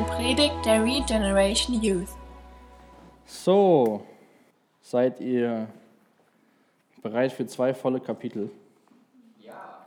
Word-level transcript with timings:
eine 0.00 0.08
Predigt 0.08 0.64
der 0.64 0.82
Regeneration 0.82 1.82
Youth. 1.82 2.08
So, 3.26 4.02
seid 4.80 5.20
ihr 5.20 5.68
bereit 7.02 7.32
für 7.32 7.46
zwei 7.46 7.74
volle 7.74 8.00
Kapitel? 8.00 8.50
Ja. 9.40 9.86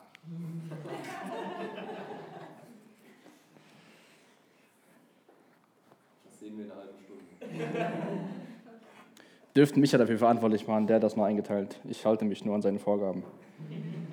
Das 6.26 6.40
sehen 6.40 6.58
wir 6.58 6.66
in 6.66 6.72
einer 6.72 6.80
halben 6.80 6.98
Stunde. 7.00 7.88
Dürften 9.56 9.82
mich 9.82 9.92
ja 9.92 9.98
dafür 9.98 10.18
verantwortlich 10.18 10.68
machen, 10.68 10.88
der 10.88 10.98
hat 10.98 11.04
das 11.04 11.16
mal 11.16 11.26
eingeteilt. 11.26 11.80
Ich 11.86 12.06
halte 12.06 12.26
mich 12.26 12.46
nur 12.46 12.56
an 12.56 12.62
seine 12.62 12.80
Vorgaben. 12.80 13.24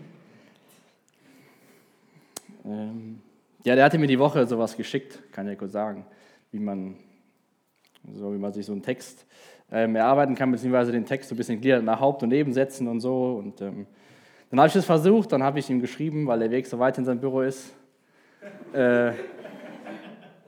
Ähm, 2.62 3.22
ja, 3.64 3.74
der 3.74 3.84
hatte 3.84 3.98
mir 3.98 4.06
die 4.06 4.18
Woche 4.18 4.46
sowas 4.46 4.76
geschickt, 4.76 5.20
kann 5.32 5.46
ich 5.46 5.52
ja 5.52 5.58
kurz 5.58 5.72
sagen, 5.72 6.06
wie 6.50 6.58
man, 6.58 6.96
so 8.14 8.32
wie 8.32 8.38
man 8.38 8.52
sich 8.52 8.66
so 8.66 8.72
einen 8.72 8.82
Text 8.82 9.26
ähm, 9.70 9.96
erarbeiten 9.96 10.34
kann, 10.34 10.50
beziehungsweise 10.50 10.92
den 10.92 11.04
Text 11.04 11.28
so 11.28 11.34
ein 11.34 11.38
bisschen 11.38 11.60
gliedert 11.60 11.84
nach 11.84 12.00
Haupt- 12.00 12.22
und 12.22 12.30
Nebensätzen 12.30 12.88
und 12.88 13.00
so. 13.00 13.34
Und 13.34 13.60
ähm, 13.60 13.86
dann 14.50 14.60
habe 14.60 14.68
ich 14.68 14.74
das 14.74 14.84
versucht, 14.84 15.32
dann 15.32 15.42
habe 15.42 15.58
ich 15.58 15.70
ihm 15.70 15.80
geschrieben, 15.80 16.26
weil 16.26 16.38
der 16.40 16.50
Weg 16.50 16.66
so 16.66 16.78
weit 16.78 16.98
in 16.98 17.04
sein 17.04 17.20
Büro 17.20 17.42
ist. 17.42 17.72
Äh, 18.72 19.12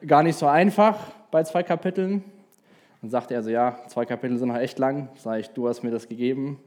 gar 0.07 0.23
nicht 0.23 0.37
so 0.37 0.47
einfach 0.47 0.99
bei 1.31 1.45
zwei 1.45 1.63
Kapiteln. 1.63 2.25
Dann 3.01 3.11
sagte 3.11 3.35
er 3.35 3.43
so, 3.43 3.51
ja, 3.51 3.79
zwei 3.89 4.05
Kapitel 4.05 4.39
sind 4.39 4.49
noch 4.49 4.57
echt 4.57 4.79
lang. 4.79 5.09
Sag 5.17 5.41
ich, 5.41 5.49
du 5.51 5.69
hast 5.69 5.83
mir 5.83 5.91
das 5.91 6.09
gegeben. 6.09 6.59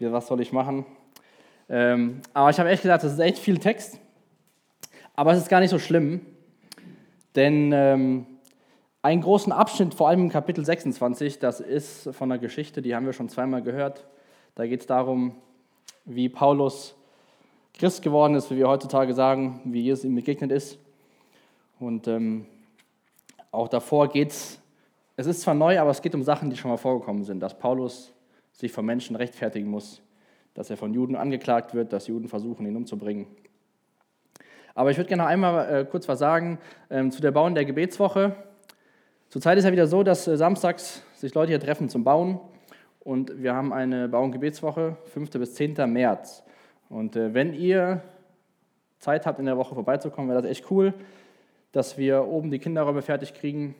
Was 0.00 0.26
soll 0.26 0.40
ich 0.40 0.52
machen? 0.52 0.84
Ähm, 1.68 2.20
aber 2.32 2.50
ich 2.50 2.58
habe 2.58 2.68
echt 2.70 2.82
gesagt, 2.82 3.04
das 3.04 3.12
ist 3.12 3.18
echt 3.18 3.38
viel 3.38 3.58
Text. 3.58 4.00
Aber 5.18 5.32
es 5.32 5.38
ist 5.38 5.48
gar 5.48 5.58
nicht 5.58 5.70
so 5.70 5.80
schlimm, 5.80 6.20
denn 7.34 7.72
ähm, 7.74 8.24
einen 9.02 9.20
großen 9.20 9.52
Abschnitt, 9.52 9.92
vor 9.92 10.08
allem 10.08 10.20
im 10.20 10.28
Kapitel 10.28 10.64
26, 10.64 11.40
das 11.40 11.58
ist 11.58 12.14
von 12.14 12.30
einer 12.30 12.38
Geschichte, 12.38 12.82
die 12.82 12.94
haben 12.94 13.04
wir 13.04 13.12
schon 13.12 13.28
zweimal 13.28 13.60
gehört. 13.60 14.06
Da 14.54 14.64
geht 14.64 14.82
es 14.82 14.86
darum, 14.86 15.34
wie 16.04 16.28
Paulus 16.28 16.94
Christ 17.74 18.02
geworden 18.02 18.36
ist, 18.36 18.48
wie 18.52 18.58
wir 18.58 18.68
heutzutage 18.68 19.12
sagen, 19.12 19.60
wie 19.64 19.80
Jesus 19.80 20.04
ihm 20.04 20.14
begegnet 20.14 20.52
ist. 20.52 20.78
Und 21.80 22.06
ähm, 22.06 22.46
auch 23.50 23.66
davor 23.66 24.06
geht 24.10 24.30
es, 24.30 24.60
es 25.16 25.26
ist 25.26 25.40
zwar 25.40 25.54
neu, 25.54 25.80
aber 25.80 25.90
es 25.90 26.00
geht 26.00 26.14
um 26.14 26.22
Sachen, 26.22 26.48
die 26.48 26.56
schon 26.56 26.70
mal 26.70 26.76
vorgekommen 26.76 27.24
sind, 27.24 27.40
dass 27.40 27.58
Paulus 27.58 28.12
sich 28.52 28.70
von 28.70 28.86
Menschen 28.86 29.16
rechtfertigen 29.16 29.68
muss, 29.68 30.00
dass 30.54 30.70
er 30.70 30.76
von 30.76 30.94
Juden 30.94 31.16
angeklagt 31.16 31.74
wird, 31.74 31.92
dass 31.92 32.06
Juden 32.06 32.28
versuchen, 32.28 32.64
ihn 32.66 32.76
umzubringen. 32.76 33.26
Aber 34.78 34.92
ich 34.92 34.96
würde 34.96 35.08
gerne 35.08 35.24
noch 35.24 35.28
einmal 35.28 35.74
äh, 35.74 35.84
kurz 35.84 36.08
was 36.08 36.20
sagen 36.20 36.60
ähm, 36.88 37.10
zu 37.10 37.20
der 37.20 37.32
Bauen 37.32 37.56
der 37.56 37.64
Gebetswoche. 37.64 38.36
Zurzeit 39.28 39.58
ist 39.58 39.64
ja 39.64 39.72
wieder 39.72 39.88
so, 39.88 40.04
dass 40.04 40.28
äh, 40.28 40.36
samstags 40.36 41.02
sich 41.16 41.34
Leute 41.34 41.48
hier 41.48 41.58
treffen 41.58 41.88
zum 41.88 42.04
Bauen 42.04 42.38
und 43.00 43.42
wir 43.42 43.56
haben 43.56 43.72
eine 43.72 44.06
Bau- 44.08 44.22
und 44.22 44.30
Gebetswoche, 44.30 44.96
5. 45.06 45.30
bis 45.30 45.56
10. 45.56 45.74
März. 45.92 46.44
Und 46.90 47.16
äh, 47.16 47.34
wenn 47.34 47.54
ihr 47.54 48.02
Zeit 49.00 49.26
habt, 49.26 49.40
in 49.40 49.46
der 49.46 49.56
Woche 49.56 49.74
vorbeizukommen, 49.74 50.30
wäre 50.30 50.42
das 50.42 50.48
echt 50.48 50.70
cool, 50.70 50.94
dass 51.72 51.98
wir 51.98 52.28
oben 52.28 52.52
die 52.52 52.60
Kinderräume 52.60 53.02
fertig 53.02 53.34
kriegen. 53.34 53.74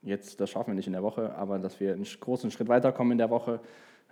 Jetzt, 0.00 0.40
das 0.40 0.48
schaffen 0.48 0.68
wir 0.68 0.74
nicht 0.74 0.86
in 0.86 0.94
der 0.94 1.02
Woche, 1.02 1.34
aber 1.36 1.58
dass 1.58 1.80
wir 1.80 1.92
einen 1.92 2.06
großen 2.18 2.50
Schritt 2.50 2.68
weiterkommen 2.68 3.12
in 3.12 3.18
der 3.18 3.28
Woche. 3.28 3.60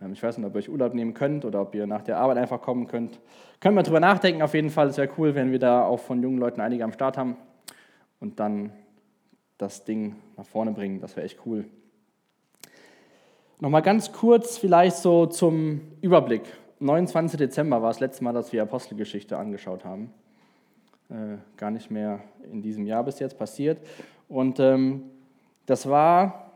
Ähm, 0.02 0.12
ich 0.12 0.22
weiß 0.22 0.38
nicht, 0.38 0.46
ob 0.46 0.54
ihr 0.54 0.58
euch 0.58 0.68
Urlaub 0.68 0.94
nehmen 0.94 1.14
könnt 1.14 1.44
oder 1.44 1.60
ob 1.62 1.74
ihr 1.74 1.86
nach 1.86 2.02
der 2.02 2.18
Arbeit 2.18 2.38
einfach 2.38 2.60
kommen 2.60 2.86
könnt. 2.86 3.20
Können 3.60 3.76
wir 3.76 3.82
drüber 3.82 4.00
nachdenken, 4.00 4.42
auf 4.42 4.54
jeden 4.54 4.70
Fall. 4.70 4.88
Es 4.88 4.96
wäre 4.96 5.10
cool, 5.18 5.34
wenn 5.34 5.52
wir 5.52 5.58
da 5.58 5.84
auch 5.84 6.00
von 6.00 6.22
jungen 6.22 6.38
Leuten 6.38 6.60
einige 6.60 6.84
am 6.84 6.92
Start 6.92 7.16
haben 7.16 7.36
und 8.20 8.40
dann 8.40 8.72
das 9.58 9.84
Ding 9.84 10.16
nach 10.36 10.46
vorne 10.46 10.72
bringen. 10.72 11.00
Das 11.00 11.16
wäre 11.16 11.26
echt 11.26 11.40
cool. 11.46 11.64
Nochmal 13.58 13.82
ganz 13.82 14.12
kurz 14.12 14.56
vielleicht 14.56 14.96
so 14.96 15.26
zum 15.26 15.82
Überblick. 16.00 16.42
29. 16.78 17.38
Dezember 17.38 17.82
war 17.82 17.90
das 17.90 18.00
letzte 18.00 18.24
Mal, 18.24 18.32
dass 18.32 18.54
wir 18.54 18.62
Apostelgeschichte 18.62 19.36
angeschaut 19.36 19.84
haben. 19.84 20.14
Äh, 21.10 21.36
gar 21.58 21.70
nicht 21.70 21.90
mehr 21.90 22.20
in 22.50 22.62
diesem 22.62 22.86
Jahr 22.86 23.04
bis 23.04 23.18
jetzt 23.18 23.38
passiert. 23.38 23.78
Und 24.28 24.60
ähm, 24.60 25.02
das 25.66 25.88
war 25.88 26.49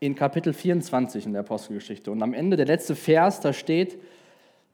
in 0.00 0.14
Kapitel 0.14 0.54
24 0.54 1.26
in 1.26 1.32
der 1.32 1.40
Apostelgeschichte. 1.40 2.10
Und 2.10 2.22
am 2.22 2.32
Ende, 2.32 2.56
der 2.56 2.66
letzte 2.66 2.96
Vers, 2.96 3.40
da 3.40 3.52
steht, 3.52 3.98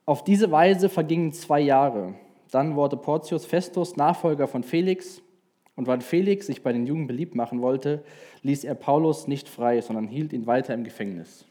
auf 0.05 0.23
diese 0.23 0.53
Weise 0.53 0.89
vergingen 0.89 1.33
zwei 1.33 1.61
Jahre. 1.61 2.15
Dann 2.53 2.77
wurde 2.77 2.97
Porcius 2.97 3.45
Festus 3.45 3.97
Nachfolger 3.97 4.47
von 4.47 4.63
Felix. 4.63 5.21
Und 5.75 5.89
weil 5.89 6.01
Felix 6.01 6.47
sich 6.47 6.63
bei 6.63 6.73
den 6.73 6.87
Jungen 6.87 7.09
beliebt 7.09 7.35
machen 7.35 7.61
wollte, 7.61 8.05
ließ 8.43 8.65
er 8.65 8.77
Paulus 8.77 9.27
nicht 9.27 9.49
frei, 9.49 9.81
sondern 9.81 10.07
hielt 10.07 10.33
ihn 10.33 10.47
weiter 10.47 10.73
im 10.73 10.85
Gefängnis. 10.85 11.45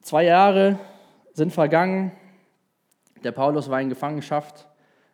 Zwei 0.00 0.24
Jahre 0.24 0.78
sind 1.34 1.52
vergangen. 1.52 2.10
Der 3.22 3.32
Paulus 3.32 3.68
war 3.68 3.80
in 3.80 3.90
Gefangenschaft. 3.90 4.66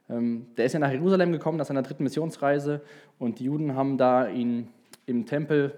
Ähm, 0.08 0.46
der 0.56 0.64
ist 0.66 0.72
ja 0.72 0.78
nach 0.78 0.90
Jerusalem 0.90 1.32
gekommen, 1.32 1.58
nach 1.58 1.66
seiner 1.66 1.82
dritten 1.82 2.04
Missionsreise. 2.04 2.82
Und 3.18 3.40
die 3.40 3.44
Juden 3.44 3.74
haben 3.74 3.98
da 3.98 4.28
ihn 4.28 4.68
im 5.10 5.26
Tempel, 5.26 5.74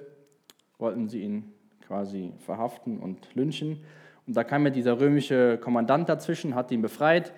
wollten 0.78 1.08
sie 1.08 1.22
ihn 1.22 1.52
quasi 1.86 2.32
verhaften 2.38 2.98
und 2.98 3.34
lynchen. 3.34 3.84
Und 4.26 4.36
da 4.36 4.44
kam 4.44 4.64
ja 4.64 4.70
dieser 4.70 5.00
römische 5.00 5.58
Kommandant 5.58 6.08
dazwischen, 6.08 6.54
hat 6.54 6.70
ihn 6.70 6.82
befreit. 6.82 7.32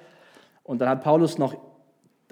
Und 0.63 0.81
dann 0.81 0.89
hat 0.89 1.03
Paulus 1.03 1.39
noch 1.39 1.57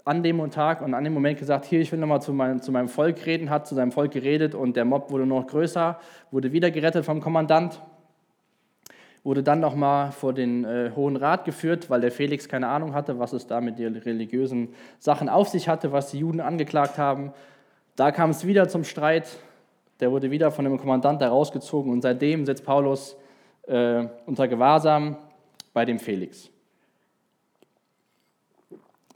an 0.05 0.23
dem 0.23 0.51
Tag 0.51 0.83
und 0.83 0.95
an 0.95 1.05
dem 1.05 1.15
Moment 1.15 1.39
gesagt, 1.39 1.65
hier, 1.65 1.81
ich 1.81 1.93
will 1.93 1.99
nochmal 1.99 2.23
zu 2.23 2.33
meinem, 2.33 2.61
zu 2.61 2.73
meinem 2.73 2.89
Volk 2.89 3.25
reden, 3.25 3.51
hat 3.51 3.67
zu 3.67 3.75
seinem 3.75 3.93
Volk 3.93 4.13
geredet 4.13 4.55
und 4.55 4.77
der 4.77 4.85
Mob 4.85 5.11
wurde 5.11 5.27
noch 5.27 5.47
größer, 5.47 5.99
wurde 6.31 6.53
wieder 6.53 6.71
gerettet 6.71 7.05
vom 7.05 7.21
Kommandant, 7.21 7.81
wurde 9.23 9.45
dann 9.45 9.61
nochmal 9.61 10.11
vor 10.11 10.33
den 10.33 10.65
äh, 10.65 10.91
Hohen 10.97 11.17
Rat 11.17 11.45
geführt, 11.45 11.89
weil 11.89 12.01
der 12.01 12.11
Felix 12.11 12.49
keine 12.49 12.69
Ahnung 12.69 12.95
hatte, 12.95 13.21
was 13.21 13.33
es 13.33 13.47
da 13.47 13.61
mit 13.61 13.79
den 13.79 13.95
religiösen 13.95 14.75
Sachen 14.99 15.29
auf 15.29 15.49
sich 15.49 15.69
hatte, 15.69 15.93
was 15.93 16.11
die 16.11 16.19
Juden 16.19 16.41
angeklagt 16.41 16.99
haben. 16.99 17.33
Da 17.95 18.11
kam 18.11 18.31
es 18.31 18.45
wieder 18.45 18.69
zum 18.69 18.83
Streit, 18.83 19.29
der 20.03 20.11
wurde 20.11 20.33
wieder 20.33 20.51
von 20.51 20.65
dem 20.65 20.77
Kommandant 20.79 21.21
herausgezogen 21.21 21.93
und 21.93 22.03
seitdem 22.03 22.45
sitzt 22.45 22.65
Paulus 22.65 23.17
äh, 23.69 24.05
unter 24.27 24.49
Gewahrsam 24.49 25.17
bei 25.73 25.85
dem 25.85 26.01
Felix. 26.01 26.51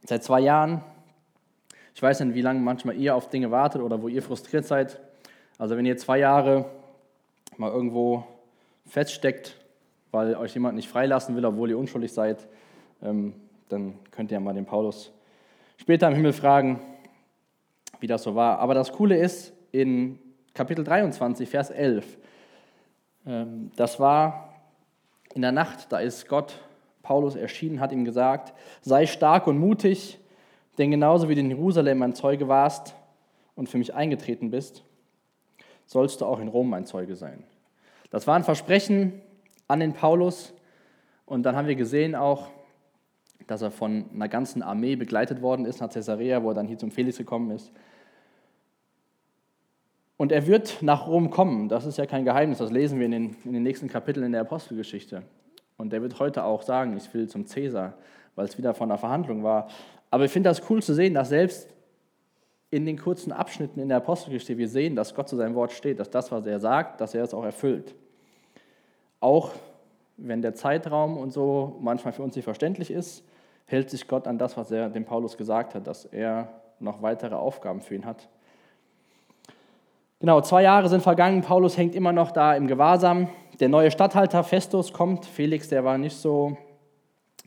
Seit 0.04 0.22
zwei 0.22 0.40
Jahren. 0.40 0.84
Ich 1.92 2.00
weiß 2.00 2.20
nicht, 2.20 2.36
wie 2.36 2.40
lange 2.40 2.60
manchmal 2.60 2.94
ihr 2.96 3.16
auf 3.16 3.28
Dinge 3.30 3.50
wartet 3.50 3.82
oder 3.82 4.00
wo 4.00 4.06
ihr 4.06 4.22
frustriert 4.22 4.64
seid. 4.64 5.00
Also 5.58 5.76
wenn 5.76 5.84
ihr 5.86 5.96
zwei 5.96 6.20
Jahre 6.20 6.66
mal 7.56 7.72
irgendwo 7.72 8.24
feststeckt, 8.86 9.56
weil 10.12 10.36
euch 10.36 10.54
jemand 10.54 10.76
nicht 10.76 10.88
freilassen 10.88 11.34
will, 11.34 11.44
obwohl 11.44 11.70
ihr 11.70 11.78
unschuldig 11.78 12.12
seid, 12.12 12.46
ähm, 13.02 13.34
dann 13.68 13.98
könnt 14.12 14.30
ihr 14.30 14.38
mal 14.38 14.54
den 14.54 14.66
Paulus 14.66 15.12
später 15.78 16.06
im 16.06 16.14
Himmel 16.14 16.32
fragen, 16.32 16.78
wie 17.98 18.06
das 18.06 18.22
so 18.22 18.36
war. 18.36 18.60
Aber 18.60 18.74
das 18.74 18.92
Coole 18.92 19.16
ist, 19.16 19.52
in 19.72 20.20
Kapitel 20.56 20.84
23, 20.84 21.50
Vers 21.50 21.68
11, 21.68 22.16
ähm, 23.26 23.70
das 23.76 24.00
war 24.00 24.54
in 25.34 25.42
der 25.42 25.52
Nacht, 25.52 25.92
da 25.92 25.98
ist 25.98 26.28
Gott 26.28 26.58
Paulus 27.02 27.36
erschienen, 27.36 27.78
hat 27.78 27.92
ihm 27.92 28.06
gesagt, 28.06 28.54
sei 28.80 29.04
stark 29.04 29.46
und 29.48 29.58
mutig, 29.58 30.18
denn 30.78 30.90
genauso 30.90 31.28
wie 31.28 31.34
du 31.34 31.42
in 31.42 31.50
Jerusalem 31.50 32.00
ein 32.00 32.14
Zeuge 32.14 32.48
warst 32.48 32.94
und 33.54 33.68
für 33.68 33.76
mich 33.76 33.94
eingetreten 33.94 34.50
bist, 34.50 34.82
sollst 35.84 36.22
du 36.22 36.24
auch 36.24 36.40
in 36.40 36.48
Rom 36.48 36.72
ein 36.72 36.86
Zeuge 36.86 37.16
sein. 37.16 37.44
Das 38.08 38.26
war 38.26 38.34
ein 38.34 38.44
Versprechen 38.44 39.20
an 39.68 39.80
den 39.80 39.92
Paulus 39.92 40.54
und 41.26 41.42
dann 41.42 41.54
haben 41.54 41.68
wir 41.68 41.76
gesehen 41.76 42.14
auch, 42.14 42.48
dass 43.46 43.60
er 43.60 43.70
von 43.70 44.06
einer 44.10 44.28
ganzen 44.28 44.62
Armee 44.62 44.96
begleitet 44.96 45.42
worden 45.42 45.66
ist 45.66 45.82
nach 45.82 45.90
Caesarea, 45.90 46.42
wo 46.42 46.52
er 46.52 46.54
dann 46.54 46.66
hier 46.66 46.78
zum 46.78 46.90
Felix 46.90 47.18
gekommen 47.18 47.50
ist. 47.50 47.70
Und 50.16 50.32
er 50.32 50.46
wird 50.46 50.82
nach 50.82 51.06
Rom 51.06 51.30
kommen, 51.30 51.68
das 51.68 51.84
ist 51.84 51.98
ja 51.98 52.06
kein 52.06 52.24
Geheimnis, 52.24 52.58
das 52.58 52.70
lesen 52.70 52.98
wir 52.98 53.06
in 53.06 53.12
den, 53.12 53.36
in 53.44 53.52
den 53.52 53.62
nächsten 53.62 53.88
Kapiteln 53.88 54.26
in 54.26 54.32
der 54.32 54.40
Apostelgeschichte. 54.42 55.22
Und 55.76 55.92
der 55.92 56.00
wird 56.00 56.18
heute 56.18 56.44
auch 56.44 56.62
sagen, 56.62 56.96
ich 56.96 57.12
will 57.12 57.28
zum 57.28 57.46
Cäsar, 57.46 57.94
weil 58.34 58.46
es 58.46 58.56
wieder 58.56 58.72
von 58.72 58.90
einer 58.90 58.98
Verhandlung 58.98 59.42
war. 59.42 59.68
Aber 60.10 60.24
ich 60.24 60.30
finde 60.30 60.48
das 60.48 60.62
cool 60.70 60.82
zu 60.82 60.94
sehen, 60.94 61.12
dass 61.12 61.28
selbst 61.28 61.68
in 62.70 62.86
den 62.86 62.98
kurzen 62.98 63.30
Abschnitten 63.30 63.80
in 63.80 63.88
der 63.88 63.98
Apostelgeschichte 63.98 64.56
wir 64.58 64.68
sehen, 64.68 64.96
dass 64.96 65.14
Gott 65.14 65.28
zu 65.28 65.36
seinem 65.36 65.54
Wort 65.54 65.72
steht, 65.72 66.00
dass 66.00 66.10
das, 66.10 66.32
was 66.32 66.46
er 66.46 66.60
sagt, 66.60 67.00
dass 67.00 67.14
er 67.14 67.22
es 67.22 67.34
auch 67.34 67.44
erfüllt. 67.44 67.94
Auch 69.20 69.52
wenn 70.16 70.40
der 70.40 70.54
Zeitraum 70.54 71.18
und 71.18 71.32
so 71.32 71.76
manchmal 71.80 72.12
für 72.12 72.22
uns 72.22 72.34
nicht 72.36 72.44
verständlich 72.44 72.90
ist, 72.90 73.22
hält 73.66 73.90
sich 73.90 74.08
Gott 74.08 74.26
an 74.26 74.38
das, 74.38 74.56
was 74.56 74.70
er 74.70 74.88
dem 74.88 75.04
Paulus 75.04 75.36
gesagt 75.36 75.74
hat, 75.74 75.86
dass 75.86 76.06
er 76.06 76.48
noch 76.78 77.02
weitere 77.02 77.34
Aufgaben 77.34 77.80
für 77.80 77.94
ihn 77.94 78.06
hat. 78.06 78.28
Genau, 80.18 80.40
zwei 80.40 80.62
Jahre 80.62 80.88
sind 80.88 81.02
vergangen, 81.02 81.42
Paulus 81.42 81.76
hängt 81.76 81.94
immer 81.94 82.12
noch 82.12 82.30
da 82.30 82.56
im 82.56 82.66
Gewahrsam. 82.66 83.28
Der 83.60 83.68
neue 83.68 83.90
Statthalter 83.90 84.44
Festus 84.44 84.94
kommt. 84.94 85.26
Felix, 85.26 85.68
der 85.68 85.84
war 85.84 85.98
nicht 85.98 86.16
so 86.16 86.56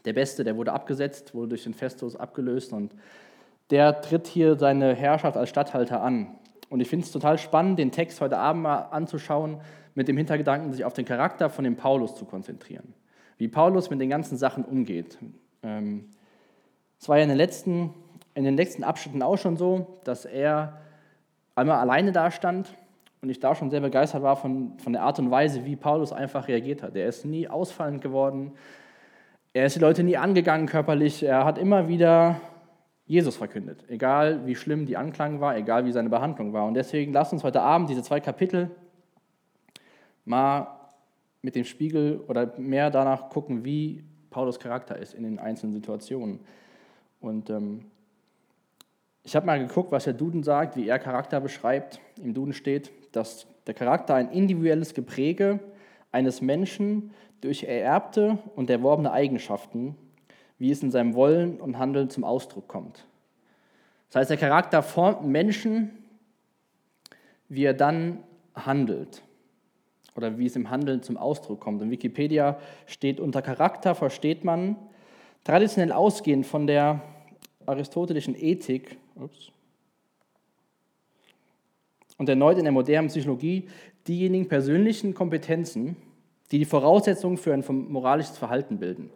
der 0.06 0.14
Beste, 0.14 0.44
der 0.44 0.56
wurde 0.56 0.72
abgesetzt, 0.72 1.34
wurde 1.34 1.50
durch 1.50 1.64
den 1.64 1.74
Festus 1.74 2.16
abgelöst 2.16 2.72
und 2.72 2.94
der 3.72 4.02
tritt 4.02 4.28
hier 4.28 4.56
seine 4.56 4.94
Herrschaft 4.94 5.36
als 5.36 5.50
Statthalter 5.50 6.04
an. 6.04 6.36
Und 6.70 6.80
ich 6.80 6.88
finde 6.88 7.06
es 7.06 7.12
total 7.12 7.40
spannend, 7.40 7.80
den 7.80 7.92
Text 7.92 8.22
heute 8.22 8.38
Abend 8.38 8.62
mal 8.62 8.82
anzuschauen, 8.92 9.62
mit 9.96 10.08
dem 10.08 10.18
Hintergedanken, 10.18 10.72
sich 10.72 10.86
auf 10.86 10.94
den 10.94 11.06
Charakter 11.06 11.50
von 11.50 11.64
dem 11.64 11.76
Paulus 11.76 12.16
zu 12.16 12.26
konzentrieren. 12.26 12.94
Wie 13.38 13.48
Paulus 13.48 13.90
mit 13.90 14.00
den 14.00 14.10
ganzen 14.12 14.38
Sachen 14.38 14.64
umgeht. 14.64 15.18
Ähm, 15.64 16.06
es 17.00 17.10
war 17.10 17.18
ja 17.18 17.24
in 17.24 17.30
den 17.30 17.38
letzten, 17.38 17.96
in 18.36 18.44
den 18.44 18.56
letzten 18.56 18.84
Abschnitten 18.84 19.24
auch 19.24 19.38
schon 19.38 19.58
so, 19.58 20.00
dass 20.04 20.26
er 20.26 20.80
einmal 21.60 21.80
alleine 21.80 22.12
dastand 22.12 22.74
und 23.22 23.30
ich 23.30 23.40
da 23.40 23.56
schon 23.56 23.70
sehr 23.70 23.82
begeistert 23.82 24.24
war 24.24 24.36
von, 24.36 24.78
von 24.80 24.94
der 24.94 25.04
Art 25.04 25.20
und 25.20 25.30
Weise, 25.30 25.66
wie 25.66 25.76
Paulus 25.76 26.12
einfach 26.14 26.48
reagiert 26.48 26.84
hat. 26.84 26.96
Er 26.96 27.08
ist 27.08 27.26
nie 27.26 27.48
ausfallend 27.48 28.02
geworden, 28.02 28.54
er 29.54 29.66
ist 29.66 29.76
die 29.76 29.80
Leute 29.80 30.04
nie 30.04 30.18
angegangen 30.18 30.68
körperlich, 30.68 31.24
er 31.24 31.46
hat 31.46 31.58
immer 31.58 31.88
wieder 31.88 32.40
Jesus 33.06 33.36
verkündet, 33.36 33.84
egal 33.88 34.46
wie 34.46 34.56
schlimm 34.56 34.86
die 34.86 34.96
Anklang 34.96 35.42
war, 35.42 35.58
egal 35.58 35.86
wie 35.86 35.92
seine 35.92 36.10
Behandlung 36.10 36.54
war. 36.54 36.66
Und 36.66 36.76
deswegen 36.76 37.12
lasst 37.12 37.34
uns 37.34 37.44
heute 37.44 37.62
Abend 37.62 37.90
diese 37.90 38.04
zwei 38.04 38.20
Kapitel 38.20 38.70
mal 40.26 40.68
mit 41.42 41.56
dem 41.56 41.66
Spiegel 41.66 42.22
oder 42.28 42.54
mehr 42.58 42.92
danach 42.92 43.30
gucken, 43.30 43.66
wie 43.66 44.04
Paulus 44.30 44.60
Charakter 44.60 44.98
ist 44.98 45.16
in 45.16 45.24
den 45.24 45.40
einzelnen 45.40 45.74
Situationen. 45.74 46.40
Und 47.20 47.50
ähm, 47.50 47.86
ich 49.24 49.36
habe 49.36 49.46
mal 49.46 49.60
geguckt, 49.60 49.92
was 49.92 50.06
der 50.06 50.14
Duden 50.14 50.44
sagt, 50.44 50.76
wie 50.76 50.88
er 50.88 51.00
Charakter 51.00 51.40
beschreibt. 51.40 52.00
Im 52.22 52.34
Duden 52.34 52.54
steht, 52.54 52.92
dass 53.12 53.48
der 53.68 53.74
Charakter 53.74 54.16
ein 54.16 54.32
individuelles 54.32 54.94
Gepräge 54.94 55.60
eines 56.12 56.42
Menschen 56.42 57.12
durch 57.42 57.64
ererbte 57.64 58.40
und 58.56 58.70
erworbene 58.70 59.12
Eigenschaften, 59.12 59.96
wie 60.58 60.72
es 60.72 60.84
in 60.84 60.92
seinem 60.92 61.14
Wollen 61.14 61.60
und 61.60 61.78
Handeln 61.78 62.10
zum 62.10 62.24
Ausdruck 62.24 62.68
kommt. 62.68 63.06
Das 64.10 64.22
heißt, 64.22 64.30
der 64.32 64.38
Charakter 64.38 64.82
formt 64.82 65.26
Menschen, 65.26 65.92
wie 67.48 67.64
er 67.64 67.74
dann 67.74 68.24
handelt 68.56 69.24
oder 70.16 70.38
wie 70.38 70.48
es 70.48 70.56
im 70.56 70.70
Handeln 70.70 71.04
zum 71.04 71.18
Ausdruck 71.18 71.60
kommt. 71.60 71.82
In 71.82 71.92
Wikipedia 71.92 72.60
steht 72.88 73.20
unter 73.20 73.42
Charakter 73.42 73.96
versteht 73.96 74.44
man 74.44 74.76
traditionell 75.44 75.92
ausgehend 75.92 76.46
von 76.46 76.68
der 76.68 77.02
aristotelischen 77.66 78.36
Ethik 78.36 78.98
ups, 79.20 79.52
und 82.18 82.28
erneut 82.28 82.58
in 82.58 82.66
der 82.66 82.74
modernen 82.74 83.08
Psychologie 83.08 83.70
diejenigen 84.08 84.48
persönlichen 84.48 85.14
Kompetenzen, 85.14 85.96
die 86.52 86.60
die 86.60 86.66
Voraussetzungen 86.66 87.38
für 87.38 87.54
ein 87.54 87.64
moralisches 87.68 88.38
Verhalten 88.38 88.78
bilden. 88.78 89.10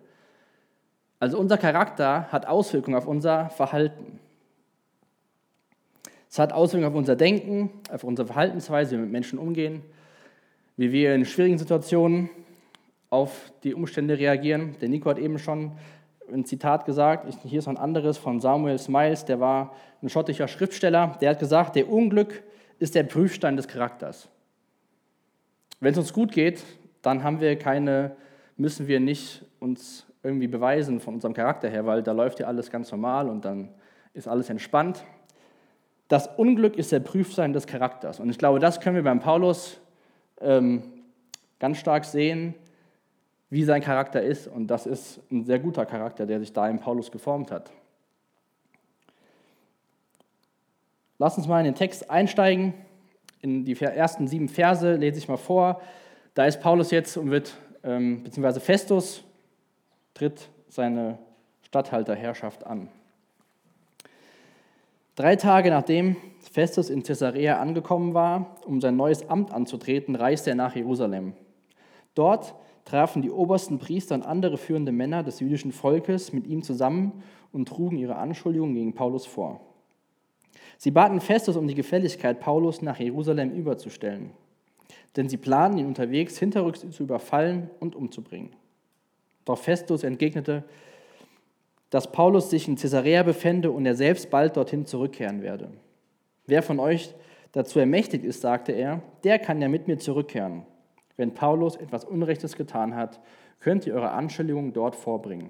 Also 1.20 1.38
unser 1.38 1.58
Charakter 1.58 2.32
hat 2.32 2.48
Auswirkungen 2.48 2.98
auf 2.98 3.08
unser 3.08 3.50
Verhalten. 3.50 4.20
Es 6.30 6.40
hat 6.40 6.54
Auswirkungen 6.54 6.90
auf 6.92 6.98
unser 6.98 7.16
Denken, 7.16 7.70
auf 7.92 8.04
unsere 8.04 8.28
Verhaltensweise, 8.28 8.92
wie 8.92 9.00
wir 9.00 9.04
mit 9.04 9.12
Menschen 9.12 9.38
umgehen, 9.38 9.84
wie 10.78 10.92
wir 10.92 11.14
in 11.14 11.26
schwierigen 11.26 11.58
Situationen 11.58 12.30
auf 13.10 13.52
die 13.64 13.74
Umstände 13.74 14.18
reagieren. 14.18 14.76
Der 14.82 14.90
Nico 14.90 15.10
hat 15.10 15.20
eben 15.20 15.38
schon 15.40 15.74
ein 16.32 16.46
Zitat 16.46 16.86
gesagt, 16.86 17.28
hier 17.44 17.60
ist 17.60 17.66
noch 17.66 17.74
ein 17.74 17.80
anderes 17.80 18.18
von 18.18 18.40
Samuel 18.40 18.78
Smiles, 18.78 19.26
der 19.26 19.40
war 19.40 19.74
ein 20.02 20.10
schottischer 20.10 20.48
Schriftsteller, 20.48 21.18
der 21.22 21.32
hat 21.32 21.40
gesagt, 21.40 21.76
der 21.76 21.90
Unglück 21.90 22.44
ist 22.80 22.96
der 22.96 23.04
Prüfstein 23.04 23.56
des 23.56 23.68
Charakters. 23.68 24.30
Wenn 25.80 25.92
es 25.92 25.98
uns 25.98 26.14
gut 26.14 26.32
geht, 26.32 26.64
dann 27.02 27.24
haben 27.24 27.42
wir 27.42 27.58
keine, 27.58 28.16
müssen 28.58 28.88
wir 28.88 29.00
nicht 29.00 29.46
uns 29.60 30.06
irgendwie 30.24 30.48
beweisen 30.48 31.00
von 31.00 31.16
unserem 31.16 31.34
Charakter 31.34 31.70
her, 31.70 31.86
weil 31.86 32.02
da 32.02 32.14
läuft 32.14 32.40
ja 32.40 32.48
alles 32.48 32.72
ganz 32.72 32.92
normal 32.92 33.30
und 33.30 33.44
dann 33.44 33.70
ist 34.14 34.28
alles 34.28 34.50
entspannt. 34.50 35.04
Das 36.08 36.28
Unglück 36.38 36.78
ist 36.78 36.92
der 36.92 37.00
Prüfstein 37.00 37.54
des 37.54 37.68
Charakters. 37.68 38.20
Und 38.20 38.30
ich 38.30 38.38
glaube, 38.38 38.60
das 38.60 38.80
können 38.80 38.96
wir 38.96 39.04
beim 39.04 39.20
Paulus 39.20 39.80
ähm, 40.40 40.84
ganz 41.60 41.78
stark 41.78 42.06
sehen, 42.06 42.56
wie 43.54 43.64
sein 43.64 43.84
Charakter 43.84 44.20
ist. 44.20 44.48
Und 44.48 44.68
das 44.68 44.88
ist 44.88 45.22
ein 45.32 45.46
sehr 45.46 45.60
guter 45.60 45.86
Charakter, 45.86 46.26
der 46.26 46.40
sich 46.40 46.52
da 46.54 46.68
in 46.68 46.80
Paulus 46.80 47.12
geformt 47.12 47.52
hat. 47.52 47.72
Lass 51.20 51.38
uns 51.38 51.48
mal 51.48 51.60
in 51.60 51.66
den 51.66 51.76
Text 51.76 52.10
einsteigen. 52.10 52.74
In 53.42 53.64
die 53.64 53.80
ersten 53.80 54.28
sieben 54.28 54.50
Verse 54.50 54.96
lese 54.96 55.20
ich 55.20 55.28
mal 55.28 55.38
vor. 55.38 55.82
Da 56.34 56.46
ist 56.48 56.62
Paulus 56.62 56.90
jetzt 56.90 57.16
und 57.16 57.30
wird, 57.30 57.56
ähm, 57.84 58.24
beziehungsweise 58.24 58.60
Festus 58.60 59.24
tritt 60.16 60.50
seine 60.70 61.20
Statthalterherrschaft 61.62 62.66
an. 62.66 62.90
Drei 65.16 65.36
Tage 65.36 65.70
nachdem 65.70 66.16
Festus 66.52 66.90
in 66.90 67.04
Caesarea 67.04 67.60
angekommen 67.60 68.16
war, 68.16 68.58
um 68.66 68.82
sein 68.82 68.96
neues 68.96 69.30
Amt 69.30 69.54
anzutreten, 69.54 70.16
reiste 70.16 70.50
er 70.50 70.56
nach 70.56 70.76
Jerusalem. 70.76 71.34
Dort 72.16 72.56
trafen 72.86 73.22
die 73.22 73.32
obersten 73.32 73.80
Priester 73.80 74.16
und 74.16 74.24
andere 74.24 74.58
führende 74.58 74.92
Männer 74.92 75.24
des 75.24 75.40
jüdischen 75.40 75.72
Volkes 75.72 76.34
mit 76.34 76.48
ihm 76.48 76.64
zusammen 76.64 77.24
und 77.52 77.68
trugen 77.68 77.98
ihre 77.98 78.16
Anschuldigungen 78.16 78.76
gegen 78.76 78.94
Paulus 78.94 79.26
vor. 79.26 79.62
Sie 80.78 80.92
baten 80.92 81.22
Festus 81.22 81.56
um 81.56 81.68
die 81.68 81.76
Gefälligkeit, 81.76 82.40
Paulus 82.40 82.82
nach 82.82 83.00
Jerusalem 83.00 83.52
überzustellen, 83.52 84.32
denn 85.16 85.30
sie 85.30 85.38
planten 85.38 85.78
ihn 85.78 85.86
unterwegs 85.86 86.38
hinterrücks 86.38 86.86
zu 86.90 87.04
überfallen 87.04 87.70
und 87.80 87.96
umzubringen. 87.96 88.56
Doch 89.46 89.58
Festus 89.58 90.04
entgegnete, 90.04 90.64
dass 91.90 92.12
Paulus 92.12 92.50
sich 92.50 92.68
in 92.68 92.76
Caesarea 92.76 93.24
befände 93.24 93.72
und 93.72 93.86
er 93.86 93.96
selbst 93.96 94.30
bald 94.30 94.58
dorthin 94.58 94.86
zurückkehren 94.86 95.42
werde. 95.42 95.70
Wer 96.48 96.64
von 96.64 96.80
euch 96.80 97.14
dazu 97.52 97.80
ermächtigt 97.80 98.26
ist, 98.26 98.42
sagte 98.42 98.72
er, 98.72 99.02
der 99.24 99.40
kann 99.40 99.62
ja 99.62 99.70
mit 99.70 99.88
mir 99.88 100.00
zurückkehren. 100.00 100.66
Wenn 101.18 101.34
Paulus 101.34 101.76
etwas 101.76 102.06
Unrechtes 102.06 102.56
getan 102.56 102.96
hat, 102.96 103.20
könnt 103.60 103.86
ihr 103.86 103.94
eure 103.94 104.12
Anschuldigungen 104.12 104.74
dort 104.74 104.96
vorbringen. 104.96 105.50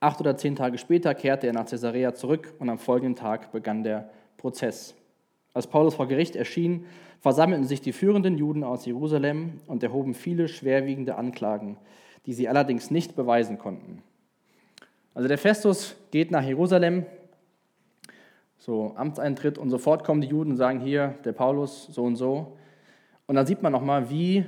Acht 0.00 0.20
oder 0.20 0.36
zehn 0.36 0.56
Tage 0.56 0.78
später 0.78 1.14
kehrte 1.14 1.46
er 1.46 1.52
nach 1.52 1.66
Caesarea 1.66 2.12
zurück 2.12 2.54
und 2.58 2.68
am 2.68 2.78
folgenden 2.78 3.14
Tag 3.14 3.52
begann 3.52 3.84
der 3.84 4.10
Prozess. 4.36 4.96
Als 5.54 5.66
Paulus 5.66 5.94
vor 5.94 6.08
Gericht 6.08 6.34
erschien, 6.34 6.86
versammelten 7.20 7.66
sich 7.66 7.80
die 7.80 7.92
führenden 7.92 8.36
Juden 8.36 8.64
aus 8.64 8.84
Jerusalem 8.84 9.60
und 9.68 9.82
erhoben 9.82 10.14
viele 10.14 10.48
schwerwiegende 10.48 11.14
Anklagen, 11.14 11.76
die 12.26 12.32
sie 12.32 12.48
allerdings 12.48 12.90
nicht 12.90 13.14
beweisen 13.14 13.58
konnten. 13.58 14.02
Also 15.14 15.28
der 15.28 15.38
Festus 15.38 15.94
geht 16.10 16.30
nach 16.32 16.42
Jerusalem, 16.42 17.06
so 18.58 18.92
Amtseintritt 18.96 19.58
und 19.58 19.70
sofort 19.70 20.04
kommen 20.04 20.20
die 20.20 20.28
Juden 20.28 20.52
und 20.52 20.56
sagen 20.56 20.80
hier, 20.80 21.14
der 21.24 21.32
Paulus 21.32 21.86
so 21.86 22.04
und 22.04 22.16
so. 22.16 22.56
Und 23.26 23.36
dann 23.36 23.46
sieht 23.46 23.62
man 23.62 23.72
nochmal, 23.72 24.10
wie 24.10 24.44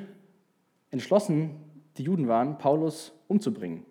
entschlossen 0.91 1.57
die 1.97 2.03
Juden 2.03 2.29
waren, 2.29 2.59
Paulus 2.59 3.13
umzubringen. 3.29 3.85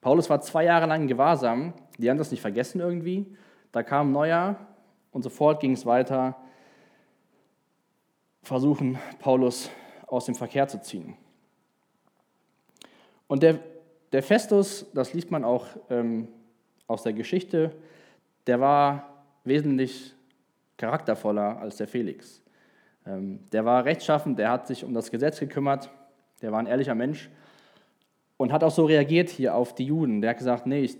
Paulus 0.00 0.30
war 0.30 0.40
zwei 0.40 0.64
Jahre 0.64 0.86
lang 0.86 1.06
Gewahrsam, 1.06 1.74
die 1.98 2.08
haben 2.08 2.18
das 2.18 2.30
nicht 2.30 2.40
vergessen 2.40 2.80
irgendwie. 2.80 3.26
Da 3.72 3.82
kam 3.82 4.12
Neujahr 4.12 4.68
und 5.10 5.22
sofort 5.22 5.60
ging 5.60 5.72
es 5.72 5.84
weiter, 5.84 6.36
versuchen, 8.42 8.98
Paulus 9.18 9.70
aus 10.06 10.26
dem 10.26 10.34
Verkehr 10.34 10.68
zu 10.68 10.80
ziehen. 10.80 11.16
Und 13.26 13.42
der 13.42 13.58
der 14.12 14.22
Festus, 14.22 14.86
das 14.94 15.12
liest 15.12 15.30
man 15.30 15.44
auch 15.44 15.66
ähm, 15.90 16.28
aus 16.86 17.02
der 17.02 17.12
Geschichte, 17.12 17.74
der 18.46 18.60
war 18.60 19.24
wesentlich 19.44 20.14
charaktervoller 20.76 21.58
als 21.58 21.76
der 21.76 21.88
Felix. 21.88 22.42
Ähm, 23.08 23.40
der 23.52 23.64
war 23.64 23.84
rechtschaffend, 23.84 24.38
der 24.38 24.50
hat 24.50 24.66
sich 24.66 24.84
um 24.84 24.92
das 24.92 25.10
Gesetz 25.10 25.40
gekümmert, 25.40 25.90
der 26.42 26.52
war 26.52 26.58
ein 26.58 26.66
ehrlicher 26.66 26.94
Mensch 26.94 27.30
und 28.36 28.52
hat 28.52 28.62
auch 28.62 28.70
so 28.70 28.84
reagiert 28.84 29.30
hier 29.30 29.54
auf 29.54 29.74
die 29.74 29.84
Juden. 29.84 30.20
Der 30.20 30.30
hat 30.30 30.38
gesagt, 30.38 30.66
nee, 30.66 30.82
ich, 30.82 30.96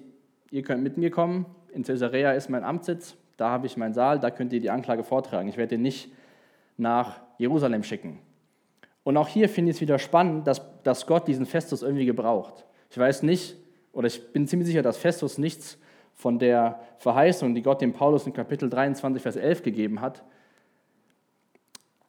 ihr 0.51 0.63
könnt 0.63 0.83
mit 0.83 0.97
mir 0.97 1.11
kommen, 1.11 1.47
in 1.73 1.83
Caesarea 1.83 2.33
ist 2.33 2.49
mein 2.49 2.65
Amtssitz, 2.65 3.17
da 3.37 3.51
habe 3.51 3.67
ich 3.67 3.77
meinen 3.77 3.95
Saal, 3.95 4.19
da 4.19 4.31
könnt 4.31 4.53
ihr 4.53 4.61
die 4.61 4.71
Anklage 4.71 5.05
vortragen. 5.05 5.49
Ich 5.49 5.57
werde 5.57 5.77
ihn 5.77 5.83
nicht 5.83 6.11
nach 6.77 7.21
Jerusalem 7.37 7.83
schicken. 7.83 8.19
Und 9.05 9.17
auch 9.17 9.29
hier 9.29 9.49
finde 9.49 9.71
ich 9.71 9.77
es 9.77 9.81
wieder 9.81 9.99
spannend, 9.99 10.47
dass, 10.47 10.61
dass 10.83 11.07
Gott 11.07 11.29
diesen 11.29 11.47
Festus 11.47 11.83
irgendwie 11.83 12.07
gebraucht. 12.07 12.65
Ich 12.91 12.99
weiß 12.99 13.23
nicht, 13.23 13.57
oder 13.93 14.07
ich 14.07 14.33
bin 14.33 14.47
ziemlich 14.47 14.67
sicher, 14.67 14.83
dass 14.83 14.97
Festus 14.97 15.39
nichts 15.39 15.79
von 16.15 16.39
der 16.39 16.81
Verheißung, 16.99 17.55
die 17.55 17.63
Gott 17.63 17.81
dem 17.81 17.93
Paulus 17.93 18.27
in 18.27 18.33
Kapitel 18.33 18.69
23, 18.69 19.23
Vers 19.23 19.37
11 19.37 19.63
gegeben 19.63 20.01
hat. 20.01 20.25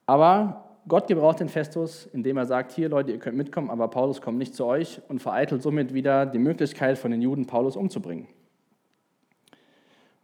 Aber 0.09 0.63
Gott 0.87 1.05
gebraucht 1.05 1.39
den 1.39 1.49
Festus, 1.49 2.07
indem 2.07 2.37
er 2.37 2.47
sagt, 2.47 2.71
hier 2.71 2.89
Leute, 2.89 3.11
ihr 3.11 3.19
könnt 3.19 3.37
mitkommen, 3.37 3.69
aber 3.69 3.89
Paulus 3.89 4.21
kommt 4.21 4.39
nicht 4.39 4.55
zu 4.55 4.65
euch 4.65 4.99
und 5.07 5.21
vereitelt 5.21 5.61
somit 5.61 5.93
wieder 5.93 6.25
die 6.25 6.39
Möglichkeit 6.39 6.97
von 6.97 7.11
den 7.11 7.21
Juden, 7.21 7.45
Paulus 7.45 7.75
umzubringen. 7.75 8.27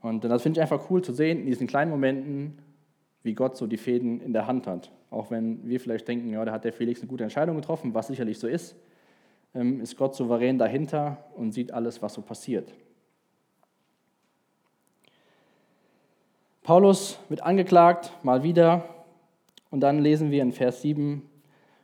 Und 0.02 0.24
das 0.24 0.42
finde 0.42 0.58
ich 0.58 0.62
einfach 0.64 0.90
cool 0.90 1.04
zu 1.04 1.14
sehen, 1.14 1.42
in 1.42 1.46
diesen 1.46 1.68
kleinen 1.68 1.92
Momenten, 1.92 2.58
wie 3.22 3.36
Gott 3.36 3.58
so 3.58 3.68
die 3.68 3.78
Fäden 3.78 4.22
in 4.22 4.34
der 4.34 4.48
Hand 4.48 4.66
hat. 4.66 4.90
Auch 5.12 5.30
wenn 5.30 5.64
wir 5.70 5.80
vielleicht 5.80 6.08
denken, 6.08 6.32
ja, 6.32 6.44
da 6.44 6.52
hat 6.52 6.64
der 6.64 6.74
Felix 6.74 7.02
eine 7.02 7.08
gute 7.08 7.24
Entscheidung 7.24 7.56
getroffen, 7.56 7.94
was 7.94 8.08
sicherlich 8.08 8.40
so 8.40 8.48
ist. 8.48 8.76
Ähm, 9.54 9.82
ist 9.82 9.98
Gott 9.98 10.16
souverän 10.16 10.58
dahinter 10.58 11.26
und 11.36 11.52
sieht 11.52 11.72
alles, 11.72 12.02
was 12.02 12.16
so 12.16 12.24
passiert. 12.24 12.74
Paulus 16.64 17.20
wird 17.30 17.44
angeklagt, 17.44 18.12
mal 18.24 18.42
wieder, 18.42 18.95
und 19.76 19.82
dann 19.82 20.00
lesen 20.00 20.32
wir 20.32 20.42
in 20.42 20.54
Vers 20.54 20.82
7 20.84 21.22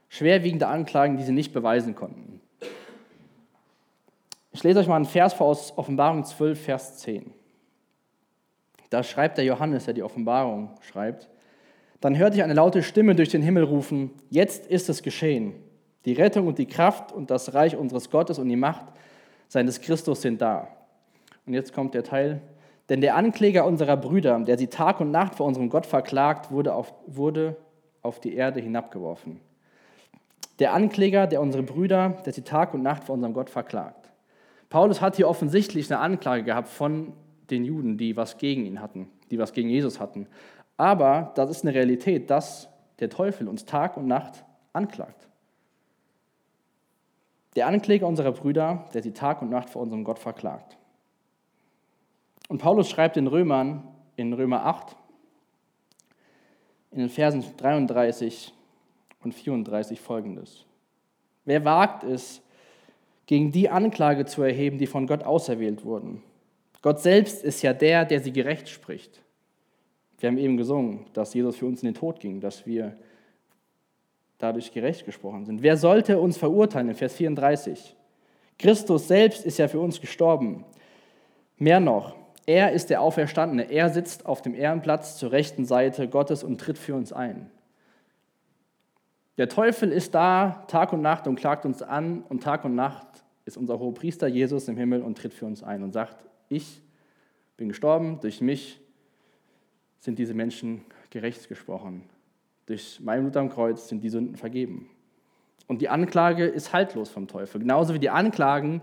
schwerwiegende 0.08 0.68
Anklagen, 0.68 1.18
die 1.18 1.24
sie 1.24 1.34
nicht 1.34 1.52
beweisen 1.52 1.94
konnten. 1.94 2.40
Ich 4.54 4.64
lese 4.64 4.80
euch 4.80 4.88
mal 4.88 4.96
einen 4.96 5.04
Vers 5.04 5.34
vor 5.34 5.48
aus 5.48 5.78
Offenbarung 5.78 6.24
12, 6.24 6.64
Vers 6.64 7.00
10. 7.00 7.34
Da 8.92 9.04
schreibt 9.04 9.38
der 9.38 9.44
Johannes, 9.44 9.84
der 9.84 9.94
die 9.94 10.04
Offenbarung 10.04 10.70
schreibt, 10.80 11.28
dann 12.00 12.18
hörte 12.18 12.38
ich 12.38 12.44
eine 12.44 12.54
laute 12.54 12.82
Stimme 12.82 13.14
durch 13.14 13.28
den 13.28 13.42
Himmel 13.42 13.66
rufen, 13.66 14.12
jetzt 14.30 14.68
ist 14.68 14.88
es 14.88 15.04
geschehen. 15.04 15.54
Die 16.06 16.14
Rettung 16.14 16.48
und 16.48 16.60
die 16.60 16.68
Kraft 16.68 17.12
und 17.12 17.30
das 17.30 17.54
Reich 17.54 17.76
unseres 17.76 18.10
Gottes 18.10 18.40
und 18.40 18.48
die 18.48 18.56
Macht 18.56 18.86
seines 19.50 19.82
Christus 19.82 20.22
sind 20.22 20.42
da. 20.42 20.70
Und 21.46 21.56
jetzt 21.56 21.74
kommt 21.74 21.94
der 21.94 22.06
Teil, 22.06 22.42
denn 22.88 23.02
der 23.02 23.18
Ankläger 23.18 23.66
unserer 23.66 23.98
Brüder, 23.98 24.40
der 24.40 24.58
sie 24.58 24.68
Tag 24.68 25.02
und 25.02 25.12
Nacht 25.12 25.36
vor 25.36 25.46
unserem 25.46 25.68
Gott 25.68 25.86
verklagt, 25.86 26.52
wurde 26.52 26.74
auf, 26.74 26.94
wurde 27.06 27.58
auf 28.02 28.20
die 28.20 28.36
Erde 28.36 28.60
hinabgeworfen. 28.60 29.40
Der 30.60 30.74
Ankläger, 30.74 31.28
der 31.28 31.42
unsere 31.42 31.64
Brüder, 31.64 32.18
der 32.26 32.34
sie 32.34 32.44
Tag 32.44 32.74
und 32.74 32.84
Nacht 32.84 33.04
vor 33.04 33.16
unserem 33.16 33.34
Gott 33.34 33.50
verklagt. 33.50 34.12
Paulus 34.70 35.02
hat 35.02 35.16
hier 35.16 35.28
offensichtlich 35.28 35.92
eine 35.92 36.00
Anklage 36.00 36.44
gehabt 36.44 36.70
von 36.70 37.14
den 37.50 37.66
Juden, 37.66 37.98
die 37.98 38.16
was 38.16 38.38
gegen 38.38 38.66
ihn 38.66 38.82
hatten, 38.82 39.10
die 39.30 39.38
was 39.38 39.54
gegen 39.54 39.70
Jesus 39.70 40.00
hatten. 40.00 40.28
Aber 40.78 41.32
das 41.36 41.50
ist 41.50 41.64
eine 41.64 41.74
Realität, 41.74 42.30
dass 42.30 42.70
der 43.00 43.10
Teufel 43.10 43.48
uns 43.48 43.66
Tag 43.66 43.98
und 43.98 44.08
Nacht 44.08 44.46
anklagt. 44.74 45.28
Der 47.56 47.68
Ankläger 47.68 48.08
unserer 48.08 48.32
Brüder, 48.32 48.86
der 48.94 49.04
sie 49.04 49.12
Tag 49.12 49.42
und 49.42 49.50
Nacht 49.50 49.70
vor 49.70 49.82
unserem 49.82 50.04
Gott 50.04 50.20
verklagt. 50.20 50.78
Und 52.48 52.60
Paulus 52.60 52.90
schreibt 52.90 53.16
den 53.16 53.28
Römern 53.28 53.88
in 54.16 54.32
Römer 54.34 54.66
8, 54.66 54.96
in 56.92 57.00
den 57.00 57.10
Versen 57.10 57.44
33 57.58 58.54
und 59.24 59.34
34 59.34 60.00
folgendes. 60.00 60.66
Wer 61.46 61.66
wagt 61.66 62.04
es, 62.04 62.42
gegen 63.26 63.52
die 63.52 63.70
Anklage 63.70 64.26
zu 64.26 64.44
erheben, 64.44 64.78
die 64.78 64.88
von 64.88 65.08
Gott 65.08 65.24
auserwählt 65.24 65.86
wurden? 65.86 66.22
Gott 66.82 67.00
selbst 67.00 67.44
ist 67.44 67.62
ja 67.62 67.74
der, 67.74 68.06
der 68.06 68.20
sie 68.20 68.34
gerecht 68.34 68.68
spricht. 68.68 69.22
Wir 70.20 70.30
haben 70.30 70.38
eben 70.38 70.58
gesungen, 70.58 71.06
dass 71.14 71.34
Jesus 71.34 71.58
für 71.58 71.66
uns 71.66 71.82
in 71.82 71.88
den 71.88 71.96
Tod 71.96 72.20
ging, 72.20 72.42
dass 72.42 72.66
wir 72.66 72.96
dadurch 74.38 74.72
gerecht 74.72 75.06
gesprochen 75.06 75.46
sind. 75.46 75.62
Wer 75.62 75.78
sollte 75.78 76.20
uns 76.20 76.38
verurteilen? 76.38 76.90
In 76.90 76.96
Vers 76.96 77.14
34. 77.14 77.96
Christus 78.58 79.08
selbst 79.08 79.46
ist 79.46 79.58
ja 79.58 79.68
für 79.68 79.80
uns 79.80 80.02
gestorben. 80.02 80.66
Mehr 81.58 81.80
noch, 81.80 82.16
er 82.52 82.74
ist 82.74 82.90
der 82.90 83.02
Auferstandene. 83.02 83.72
Er 83.72 83.90
sitzt 83.90 84.26
auf 84.26 84.42
dem 84.42 84.54
Ehrenplatz 84.54 85.18
zur 85.18 85.32
rechten 85.32 85.64
Seite 85.64 86.10
Gottes 86.10 86.44
und 86.44 86.60
tritt 86.60 86.78
für 86.78 86.96
uns 86.96 87.14
ein. 87.14 87.50
Der 89.38 89.48
Teufel 89.48 89.90
ist 89.94 90.14
da 90.14 90.66
Tag 90.68 90.92
und 90.92 91.02
Nacht 91.02 91.28
und 91.28 91.36
klagt 91.36 91.66
uns 91.66 91.82
an 91.82 92.24
und 92.28 92.44
Tag 92.44 92.66
und 92.66 92.76
Nacht 92.76 93.08
ist 93.46 93.56
unser 93.56 93.80
hoher 93.80 93.94
Priester 93.94 94.28
Jesus 94.28 94.68
im 94.68 94.76
Himmel 94.76 95.02
und 95.02 95.18
tritt 95.18 95.34
für 95.34 95.46
uns 95.46 95.64
ein 95.64 95.82
und 95.82 95.94
sagt, 95.94 96.26
ich 96.50 96.82
bin 97.56 97.70
gestorben, 97.70 98.20
durch 98.20 98.42
mich 98.42 98.82
sind 100.00 100.20
diese 100.20 100.34
Menschen 100.34 100.84
gerecht 101.10 101.48
gesprochen. 101.48 102.04
Durch 102.66 103.00
mein 103.02 103.22
Blut 103.22 103.38
am 103.38 103.50
Kreuz 103.50 103.88
sind 103.88 104.04
die 104.04 104.10
Sünden 104.10 104.36
vergeben. 104.36 104.90
Und 105.68 105.82
die 105.82 105.88
Anklage 105.88 106.46
ist 106.46 106.74
haltlos 106.74 107.10
vom 107.10 107.30
Teufel. 107.30 107.62
Genauso 107.62 107.94
wie 107.94 108.00
die 108.00 108.10
Anklagen 108.10 108.82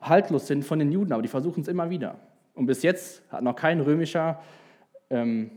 haltlos 0.00 0.46
sind 0.46 0.64
von 0.64 0.78
den 0.78 0.92
Juden, 0.92 1.12
aber 1.12 1.22
die 1.22 1.28
versuchen 1.28 1.60
es 1.60 1.68
immer 1.68 1.90
wieder. 1.90 2.16
Und 2.54 2.66
bis 2.66 2.82
jetzt 2.82 3.22
hat 3.30 3.42
noch 3.42 3.56
kein 3.56 3.80
römischer 3.80 4.40
ähm, 5.10 5.50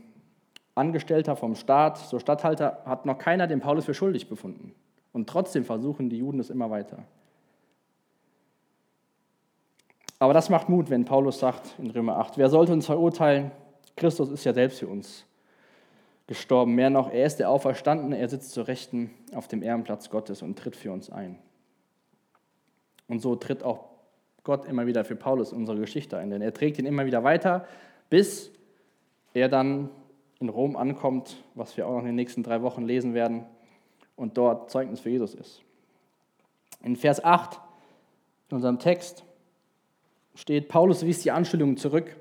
Angestellter 0.74 1.36
vom 1.36 1.54
Staat, 1.54 1.98
so 1.98 2.18
Statthalter, 2.18 2.82
hat 2.84 3.06
noch 3.06 3.18
keiner 3.18 3.46
den 3.46 3.60
Paulus 3.60 3.84
für 3.84 3.94
schuldig 3.94 4.28
befunden. 4.28 4.74
Und 5.12 5.28
trotzdem 5.28 5.64
versuchen 5.64 6.08
die 6.08 6.18
Juden 6.18 6.40
es 6.40 6.50
immer 6.50 6.70
weiter. 6.70 6.98
Aber 10.18 10.34
das 10.34 10.50
macht 10.50 10.68
Mut, 10.68 10.90
wenn 10.90 11.04
Paulus 11.04 11.38
sagt 11.38 11.74
in 11.78 11.90
Römer 11.90 12.18
8, 12.18 12.36
wer 12.36 12.50
sollte 12.50 12.72
uns 12.72 12.86
verurteilen? 12.86 13.50
Christus 13.96 14.30
ist 14.30 14.44
ja 14.44 14.52
selbst 14.52 14.78
für 14.78 14.86
uns 14.86 15.26
gestorben. 16.26 16.74
Mehr 16.74 16.90
noch, 16.90 17.10
er 17.10 17.26
ist 17.26 17.36
der 17.36 17.50
Auferstandene, 17.50 18.18
er 18.18 18.28
sitzt 18.28 18.52
zur 18.52 18.68
Rechten 18.68 19.10
auf 19.34 19.48
dem 19.48 19.62
Ehrenplatz 19.62 20.10
Gottes 20.10 20.42
und 20.42 20.58
tritt 20.58 20.76
für 20.76 20.92
uns 20.92 21.10
ein. 21.10 21.38
Und 23.08 23.20
so 23.20 23.34
tritt 23.34 23.64
auch 23.64 23.89
Gott 24.44 24.64
immer 24.64 24.86
wieder 24.86 25.04
für 25.04 25.16
Paulus 25.16 25.52
unsere 25.52 25.78
Geschichte 25.78 26.18
ein, 26.18 26.30
denn 26.30 26.42
er 26.42 26.54
trägt 26.54 26.78
ihn 26.78 26.86
immer 26.86 27.06
wieder 27.06 27.24
weiter, 27.24 27.66
bis 28.08 28.50
er 29.34 29.48
dann 29.48 29.90
in 30.40 30.48
Rom 30.48 30.76
ankommt, 30.76 31.44
was 31.54 31.76
wir 31.76 31.86
auch 31.86 31.92
noch 31.92 32.00
in 32.00 32.06
den 32.06 32.14
nächsten 32.14 32.42
drei 32.42 32.62
Wochen 32.62 32.84
lesen 32.84 33.14
werden, 33.14 33.44
und 34.16 34.36
dort 34.36 34.70
Zeugnis 34.70 35.00
für 35.00 35.08
Jesus 35.08 35.34
ist. 35.34 35.62
In 36.82 36.94
Vers 36.94 37.24
8 37.24 37.58
in 38.50 38.56
unserem 38.56 38.78
Text 38.78 39.24
steht, 40.34 40.68
Paulus 40.68 41.06
wies 41.06 41.22
die 41.22 41.30
Anschuldigungen 41.30 41.78
zurück. 41.78 42.16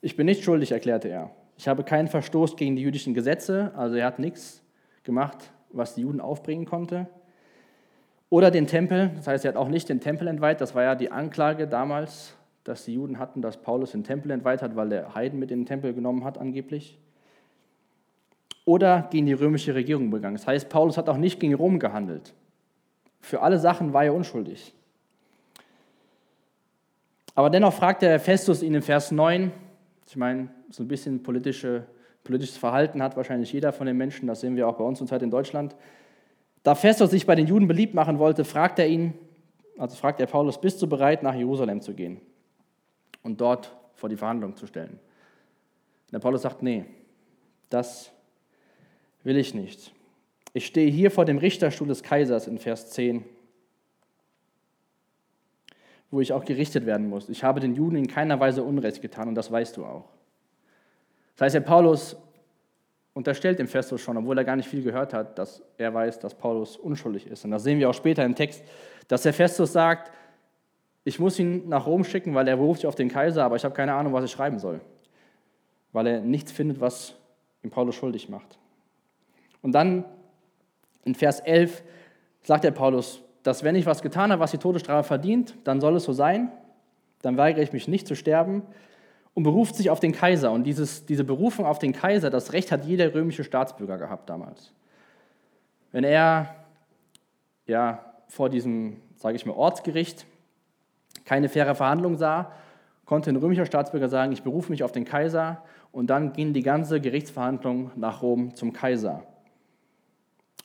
Ich 0.00 0.16
bin 0.16 0.24
nicht 0.24 0.42
schuldig, 0.42 0.72
erklärte 0.72 1.08
er. 1.08 1.30
Ich 1.58 1.68
habe 1.68 1.84
keinen 1.84 2.08
Verstoß 2.08 2.56
gegen 2.56 2.76
die 2.76 2.82
jüdischen 2.82 3.12
Gesetze, 3.12 3.72
also 3.76 3.96
er 3.96 4.06
hat 4.06 4.18
nichts 4.18 4.62
gemacht, 5.02 5.52
was 5.70 5.94
die 5.94 6.02
Juden 6.02 6.20
aufbringen 6.20 6.64
konnte. 6.64 7.06
Oder 8.32 8.50
den 8.50 8.66
Tempel, 8.66 9.10
das 9.14 9.26
heißt, 9.26 9.44
er 9.44 9.50
hat 9.50 9.56
auch 9.58 9.68
nicht 9.68 9.90
den 9.90 10.00
Tempel 10.00 10.26
entweiht, 10.26 10.62
das 10.62 10.74
war 10.74 10.82
ja 10.82 10.94
die 10.94 11.12
Anklage 11.12 11.68
damals, 11.68 12.34
dass 12.64 12.86
die 12.86 12.94
Juden 12.94 13.18
hatten, 13.18 13.42
dass 13.42 13.58
Paulus 13.58 13.92
den 13.92 14.04
Tempel 14.04 14.30
entweiht 14.30 14.62
hat, 14.62 14.74
weil 14.74 14.90
er 14.90 15.14
Heiden 15.14 15.38
mit 15.38 15.50
in 15.50 15.60
den 15.60 15.66
Tempel 15.66 15.92
genommen 15.92 16.24
hat, 16.24 16.38
angeblich. 16.38 16.98
Oder 18.64 19.06
gegen 19.10 19.26
die 19.26 19.34
römische 19.34 19.74
Regierung 19.74 20.10
begangen. 20.10 20.36
Das 20.36 20.46
heißt, 20.46 20.70
Paulus 20.70 20.96
hat 20.96 21.10
auch 21.10 21.18
nicht 21.18 21.40
gegen 21.40 21.52
Rom 21.52 21.78
gehandelt. 21.78 22.32
Für 23.20 23.42
alle 23.42 23.58
Sachen 23.58 23.92
war 23.92 24.04
er 24.04 24.14
unschuldig. 24.14 24.72
Aber 27.34 27.50
dennoch 27.50 27.74
fragt 27.74 28.00
der 28.00 28.18
Festus 28.18 28.62
ihn 28.62 28.72
in 28.72 28.80
Vers 28.80 29.12
9, 29.12 29.52
ich 30.08 30.16
meine, 30.16 30.48
so 30.70 30.82
ein 30.82 30.88
bisschen 30.88 31.22
politische, 31.22 31.84
politisches 32.24 32.56
Verhalten 32.56 33.02
hat 33.02 33.14
wahrscheinlich 33.14 33.52
jeder 33.52 33.74
von 33.74 33.86
den 33.86 33.98
Menschen, 33.98 34.26
das 34.26 34.40
sehen 34.40 34.56
wir 34.56 34.66
auch 34.66 34.78
bei 34.78 34.84
uns 34.84 34.96
zurzeit 34.96 35.20
in 35.20 35.30
Deutschland. 35.30 35.76
Da 36.62 36.74
Festus 36.74 37.10
sich 37.10 37.26
bei 37.26 37.34
den 37.34 37.46
Juden 37.46 37.66
beliebt 37.66 37.94
machen 37.94 38.18
wollte, 38.18 38.44
fragt 38.44 38.78
er 38.78 38.86
ihn, 38.86 39.14
also 39.78 39.96
fragt 39.96 40.20
er 40.20 40.26
Paulus, 40.26 40.60
bist 40.60 40.80
du 40.80 40.86
bereit, 40.86 41.22
nach 41.22 41.34
Jerusalem 41.34 41.80
zu 41.80 41.94
gehen 41.94 42.20
und 43.22 43.40
dort 43.40 43.74
vor 43.94 44.08
die 44.08 44.16
Verhandlung 44.16 44.56
zu 44.56 44.66
stellen? 44.66 45.00
Und 46.06 46.12
der 46.12 46.18
Paulus 46.20 46.42
sagt, 46.42 46.62
nee, 46.62 46.84
das 47.68 48.12
will 49.24 49.36
ich 49.36 49.54
nicht. 49.54 49.92
Ich 50.52 50.66
stehe 50.66 50.90
hier 50.90 51.10
vor 51.10 51.24
dem 51.24 51.38
Richterstuhl 51.38 51.88
des 51.88 52.02
Kaisers 52.02 52.46
in 52.46 52.58
Vers 52.58 52.90
10, 52.90 53.24
wo 56.10 56.20
ich 56.20 56.32
auch 56.32 56.44
gerichtet 56.44 56.84
werden 56.84 57.08
muss. 57.08 57.28
Ich 57.30 57.42
habe 57.42 57.58
den 57.58 57.74
Juden 57.74 57.96
in 57.96 58.06
keiner 58.06 58.38
Weise 58.38 58.62
Unrecht 58.62 59.00
getan 59.00 59.28
und 59.28 59.34
das 59.34 59.50
weißt 59.50 59.78
du 59.78 59.86
auch. 59.86 60.10
Das 61.34 61.46
heißt, 61.46 61.54
der 61.54 61.60
Paulus 61.60 62.16
unterstellt 63.14 63.58
dem 63.58 63.68
Festus 63.68 64.00
schon, 64.00 64.16
obwohl 64.16 64.38
er 64.38 64.44
gar 64.44 64.56
nicht 64.56 64.68
viel 64.68 64.82
gehört 64.82 65.12
hat, 65.12 65.38
dass 65.38 65.62
er 65.76 65.92
weiß, 65.92 66.18
dass 66.18 66.34
Paulus 66.34 66.76
unschuldig 66.76 67.26
ist. 67.26 67.44
Und 67.44 67.50
das 67.50 67.62
sehen 67.62 67.78
wir 67.78 67.90
auch 67.90 67.94
später 67.94 68.24
im 68.24 68.34
Text, 68.34 68.62
dass 69.08 69.22
der 69.22 69.34
Festus 69.34 69.72
sagt, 69.72 70.10
ich 71.04 71.18
muss 71.18 71.38
ihn 71.38 71.68
nach 71.68 71.86
Rom 71.86 72.04
schicken, 72.04 72.34
weil 72.34 72.48
er 72.48 72.56
beruft 72.56 72.80
sich 72.80 72.86
auf 72.86 72.94
den 72.94 73.08
Kaiser, 73.08 73.44
aber 73.44 73.56
ich 73.56 73.64
habe 73.64 73.74
keine 73.74 73.94
Ahnung, 73.94 74.12
was 74.12 74.24
ich 74.24 74.30
schreiben 74.30 74.58
soll, 74.58 74.80
weil 75.92 76.06
er 76.06 76.20
nichts 76.20 76.52
findet, 76.52 76.80
was 76.80 77.14
ihm 77.62 77.70
Paulus 77.70 77.94
schuldig 77.94 78.28
macht. 78.28 78.58
Und 79.60 79.72
dann 79.72 80.04
in 81.04 81.14
Vers 81.14 81.40
11 81.40 81.82
sagt 82.42 82.64
der 82.64 82.70
Paulus, 82.70 83.20
dass 83.42 83.64
wenn 83.64 83.74
ich 83.74 83.86
was 83.86 84.02
getan 84.02 84.30
habe, 84.30 84.40
was 84.40 84.52
die 84.52 84.58
Todesstrafe 84.58 85.06
verdient, 85.06 85.54
dann 85.64 85.80
soll 85.80 85.96
es 85.96 86.04
so 86.04 86.12
sein, 86.12 86.52
dann 87.22 87.36
weigere 87.36 87.62
ich 87.62 87.72
mich 87.72 87.88
nicht 87.88 88.06
zu 88.06 88.14
sterben, 88.14 88.62
und 89.34 89.42
beruft 89.44 89.76
sich 89.76 89.90
auf 89.90 90.00
den 90.00 90.12
Kaiser. 90.12 90.52
Und 90.52 90.64
dieses, 90.64 91.06
diese 91.06 91.24
Berufung 91.24 91.66
auf 91.66 91.78
den 91.78 91.92
Kaiser, 91.92 92.30
das 92.30 92.52
Recht 92.52 92.70
hat 92.70 92.84
jeder 92.84 93.14
römische 93.14 93.44
Staatsbürger 93.44 93.98
gehabt 93.98 94.28
damals. 94.28 94.72
Wenn 95.90 96.04
er 96.04 96.54
ja, 97.66 98.04
vor 98.28 98.48
diesem, 98.48 99.00
sage 99.16 99.36
ich 99.36 99.46
mal, 99.46 99.54
Ortsgericht 99.54 100.26
keine 101.24 101.48
faire 101.48 101.74
Verhandlung 101.74 102.16
sah, 102.16 102.52
konnte 103.04 103.30
ein 103.30 103.36
römischer 103.36 103.66
Staatsbürger 103.66 104.08
sagen, 104.08 104.32
ich 104.32 104.42
berufe 104.42 104.70
mich 104.70 104.82
auf 104.82 104.92
den 104.92 105.04
Kaiser 105.04 105.62
und 105.92 106.08
dann 106.08 106.32
ging 106.32 106.52
die 106.52 106.62
ganze 106.62 107.00
Gerichtsverhandlung 107.00 107.90
nach 107.94 108.22
Rom 108.22 108.54
zum 108.54 108.72
Kaiser. 108.72 109.22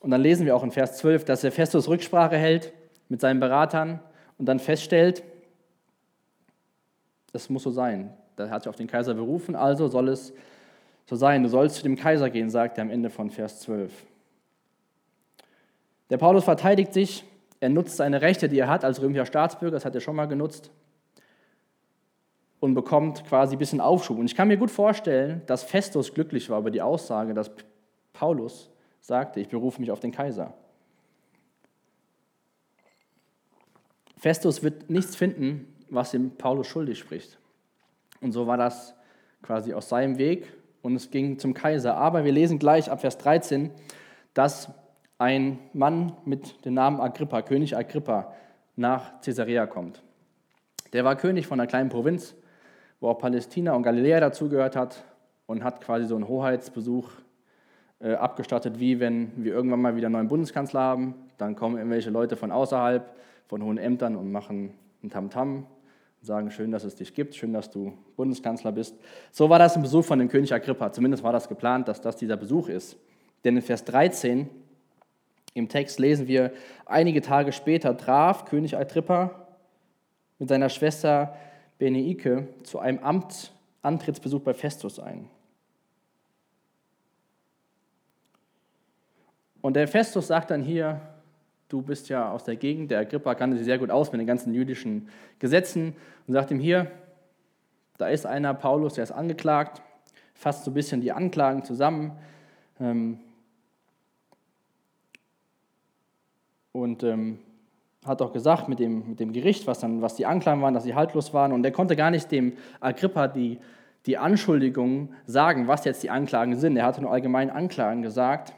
Und 0.00 0.10
dann 0.10 0.20
lesen 0.20 0.46
wir 0.46 0.56
auch 0.56 0.62
in 0.62 0.70
Vers 0.70 0.98
12, 0.98 1.24
dass 1.24 1.42
der 1.42 1.52
Festus 1.52 1.88
Rücksprache 1.88 2.36
hält 2.36 2.72
mit 3.08 3.20
seinen 3.20 3.40
Beratern 3.40 4.00
und 4.38 4.46
dann 4.46 4.58
feststellt, 4.58 5.22
das 7.32 7.50
muss 7.50 7.64
so 7.64 7.70
sein. 7.70 8.14
Da 8.38 8.50
hat 8.50 8.62
sich 8.62 8.68
auf 8.68 8.76
den 8.76 8.86
Kaiser 8.86 9.14
berufen, 9.14 9.56
also 9.56 9.88
soll 9.88 10.08
es 10.08 10.32
so 11.06 11.16
sein. 11.16 11.42
Du 11.42 11.48
sollst 11.48 11.76
zu 11.76 11.82
dem 11.82 11.96
Kaiser 11.96 12.30
gehen, 12.30 12.50
sagt 12.50 12.78
er 12.78 12.82
am 12.82 12.90
Ende 12.90 13.10
von 13.10 13.30
Vers 13.30 13.60
12. 13.60 13.92
Der 16.10 16.18
Paulus 16.18 16.44
verteidigt 16.44 16.92
sich, 16.92 17.24
er 17.60 17.68
nutzt 17.68 17.96
seine 17.96 18.22
Rechte, 18.22 18.48
die 18.48 18.58
er 18.58 18.68
hat 18.68 18.84
als 18.84 19.02
römischer 19.02 19.26
Staatsbürger, 19.26 19.74
das 19.74 19.84
hat 19.84 19.94
er 19.94 20.00
schon 20.00 20.16
mal 20.16 20.26
genutzt. 20.26 20.70
und 22.60 22.74
bekommt 22.74 23.24
quasi 23.24 23.54
ein 23.54 23.58
bisschen 23.58 23.80
Aufschub. 23.80 24.18
Und 24.18 24.26
ich 24.26 24.34
kann 24.34 24.48
mir 24.48 24.56
gut 24.56 24.70
vorstellen, 24.70 25.42
dass 25.46 25.62
Festus 25.62 26.12
glücklich 26.12 26.50
war 26.50 26.58
über 26.58 26.70
die 26.70 26.82
Aussage, 26.82 27.34
dass 27.34 27.50
Paulus 28.12 28.68
sagte, 29.00 29.40
ich 29.40 29.48
berufe 29.48 29.80
mich 29.80 29.90
auf 29.90 30.00
den 30.00 30.10
Kaiser. 30.10 30.54
Festus 34.16 34.62
wird 34.62 34.90
nichts 34.90 35.14
finden, 35.14 35.72
was 35.88 36.12
ihm 36.14 36.32
Paulus 36.32 36.66
schuldig 36.66 36.98
spricht. 36.98 37.38
Und 38.20 38.32
so 38.32 38.46
war 38.46 38.56
das 38.56 38.94
quasi 39.42 39.72
aus 39.74 39.88
seinem 39.88 40.18
Weg 40.18 40.52
und 40.82 40.96
es 40.96 41.10
ging 41.10 41.38
zum 41.38 41.54
Kaiser. 41.54 41.96
Aber 41.96 42.24
wir 42.24 42.32
lesen 42.32 42.58
gleich 42.58 42.90
ab 42.90 43.00
Vers 43.00 43.18
13, 43.18 43.70
dass 44.34 44.70
ein 45.18 45.58
Mann 45.72 46.12
mit 46.24 46.64
dem 46.64 46.74
Namen 46.74 47.00
Agrippa, 47.00 47.42
König 47.42 47.76
Agrippa, 47.76 48.32
nach 48.76 49.20
Caesarea 49.20 49.66
kommt. 49.66 50.02
Der 50.92 51.04
war 51.04 51.16
König 51.16 51.46
von 51.46 51.58
einer 51.58 51.66
kleinen 51.66 51.90
Provinz, 51.90 52.34
wo 53.00 53.08
auch 53.08 53.18
Palästina 53.18 53.72
und 53.72 53.82
Galiläa 53.82 54.20
dazugehört 54.20 54.76
hat 54.76 55.04
und 55.46 55.64
hat 55.64 55.80
quasi 55.80 56.06
so 56.06 56.14
einen 56.14 56.28
Hoheitsbesuch 56.28 57.10
äh, 58.00 58.14
abgestattet, 58.14 58.78
wie 58.78 59.00
wenn 59.00 59.32
wir 59.36 59.52
irgendwann 59.52 59.82
mal 59.82 59.96
wieder 59.96 60.06
einen 60.06 60.14
neuen 60.14 60.28
Bundeskanzler 60.28 60.80
haben. 60.80 61.14
Dann 61.36 61.56
kommen 61.56 61.76
irgendwelche 61.76 62.10
Leute 62.10 62.36
von 62.36 62.52
außerhalb, 62.52 63.12
von 63.48 63.62
hohen 63.62 63.78
Ämtern 63.78 64.14
und 64.14 64.30
machen 64.30 64.74
ein 65.02 65.10
Tamtam 65.10 65.58
und 65.58 65.77
sagen, 66.20 66.50
schön, 66.50 66.70
dass 66.70 66.84
es 66.84 66.94
dich 66.94 67.14
gibt, 67.14 67.34
schön, 67.34 67.52
dass 67.52 67.70
du 67.70 67.92
Bundeskanzler 68.16 68.72
bist. 68.72 68.96
So 69.30 69.48
war 69.48 69.58
das 69.58 69.76
ein 69.76 69.82
Besuch 69.82 70.04
von 70.04 70.18
dem 70.18 70.28
König 70.28 70.52
Agrippa. 70.52 70.92
Zumindest 70.92 71.22
war 71.22 71.32
das 71.32 71.48
geplant, 71.48 71.88
dass 71.88 72.00
das 72.00 72.16
dieser 72.16 72.36
Besuch 72.36 72.68
ist. 72.68 72.96
Denn 73.44 73.56
in 73.56 73.62
Vers 73.62 73.84
13 73.84 74.48
im 75.54 75.68
Text 75.68 75.98
lesen 75.98 76.28
wir, 76.28 76.52
einige 76.86 77.20
Tage 77.20 77.52
später 77.52 77.96
traf 77.96 78.44
König 78.44 78.76
Agrippa 78.76 79.48
mit 80.38 80.48
seiner 80.48 80.68
Schwester 80.68 81.36
Beneike 81.78 82.48
zu 82.64 82.78
einem 82.78 82.98
Amtsantrittsbesuch 82.98 84.40
bei 84.40 84.54
Festus 84.54 84.98
ein. 84.98 85.28
Und 89.60 89.74
der 89.74 89.88
Festus 89.88 90.28
sagt 90.28 90.50
dann 90.50 90.62
hier, 90.62 91.00
du 91.68 91.82
bist 91.82 92.08
ja 92.08 92.30
aus 92.30 92.44
der 92.44 92.56
Gegend, 92.56 92.90
der 92.90 93.00
Agrippa 93.00 93.34
kannte 93.34 93.56
sich 93.56 93.66
sehr 93.66 93.78
gut 93.78 93.90
aus 93.90 94.10
mit 94.12 94.20
den 94.20 94.26
ganzen 94.26 94.54
jüdischen 94.54 95.08
Gesetzen 95.38 95.94
und 96.26 96.34
sagt 96.34 96.50
ihm 96.50 96.58
hier, 96.58 96.90
da 97.98 98.08
ist 98.08 98.26
einer, 98.26 98.54
Paulus, 98.54 98.94
der 98.94 99.04
ist 99.04 99.12
angeklagt, 99.12 99.82
fasst 100.34 100.64
so 100.64 100.70
ein 100.70 100.74
bisschen 100.74 101.00
die 101.00 101.12
Anklagen 101.12 101.64
zusammen. 101.64 102.12
Ähm, 102.80 103.18
und 106.72 107.02
ähm, 107.02 107.40
hat 108.04 108.22
auch 108.22 108.32
gesagt 108.32 108.68
mit 108.68 108.78
dem, 108.78 109.10
mit 109.10 109.20
dem 109.20 109.32
Gericht, 109.32 109.66
was, 109.66 109.80
dann, 109.80 110.00
was 110.00 110.14
die 110.14 110.26
Anklagen 110.26 110.62
waren, 110.62 110.74
dass 110.74 110.84
sie 110.84 110.94
haltlos 110.94 111.34
waren. 111.34 111.52
Und 111.52 111.64
er 111.64 111.72
konnte 111.72 111.96
gar 111.96 112.10
nicht 112.10 112.30
dem 112.30 112.52
Agrippa 112.78 113.26
die, 113.26 113.58
die 114.06 114.16
Anschuldigungen 114.16 115.12
sagen, 115.26 115.66
was 115.66 115.84
jetzt 115.84 116.04
die 116.04 116.10
Anklagen 116.10 116.56
sind. 116.56 116.76
Er 116.76 116.86
hatte 116.86 117.02
nur 117.02 117.10
allgemein 117.10 117.50
Anklagen 117.50 118.02
gesagt 118.02 118.54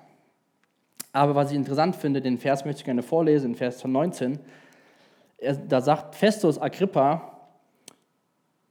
aber 1.13 1.35
was 1.35 1.51
ich 1.51 1.57
interessant 1.57 1.97
finde, 1.97 2.21
den 2.21 2.39
Vers 2.39 2.65
möchte 2.65 2.81
ich 2.81 2.85
gerne 2.85 3.03
vorlesen, 3.03 3.51
in 3.51 3.57
Vers 3.57 3.85
19. 3.85 4.39
Da 5.69 5.81
sagt 5.81 6.15
Festus 6.15 6.61
Agrippa, 6.61 7.49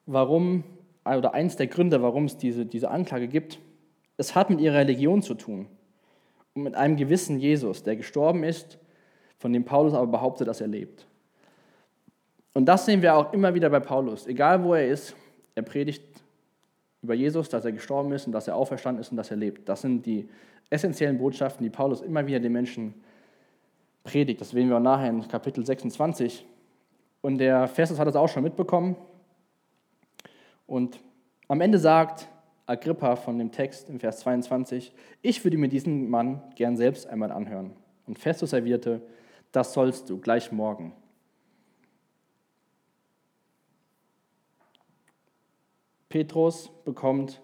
warum, 0.06 0.64
oder 1.06 1.34
eins 1.34 1.56
der 1.56 1.68
Gründe, 1.68 2.02
warum 2.02 2.26
es 2.26 2.38
diese, 2.38 2.66
diese 2.66 2.90
Anklage 2.90 3.28
gibt, 3.28 3.60
es 4.18 4.36
hat 4.36 4.50
mit 4.50 4.62
ihrer 4.62 4.78
Religion 4.78 5.22
zu 5.22 5.34
tun 5.34 5.68
und 6.54 6.64
mit 6.64 6.76
einem 6.76 6.98
gewissen 6.98 7.40
Jesus, 7.40 7.84
der 7.84 7.96
gestorben 7.96 8.44
ist, 8.44 8.78
von 9.38 9.54
dem 9.54 9.64
Paulus 9.64 9.94
aber 9.94 10.08
behauptet, 10.08 10.48
dass 10.48 10.62
er 10.62 10.68
lebt. 10.68 11.08
Und 12.54 12.66
das 12.66 12.86
sehen 12.86 13.02
wir 13.02 13.16
auch 13.16 13.32
immer 13.34 13.54
wieder 13.54 13.70
bei 13.70 13.80
Paulus. 13.80 14.28
Egal 14.28 14.64
wo 14.64 14.74
er 14.74 14.88
ist, 14.88 15.16
er 15.56 15.64
predigt 15.64 16.04
über 17.02 17.14
Jesus, 17.14 17.48
dass 17.48 17.64
er 17.64 17.72
gestorben 17.72 18.12
ist 18.12 18.28
und 18.28 18.34
dass 18.34 18.48
er 18.48 18.56
auferstanden 18.56 19.02
ist 19.02 19.12
und 19.12 19.18
dass 19.18 19.32
er 19.32 19.38
lebt. 19.38 19.70
Das 19.70 19.82
sind 19.82 20.06
die 20.06 20.28
essentiellen 20.70 21.18
Botschaften, 21.18 21.64
die 21.64 21.70
Paulus 21.70 22.02
immer 22.02 22.26
wieder 22.28 22.40
den 22.40 22.54
Menschen 22.54 22.94
predigt. 24.04 24.42
Das 24.42 24.52
sehen 24.52 24.70
wir 24.70 24.78
auch 24.78 24.82
nachher 24.82 25.10
in 25.10 25.28
Kapitel 25.28 25.66
26. 25.66 26.46
Und 27.22 27.38
der 27.38 27.68
Festus 27.68 28.00
hat 28.00 28.08
das 28.08 28.16
auch 28.16 28.30
schon 28.30 28.44
mitbekommen. 28.44 28.96
Und 30.68 31.00
am 31.48 31.62
Ende 31.62 31.80
sagt 31.80 32.28
Agrippa 32.66 33.16
von 33.16 33.38
dem 33.40 33.52
Text 33.52 33.90
im 33.90 34.00
Vers 34.00 34.20
22, 34.20 34.94
ich 35.22 35.44
würde 35.44 35.58
mir 35.58 35.70
diesen 35.70 36.10
Mann 36.10 36.44
gern 36.56 36.78
selbst 36.78 37.08
einmal 37.08 37.32
anhören. 37.32 37.74
Und 38.06 38.20
Festus 38.20 38.54
erwiderte, 38.54 39.02
das 39.52 39.74
sollst 39.74 40.10
du 40.10 40.20
gleich 40.20 40.52
morgen. 40.52 40.94
Petrus 46.10 46.72
bekommt 46.86 47.42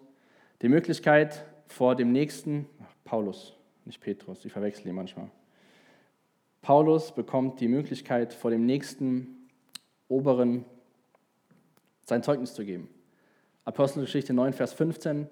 die 0.61 0.69
Möglichkeit, 0.69 1.45
vor 1.67 1.95
dem 1.95 2.11
nächsten 2.11 2.67
Paulus, 3.05 3.55
nicht 3.85 4.01
Petrus, 4.01 4.43
ich 4.43 4.51
verwechsel 4.51 4.87
ihn 4.87 4.95
manchmal. 4.95 5.29
Paulus 6.61 7.13
bekommt 7.13 7.59
die 7.59 7.67
Möglichkeit, 7.67 8.33
vor 8.33 8.49
dem 8.49 8.65
nächsten 8.65 9.47
Oberen 10.07 10.65
sein 12.03 12.23
Zeugnis 12.23 12.55
zu 12.55 12.65
geben. 12.65 12.89
Apostelgeschichte 13.63 14.33
9, 14.33 14.53
Vers 14.53 14.73
15, 14.73 15.27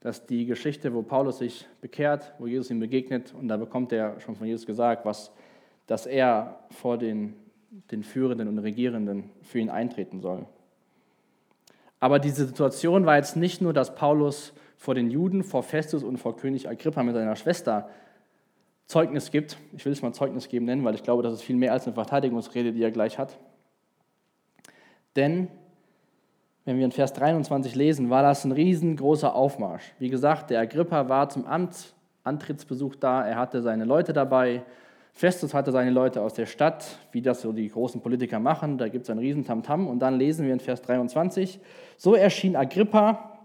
das 0.00 0.18
ist 0.18 0.30
die 0.30 0.46
Geschichte, 0.46 0.94
wo 0.94 1.02
Paulus 1.02 1.38
sich 1.38 1.66
bekehrt, 1.80 2.32
wo 2.38 2.46
Jesus 2.46 2.70
ihm 2.70 2.78
begegnet 2.78 3.34
und 3.34 3.48
da 3.48 3.56
bekommt 3.56 3.92
er 3.92 4.20
schon 4.20 4.36
von 4.36 4.46
Jesus 4.46 4.64
gesagt, 4.64 5.04
was, 5.04 5.32
dass 5.88 6.06
er 6.06 6.60
vor 6.70 6.96
den, 6.96 7.34
den 7.90 8.04
Führenden 8.04 8.46
und 8.46 8.58
Regierenden 8.58 9.30
für 9.42 9.58
ihn 9.58 9.70
eintreten 9.70 10.20
soll. 10.20 10.46
Aber 11.98 12.20
diese 12.20 12.46
Situation 12.46 13.06
war 13.06 13.16
jetzt 13.16 13.36
nicht 13.36 13.60
nur, 13.60 13.72
dass 13.72 13.94
Paulus 13.96 14.52
vor 14.76 14.94
den 14.94 15.10
Juden, 15.10 15.42
vor 15.42 15.62
Festus 15.62 16.02
und 16.02 16.18
vor 16.18 16.36
König 16.36 16.68
Agrippa 16.68 17.02
mit 17.02 17.14
seiner 17.14 17.36
Schwester 17.36 17.88
Zeugnis 18.86 19.30
gibt. 19.30 19.56
Ich 19.76 19.84
will 19.84 19.92
es 19.92 20.02
mal 20.02 20.12
Zeugnis 20.12 20.48
geben 20.48 20.66
nennen, 20.66 20.84
weil 20.84 20.94
ich 20.94 21.02
glaube, 21.02 21.22
das 21.22 21.34
ist 21.34 21.42
viel 21.42 21.56
mehr 21.56 21.72
als 21.72 21.86
eine 21.86 21.94
Verteidigungsrede, 21.94 22.72
die 22.72 22.82
er 22.82 22.92
gleich 22.92 23.18
hat. 23.18 23.36
Denn, 25.16 25.48
wenn 26.64 26.78
wir 26.78 26.84
in 26.84 26.92
Vers 26.92 27.12
23 27.14 27.74
lesen, 27.74 28.10
war 28.10 28.22
das 28.22 28.44
ein 28.44 28.52
riesengroßer 28.52 29.34
Aufmarsch. 29.34 29.94
Wie 29.98 30.08
gesagt, 30.08 30.50
der 30.50 30.60
Agrippa 30.60 31.08
war 31.08 31.28
zum 31.28 31.46
Amtsantrittsbesuch 31.46 32.96
da, 32.96 33.26
er 33.26 33.36
hatte 33.36 33.62
seine 33.62 33.84
Leute 33.84 34.12
dabei. 34.12 34.62
Festus 35.12 35.54
hatte 35.54 35.72
seine 35.72 35.90
Leute 35.90 36.20
aus 36.20 36.34
der 36.34 36.44
Stadt, 36.44 36.98
wie 37.10 37.22
das 37.22 37.40
so 37.40 37.52
die 37.52 37.68
großen 37.68 38.02
Politiker 38.02 38.38
machen. 38.38 38.76
Da 38.76 38.88
gibt 38.88 39.04
es 39.04 39.10
ein 39.10 39.18
Riesentamtam. 39.18 39.88
Und 39.88 40.00
dann 40.00 40.18
lesen 40.18 40.44
wir 40.44 40.52
in 40.52 40.60
Vers 40.60 40.82
23, 40.82 41.58
so 41.96 42.14
erschien 42.14 42.54
Agrippa 42.54 43.35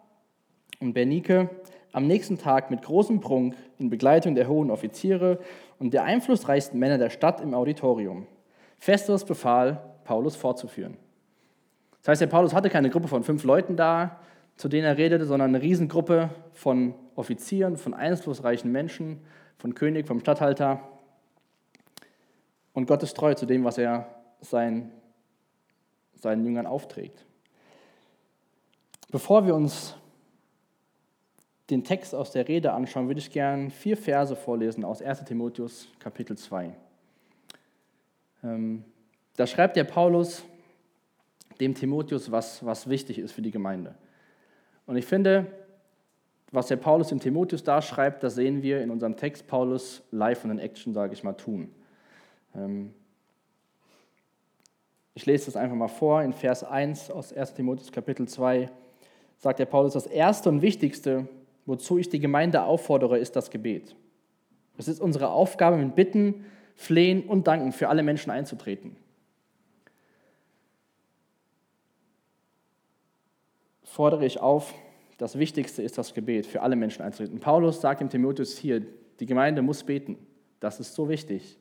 und 0.82 0.94
Bernike 0.94 1.50
am 1.94 2.08
nächsten 2.08 2.38
Tag 2.38 2.72
mit 2.72 2.82
großem 2.82 3.20
Prunk 3.20 3.56
in 3.78 3.90
Begleitung 3.90 4.36
der 4.36 4.48
hohen 4.48 4.72
Offiziere 4.72 5.40
und 5.80 5.94
der 5.94 6.04
einflussreichsten 6.04 6.80
Männer 6.80 6.98
der 6.98 7.10
Stadt 7.10 7.42
im 7.42 7.54
Auditorium. 7.54 8.28
Festus 8.80 9.26
befahl, 9.26 9.82
Paulus 10.04 10.36
fortzuführen. 10.36 10.98
Das 12.02 12.10
heißt, 12.10 12.22
der 12.22 12.28
Paulus 12.28 12.54
hatte 12.54 12.70
keine 12.70 12.90
Gruppe 12.90 13.08
von 13.08 13.24
fünf 13.24 13.44
Leuten 13.44 13.76
da, 13.76 14.20
zu 14.58 14.70
denen 14.70 14.86
er 14.86 14.98
redete, 14.98 15.26
sondern 15.26 15.50
eine 15.54 15.64
Riesengruppe 15.64 16.30
von 16.54 16.96
Offizieren, 17.16 17.78
von 17.78 17.94
einflussreichen 17.94 18.72
Menschen, 18.72 19.22
von 19.58 19.76
König, 19.76 20.08
vom 20.08 20.20
Statthalter. 20.20 20.80
Und 22.74 22.88
Gott 22.88 23.04
ist 23.04 23.16
treu 23.16 23.34
zu 23.34 23.46
dem, 23.46 23.64
was 23.64 23.78
er 23.78 24.08
seinen, 24.40 24.92
seinen 26.16 26.44
Jüngern 26.44 26.66
aufträgt. 26.66 27.26
Bevor 29.12 29.46
wir 29.46 29.54
uns 29.54 29.96
den 31.72 31.84
Text 31.84 32.14
aus 32.14 32.32
der 32.32 32.48
Rede 32.48 32.74
anschauen, 32.74 33.08
würde 33.08 33.20
ich 33.20 33.32
gerne 33.32 33.70
vier 33.70 33.98
Verse 33.98 34.36
vorlesen 34.36 34.84
aus 34.84 35.02
1 35.02 35.24
Timotheus 35.24 35.88
Kapitel 36.00 36.38
2. 36.38 36.76
Ähm, 38.44 38.84
da 39.38 39.48
schreibt 39.48 39.78
der 39.78 39.86
Paulus 39.86 40.44
dem 41.60 41.74
Timotheus, 41.74 42.32
was, 42.32 42.66
was 42.66 42.90
wichtig 42.90 43.20
ist 43.20 43.32
für 43.32 43.42
die 43.42 43.52
Gemeinde. 43.52 43.96
Und 44.86 44.98
ich 44.98 45.06
finde, 45.06 45.48
was 46.52 46.68
der 46.68 46.76
Paulus 46.76 47.08
dem 47.08 47.20
Timotheus 47.20 47.64
da 47.64 47.82
schreibt, 47.82 48.24
das 48.24 48.36
sehen 48.36 48.62
wir 48.62 48.82
in 48.82 48.92
unserem 48.92 49.16
Text 49.16 49.48
Paulus 49.48 50.04
live 50.12 50.44
und 50.44 50.52
in 50.52 50.60
Action, 50.60 50.94
sage 50.94 51.14
ich 51.14 51.24
mal, 51.24 51.34
tun. 51.34 51.74
Ähm, 52.54 52.94
ich 55.14 55.26
lese 55.26 55.46
das 55.46 55.56
einfach 55.56 55.76
mal 55.76 55.88
vor 55.88 56.22
in 56.24 56.34
Vers 56.34 56.64
1 56.64 57.12
aus 57.12 57.32
1 57.32 57.54
Timotheus 57.54 57.92
Kapitel 57.92 58.28
2 58.28 58.70
sagt 59.38 59.60
der 59.60 59.66
Paulus, 59.66 59.94
das 59.94 60.06
Erste 60.06 60.50
und 60.50 60.62
Wichtigste, 60.62 61.28
wozu 61.66 61.98
ich 61.98 62.10
die 62.10 62.20
Gemeinde 62.20 62.64
auffordere, 62.64 63.18
ist 63.18 63.36
das 63.36 63.50
Gebet. 63.50 63.96
Es 64.78 64.88
ist 64.88 65.00
unsere 65.00 65.30
Aufgabe, 65.30 65.78
mit 65.78 65.96
Bitten, 65.96 66.46
Flehen 66.76 67.24
und 67.24 67.48
Danken 67.48 67.72
für 67.72 67.90
alle 67.90 68.04
Menschen 68.04 68.32
einzutreten. 68.32 68.96
Fordere 73.84 74.26
ich 74.26 74.40
auf, 74.40 74.74
das 75.18 75.38
Wichtigste 75.38 75.84
ist 75.84 75.98
das 75.98 76.14
Gebet, 76.14 76.48
für 76.48 76.62
alle 76.62 76.76
Menschen 76.76 77.04
einzutreten. 77.04 77.40
Paulus 77.40 77.82
sagt 77.82 78.02
dem 78.02 78.10
Timotheus 78.10 78.58
hier, 78.58 78.82
die 79.20 79.26
Gemeinde 79.26 79.62
muss 79.62 79.84
beten. 79.84 80.18
Das 80.60 80.80
ist 80.80 80.96
so 80.96 81.10
wichtig. 81.10 81.60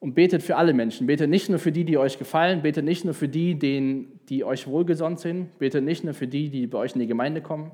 Und 0.00 0.14
betet 0.14 0.42
für 0.42 0.56
alle 0.56 0.72
Menschen. 0.72 1.06
Betet 1.06 1.28
nicht 1.28 1.50
nur 1.50 1.58
für 1.58 1.72
die, 1.72 1.84
die 1.84 1.98
euch 1.98 2.18
gefallen. 2.18 2.62
Betet 2.62 2.84
nicht 2.84 3.04
nur 3.04 3.14
für 3.14 3.28
die, 3.28 3.58
denen, 3.58 4.20
die 4.28 4.44
euch 4.44 4.66
wohlgesonnen 4.68 5.18
sind. 5.18 5.58
Betet 5.58 5.84
nicht 5.84 6.04
nur 6.04 6.14
für 6.14 6.28
die, 6.28 6.50
die 6.50 6.66
bei 6.68 6.78
euch 6.78 6.94
in 6.94 7.00
die 7.00 7.06
Gemeinde 7.06 7.42
kommen, 7.42 7.72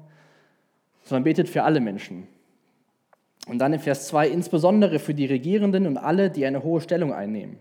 sondern 1.04 1.24
betet 1.24 1.48
für 1.48 1.62
alle 1.62 1.80
Menschen. 1.80 2.26
Und 3.46 3.58
dann 3.58 3.72
in 3.72 3.80
Vers 3.80 4.08
2, 4.08 4.28
insbesondere 4.28 4.98
für 4.98 5.14
die 5.14 5.26
Regierenden 5.26 5.86
und 5.86 5.98
alle, 5.98 6.30
die 6.30 6.46
eine 6.46 6.62
hohe 6.62 6.80
Stellung 6.80 7.12
einnehmen. 7.12 7.58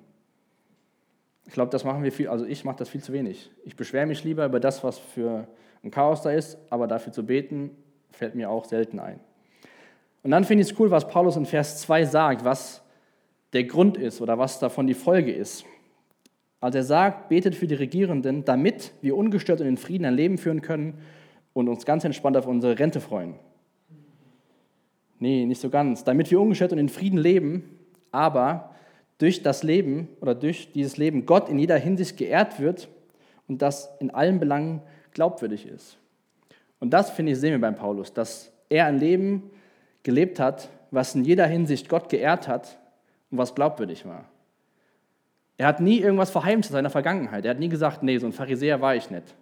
Ich 1.45 1.53
glaube, 1.53 1.71
das 1.71 1.83
machen 1.83 2.03
wir 2.03 2.11
viel, 2.11 2.29
also 2.29 2.45
ich 2.45 2.63
mache 2.63 2.77
das 2.77 2.89
viel 2.89 3.03
zu 3.03 3.11
wenig. 3.11 3.51
Ich 3.65 3.75
beschwere 3.75 4.05
mich 4.05 4.23
lieber 4.23 4.45
über 4.45 4.61
das, 4.61 4.83
was 4.83 4.97
für 4.97 5.47
ein 5.83 5.91
Chaos 5.91 6.21
da 6.21 6.31
ist, 6.31 6.57
aber 6.69 6.87
dafür 6.87 7.11
zu 7.11 7.25
beten, 7.25 7.71
fällt 8.11 8.33
mir 8.35 8.49
auch 8.49 8.63
selten 8.63 8.99
ein. 8.99 9.19
Und 10.23 10.31
dann 10.31 10.45
finde 10.45 10.63
ich 10.63 10.71
es 10.71 10.79
cool, 10.79 10.89
was 10.89 11.07
Paulus 11.09 11.35
in 11.35 11.45
Vers 11.45 11.81
2 11.81 12.05
sagt, 12.05 12.45
was 12.45 12.81
der 13.51 13.65
Grund 13.65 13.97
ist 13.97 14.21
oder 14.21 14.37
was 14.39 14.59
davon 14.59 14.87
die 14.87 14.93
Folge 14.93 15.33
ist. 15.33 15.65
Also 16.61 16.77
er 16.77 16.85
sagt, 16.85 17.27
betet 17.27 17.55
für 17.55 17.67
die 17.67 17.75
Regierenden, 17.75 18.45
damit 18.45 18.93
wir 19.01 19.17
ungestört 19.17 19.59
und 19.59 19.67
in 19.67 19.75
Frieden 19.75 20.05
ein 20.05 20.13
Leben 20.13 20.37
führen 20.37 20.61
können 20.61 21.01
und 21.53 21.69
uns 21.69 21.85
ganz 21.85 22.03
entspannt 22.03 22.37
auf 22.37 22.47
unsere 22.47 22.77
Rente 22.77 22.99
freuen. 22.99 23.35
Nee, 25.19 25.45
nicht 25.45 25.61
so 25.61 25.69
ganz. 25.69 26.03
Damit 26.03 26.29
wir 26.31 26.41
ungestört 26.41 26.73
und 26.73 26.79
in 26.79 26.89
Frieden 26.89 27.17
leben, 27.17 27.79
aber 28.11 28.71
durch 29.19 29.41
das 29.41 29.63
Leben 29.63 30.09
oder 30.19 30.35
durch 30.35 30.73
dieses 30.73 30.97
Leben 30.97 31.25
Gott 31.25 31.47
in 31.47 31.59
jeder 31.59 31.77
Hinsicht 31.77 32.17
geehrt 32.17 32.59
wird 32.59 32.89
und 33.47 33.61
das 33.61 33.89
in 33.99 34.11
allen 34.11 34.39
Belangen 34.39 34.81
glaubwürdig 35.11 35.65
ist. 35.67 35.97
Und 36.79 36.89
das, 36.89 37.11
finde 37.11 37.31
ich, 37.31 37.39
sehen 37.39 37.51
wir 37.51 37.61
beim 37.61 37.75
Paulus, 37.75 38.13
dass 38.13 38.51
er 38.67 38.87
ein 38.87 38.99
Leben 38.99 39.49
gelebt 40.01 40.39
hat, 40.39 40.69
was 40.91 41.15
in 41.15 41.23
jeder 41.23 41.47
Hinsicht 41.47 41.87
Gott 41.87 42.09
geehrt 42.09 42.47
hat 42.47 42.77
und 43.31 43.37
was 43.37 43.55
glaubwürdig 43.55 44.05
war. 44.05 44.25
Er 45.57 45.67
hat 45.67 45.79
nie 45.79 45.99
irgendwas 45.99 46.31
verheimlicht 46.31 46.69
in 46.69 46.73
seiner 46.73 46.89
Vergangenheit. 46.89 47.45
Er 47.45 47.51
hat 47.51 47.59
nie 47.59 47.69
gesagt, 47.69 48.03
nee, 48.03 48.17
so 48.17 48.25
ein 48.25 48.33
Pharisäer 48.33 48.81
war 48.81 48.95
ich 48.95 49.09
nicht. 49.09 49.35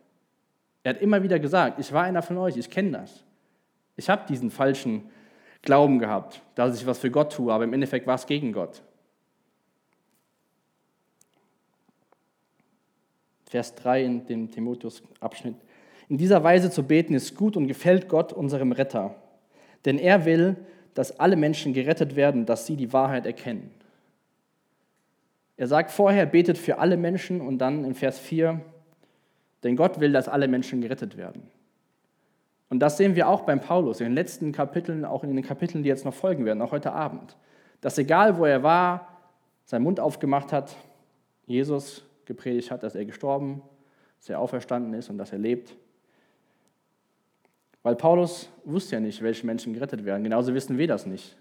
Er 0.83 0.95
hat 0.95 1.01
immer 1.01 1.21
wieder 1.23 1.39
gesagt, 1.39 1.79
ich 1.79 1.91
war 1.91 2.03
einer 2.03 2.21
von 2.21 2.37
euch, 2.37 2.57
ich 2.57 2.69
kenne 2.69 2.91
das. 2.91 3.23
Ich 3.95 4.09
habe 4.09 4.23
diesen 4.27 4.49
falschen 4.49 5.09
Glauben 5.61 5.99
gehabt, 5.99 6.41
dass 6.55 6.79
ich 6.79 6.87
was 6.87 6.99
für 6.99 7.11
Gott 7.11 7.33
tue, 7.33 7.53
aber 7.53 7.65
im 7.65 7.73
Endeffekt 7.73 8.07
war 8.07 8.15
es 8.15 8.25
gegen 8.25 8.51
Gott. 8.51 8.81
Vers 13.45 13.75
3 13.75 14.03
in 14.03 14.25
dem 14.25 14.49
Timotheus-Abschnitt. 14.49 15.55
In 16.07 16.17
dieser 16.17 16.43
Weise 16.43 16.71
zu 16.71 16.83
beten 16.83 17.13
ist 17.13 17.35
gut 17.35 17.57
und 17.57 17.67
gefällt 17.67 18.07
Gott, 18.07 18.33
unserem 18.33 18.71
Retter. 18.71 19.15
Denn 19.85 19.99
er 19.99 20.25
will, 20.25 20.55
dass 20.93 21.19
alle 21.19 21.35
Menschen 21.35 21.73
gerettet 21.73 22.15
werden, 22.15 22.45
dass 22.45 22.65
sie 22.65 22.75
die 22.75 22.91
Wahrheit 22.93 23.25
erkennen. 23.25 23.71
Er 25.57 25.67
sagt 25.67 25.91
vorher, 25.91 26.25
betet 26.25 26.57
für 26.57 26.79
alle 26.79 26.97
Menschen 26.97 27.39
und 27.39 27.59
dann 27.59 27.83
in 27.83 27.93
Vers 27.93 28.19
4, 28.19 28.61
denn 29.63 29.75
Gott 29.75 29.99
will, 29.99 30.11
dass 30.11 30.27
alle 30.27 30.47
Menschen 30.47 30.81
gerettet 30.81 31.17
werden. 31.17 31.43
Und 32.69 32.79
das 32.79 32.97
sehen 32.97 33.15
wir 33.15 33.27
auch 33.27 33.41
beim 33.41 33.59
Paulus 33.59 33.99
in 33.99 34.07
den 34.07 34.13
letzten 34.15 34.51
Kapiteln, 34.53 35.03
auch 35.03 35.23
in 35.23 35.35
den 35.35 35.43
Kapiteln, 35.43 35.83
die 35.83 35.89
jetzt 35.89 36.05
noch 36.05 36.13
folgen 36.13 36.45
werden, 36.45 36.61
auch 36.61 36.71
heute 36.71 36.93
Abend. 36.93 37.35
Dass 37.81 37.97
egal, 37.97 38.37
wo 38.37 38.45
er 38.45 38.63
war, 38.63 39.19
seinen 39.65 39.83
Mund 39.83 39.99
aufgemacht 39.99 40.53
hat, 40.53 40.75
Jesus 41.45 42.05
gepredigt 42.25 42.71
hat, 42.71 42.83
dass 42.83 42.95
er 42.95 43.05
gestorben, 43.05 43.61
dass 44.19 44.29
er 44.29 44.39
auferstanden 44.39 44.93
ist 44.93 45.09
und 45.09 45.17
dass 45.17 45.33
er 45.33 45.39
lebt. 45.39 45.75
Weil 47.83 47.95
Paulus 47.95 48.49
wusste 48.63 48.95
ja 48.95 49.01
nicht, 49.01 49.21
welche 49.21 49.45
Menschen 49.45 49.73
gerettet 49.73 50.05
werden. 50.05 50.23
Genauso 50.23 50.53
wissen 50.53 50.77
wir 50.77 50.87
das 50.87 51.05
nicht. 51.05 51.35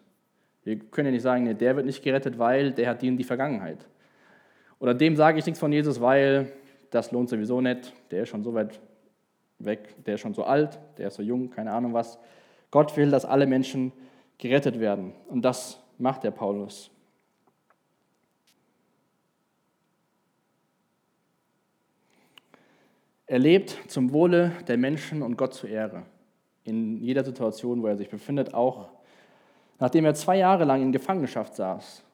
Wir 0.65 0.79
können 0.79 1.07
ja 1.07 1.13
nicht 1.13 1.23
sagen, 1.23 1.45
nee, 1.45 1.55
der 1.55 1.77
wird 1.77 1.87
nicht 1.87 2.03
gerettet, 2.03 2.39
weil 2.39 2.73
der 2.73 2.89
hat 2.89 3.03
die 3.03 3.09
in 3.09 3.17
die 3.17 3.25
Vergangenheit. 3.25 3.87
Oder 4.79 4.95
dem 4.95 5.17
sage 5.17 5.39
ich 5.39 5.47
nichts 5.47 5.61
von 5.61 5.73
Jesus, 5.73 6.01
weil 6.01 6.51
das 6.90 7.12
lohnt 7.12 7.29
sowieso 7.29 7.61
nicht. 7.61 7.92
Der 8.11 8.24
ist 8.24 8.29
schon 8.29 8.42
so 8.42 8.55
weit 8.55 8.81
weg, 9.59 9.94
der 10.05 10.14
ist 10.14 10.20
schon 10.20 10.35
so 10.35 10.44
alt, 10.44 10.79
der 10.98 11.09
ist 11.09 11.14
so 11.14 11.22
jung, 11.22 11.50
keine 11.50 11.72
Ahnung 11.72 11.94
was. 11.94 12.18
Gott 12.70 12.96
will, 12.96 13.11
dass 13.11 13.24
alle 13.24 13.46
Menschen 13.46 13.92
gerettet 14.38 14.81
werden. 14.81 15.12
Und 15.29 15.42
das 15.42 15.81
macht 15.98 16.24
der 16.24 16.31
Paulus. 16.31 16.90
Er 23.26 23.38
lebt 23.38 23.79
zum 23.87 24.12
Wohle 24.12 24.53
der 24.66 24.76
Menschen 24.76 25.22
und 25.22 25.37
Gott 25.37 25.55
zur 25.55 25.70
Ehre. 25.70 26.03
In 26.64 27.00
jeder 27.00 27.24
Situation, 27.24 27.81
wo 27.83 27.87
er 27.87 27.96
sich 27.96 28.09
befindet, 28.09 28.55
auch 28.55 28.88
nachdem 29.79 30.05
er 30.05 30.14
zwei 30.14 30.38
Jahre 30.38 30.64
lang 30.64 30.83
in 30.83 30.92
Gefangenschaft 30.92 31.55
saß 31.55 32.05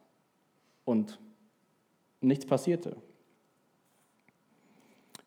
und 0.85 1.19
nichts 2.21 2.45
passierte. 2.47 2.97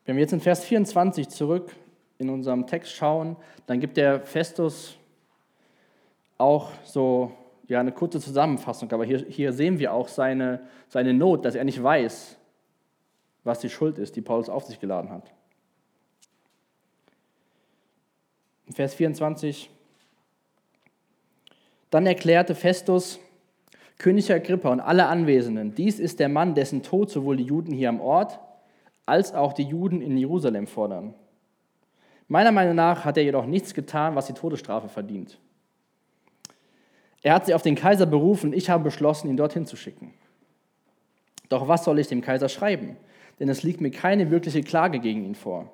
Wenn 0.09 0.15
wir 0.15 0.21
jetzt 0.21 0.33
in 0.33 0.39
Vers 0.39 0.65
24 0.65 1.29
zurück 1.29 1.75
in 2.17 2.31
unserem 2.31 2.65
Text 2.65 2.93
schauen, 2.93 3.35
dann 3.67 3.79
gibt 3.79 3.95
der 3.95 4.21
Festus 4.21 4.97
auch 6.39 6.71
so 6.83 7.31
ja, 7.67 7.79
eine 7.79 7.91
kurze 7.91 8.19
Zusammenfassung, 8.19 8.91
aber 8.91 9.05
hier, 9.05 9.23
hier 9.29 9.53
sehen 9.53 9.77
wir 9.77 9.93
auch 9.93 10.07
seine, 10.07 10.61
seine 10.87 11.13
Not, 11.13 11.45
dass 11.45 11.53
er 11.53 11.63
nicht 11.63 11.83
weiß, 11.83 12.37
was 13.43 13.59
die 13.59 13.69
Schuld 13.69 13.99
ist, 13.99 14.15
die 14.15 14.21
Paulus 14.21 14.49
auf 14.49 14.63
sich 14.63 14.79
geladen 14.79 15.11
hat. 15.11 15.31
Vers 18.73 18.95
24. 18.95 19.69
Dann 21.91 22.07
erklärte 22.07 22.55
Festus, 22.55 23.19
König 23.99 24.33
Agrippa 24.33 24.71
und 24.71 24.79
alle 24.79 25.05
Anwesenden, 25.05 25.75
dies 25.75 25.99
ist 25.99 26.19
der 26.19 26.29
Mann, 26.29 26.55
dessen 26.55 26.81
Tod 26.81 27.11
sowohl 27.11 27.37
die 27.37 27.43
Juden 27.43 27.71
hier 27.71 27.89
am 27.89 28.01
Ort 28.01 28.39
als 29.09 29.33
auch 29.33 29.53
die 29.53 29.63
Juden 29.63 30.01
in 30.01 30.17
Jerusalem 30.17 30.67
fordern. 30.67 31.13
Meiner 32.27 32.51
Meinung 32.51 32.75
nach 32.75 33.05
hat 33.05 33.17
er 33.17 33.23
jedoch 33.23 33.45
nichts 33.45 33.73
getan, 33.73 34.15
was 34.15 34.27
die 34.27 34.33
Todesstrafe 34.33 34.87
verdient. 34.87 35.39
Er 37.21 37.33
hat 37.33 37.47
sie 37.47 37.53
auf 37.53 37.63
den 37.63 37.75
Kaiser 37.75 38.05
berufen, 38.05 38.53
ich 38.53 38.69
habe 38.69 38.83
beschlossen, 38.83 39.29
ihn 39.29 39.37
dorthin 39.37 39.65
zu 39.65 39.75
schicken. 39.75 40.13
Doch 41.49 41.67
was 41.67 41.83
soll 41.83 41.99
ich 41.99 42.07
dem 42.07 42.21
Kaiser 42.21 42.47
schreiben? 42.47 42.95
Denn 43.39 43.49
es 43.49 43.63
liegt 43.63 43.81
mir 43.81 43.91
keine 43.91 44.29
wirkliche 44.31 44.61
Klage 44.61 44.99
gegen 44.99 45.25
ihn 45.25 45.35
vor. 45.35 45.71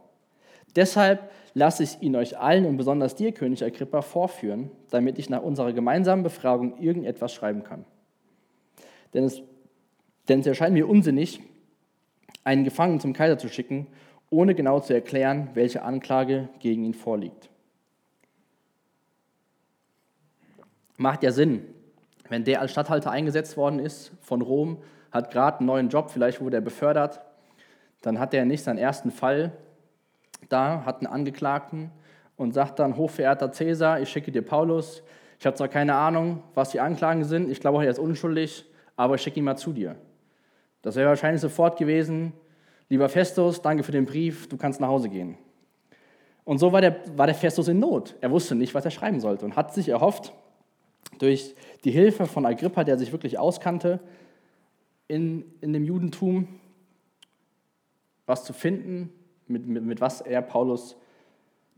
Deshalb 0.75 1.29
lasse 1.53 1.83
ich 1.83 2.01
ihn 2.01 2.15
euch 2.15 2.37
allen 2.37 2.65
und 2.65 2.77
besonders 2.77 3.15
dir, 3.15 3.31
König 3.31 3.63
Agrippa, 3.63 4.01
vorführen, 4.01 4.71
damit 4.89 5.19
ich 5.19 5.29
nach 5.29 5.41
unserer 5.41 5.73
gemeinsamen 5.73 6.23
Befragung 6.23 6.77
irgendetwas 6.77 7.33
schreiben 7.33 7.63
kann. 7.63 7.85
Denn 9.13 9.23
es, 9.23 9.41
denn 10.27 10.39
es 10.41 10.47
erscheint 10.47 10.73
mir 10.73 10.87
unsinnig, 10.87 11.41
einen 12.45 12.63
Gefangenen 12.63 13.01
zum 13.01 13.11
Kaiser 13.11 13.37
zu 13.37 13.49
schicken, 13.49 13.87
ohne 14.29 14.55
genau 14.55 14.79
zu 14.79 14.93
erklären, 14.93 15.49
welche 15.53 15.81
Anklage 15.81 16.47
gegen 16.59 16.85
ihn 16.85 16.93
vorliegt. 16.93 17.49
Macht 20.97 21.23
ja 21.23 21.31
Sinn, 21.31 21.65
wenn 22.29 22.45
der 22.45 22.61
als 22.61 22.71
Statthalter 22.71 23.11
eingesetzt 23.11 23.57
worden 23.57 23.79
ist 23.79 24.13
von 24.21 24.41
Rom, 24.41 24.77
hat 25.11 25.31
gerade 25.31 25.59
einen 25.59 25.67
neuen 25.67 25.89
Job, 25.89 26.09
vielleicht 26.09 26.39
wurde 26.39 26.57
er 26.57 26.61
befördert, 26.61 27.19
dann 28.01 28.19
hat 28.19 28.33
er 28.33 28.45
nicht 28.45 28.63
seinen 28.63 28.77
ersten 28.77 29.11
Fall 29.11 29.51
da, 30.49 30.83
hat 30.85 30.97
einen 30.97 31.07
Angeklagten 31.07 31.91
und 32.37 32.53
sagt 32.53 32.79
dann, 32.79 32.97
hochverehrter 32.97 33.51
Cäsar, 33.51 33.99
ich 33.99 34.09
schicke 34.09 34.31
dir 34.31 34.43
Paulus. 34.43 35.03
Ich 35.39 35.45
habe 35.45 35.55
zwar 35.55 35.67
keine 35.67 35.95
Ahnung, 35.95 36.43
was 36.53 36.69
die 36.69 36.79
Anklagen 36.79 37.23
sind, 37.23 37.49
ich 37.49 37.59
glaube, 37.59 37.83
er 37.83 37.91
ist 37.91 37.99
unschuldig, 37.99 38.65
aber 38.95 39.15
ich 39.15 39.21
schicke 39.21 39.39
ihn 39.39 39.45
mal 39.45 39.57
zu 39.57 39.73
dir. 39.73 39.95
Das 40.85 40.95
wäre 40.95 41.09
wahrscheinlich 41.09 41.41
sofort 41.41 41.79
gewesen, 41.79 42.31
lieber 42.89 43.09
Festus, 43.09 43.59
danke 43.59 43.81
für 43.81 43.91
den 43.91 44.05
Brief, 44.05 44.47
du 44.47 44.55
kannst 44.55 44.79
nach 44.79 44.87
Hause 44.87 45.09
gehen. 45.09 45.35
Und 46.43 46.59
so 46.59 46.71
war 46.71 46.79
der, 46.79 47.01
war 47.17 47.25
der 47.25 47.33
Festus 47.33 47.67
in 47.69 47.79
Not. 47.79 48.15
Er 48.21 48.29
wusste 48.29 48.53
nicht, 48.53 48.75
was 48.75 48.85
er 48.85 48.91
schreiben 48.91 49.19
sollte 49.19 49.45
und 49.45 49.55
hat 49.55 49.73
sich 49.73 49.89
erhofft, 49.89 50.31
durch 51.17 51.55
die 51.85 51.89
Hilfe 51.89 52.27
von 52.27 52.45
Agrippa, 52.45 52.83
der 52.83 52.99
sich 52.99 53.11
wirklich 53.11 53.39
auskannte 53.39 53.99
in, 55.07 55.51
in 55.59 55.73
dem 55.73 55.85
Judentum, 55.85 56.59
was 58.27 58.43
zu 58.43 58.53
finden, 58.53 59.11
mit, 59.47 59.65
mit, 59.65 59.83
mit 59.83 60.01
was 60.01 60.21
er 60.21 60.43
Paulus 60.43 60.97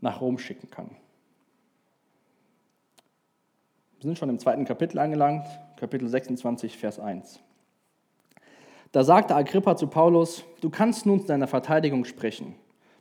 nach 0.02 0.20
Rom 0.20 0.36
schicken 0.36 0.70
kann. 0.70 0.90
Wir 4.00 4.02
sind 4.02 4.18
schon 4.18 4.28
im 4.28 4.38
zweiten 4.38 4.66
Kapitel 4.66 4.98
angelangt, 4.98 5.46
Kapitel 5.78 6.06
26, 6.08 6.76
Vers 6.76 7.00
1. 7.00 7.40
Da 8.92 9.04
sagte 9.04 9.34
Agrippa 9.34 9.76
zu 9.76 9.86
Paulus, 9.86 10.44
du 10.60 10.70
kannst 10.70 11.04
nun 11.04 11.20
zu 11.20 11.26
deiner 11.26 11.46
Verteidigung 11.46 12.04
sprechen. 12.04 12.54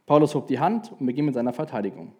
Paulus 0.05 0.35
hob 0.35 0.47
die 0.47 0.59
Hand 0.59 0.91
und 0.99 1.05
beginnt 1.05 1.27
mit 1.27 1.35
seiner 1.35 1.53
Verteidigung. 1.53 2.13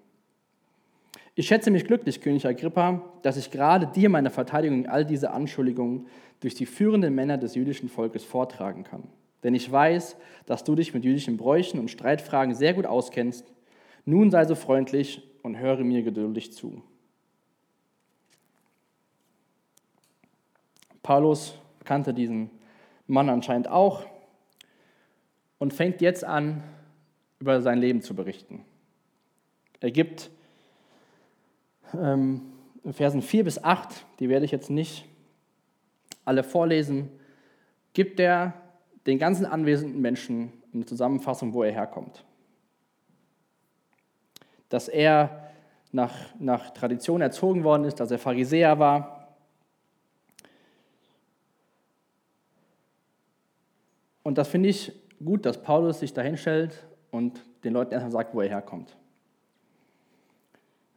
Ich 1.36 1.48
schätze 1.48 1.70
mich 1.70 1.86
glücklich, 1.86 2.22
König 2.22 2.48
Agrippa, 2.48 3.02
dass 3.22 3.38
ich 3.38 3.52
gerade 3.52 3.88
dir 3.88 4.10
meine 4.10 4.30
Verteidigung 4.32 4.88
all 4.88 5.06
diese 5.06 5.32
Anschuldigungen 5.32 6.08
durch 6.40 6.56
die 6.56 6.66
führenden 6.66 7.14
Männer 7.14 7.38
des 7.38 7.56
jüdischen 7.56 7.90
Volkes 7.90 8.24
vortragen 8.24 8.84
kann. 8.84 9.04
Denn 9.44 9.54
ich 9.54 9.72
weiß, 9.72 10.18
dass 10.46 10.64
du 10.64 10.76
dich 10.76 10.94
mit 10.94 11.06
jüdischen 11.06 11.38
Bräuchen 11.38 11.80
und 11.80 11.92
Streitfragen 11.92 12.56
sehr 12.56 12.74
gut 12.74 12.86
auskennst. 12.86 13.54
Nun 14.06 14.32
sei 14.32 14.46
so 14.46 14.56
freundlich 14.56 15.22
und 15.44 15.60
höre 15.60 15.84
mir 15.84 16.02
geduldig 16.02 16.54
zu. 16.54 16.82
Paulus 21.04 21.58
kannte 21.86 22.14
diesen 22.14 22.50
Mann 23.08 23.30
anscheinend 23.30 23.68
auch, 23.68 24.06
und 25.60 25.74
fängt 25.74 26.02
jetzt 26.02 26.24
an, 26.24 26.64
über 27.40 27.62
sein 27.62 27.80
Leben 27.80 28.02
zu 28.02 28.16
berichten. 28.16 28.64
Er 29.80 29.92
gibt 29.92 30.30
ähm, 31.94 32.42
Versen 32.92 33.22
4 33.22 33.44
bis 33.44 33.64
8, 33.64 34.06
die 34.20 34.30
werde 34.30 34.46
ich 34.46 34.52
jetzt 34.52 34.70
nicht 34.70 35.06
alle 36.26 36.44
vorlesen, 36.44 37.10
gibt 37.94 38.20
er 38.20 38.54
den 39.06 39.18
ganzen 39.18 39.46
anwesenden 39.46 40.02
Menschen 40.02 40.52
eine 40.74 40.86
Zusammenfassung, 40.86 41.54
wo 41.54 41.64
er 41.64 41.72
herkommt. 41.72 42.24
Dass 44.70 44.90
er 44.90 45.52
nach, 45.92 46.14
nach 46.40 46.72
Tradition 46.72 47.22
erzogen 47.22 47.64
worden 47.64 47.86
ist, 47.86 48.00
dass 48.00 48.12
er 48.12 48.20
Pharisäer 48.20 48.80
war. 48.80 49.17
Und 54.28 54.38
das 54.38 54.50
finde 54.50 54.68
ich 54.68 54.92
gut, 55.24 55.46
dass 55.46 55.64
Paulus 55.64 56.02
sich 56.02 56.14
dahin 56.14 56.36
stellt 56.36 56.86
und 57.12 57.42
den 57.64 57.72
Leuten 57.72 57.94
erstmal 57.94 58.12
sagt, 58.12 58.36
wo 58.36 58.42
er 58.42 58.50
herkommt. 58.50 58.98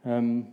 Ähm, 0.04 0.48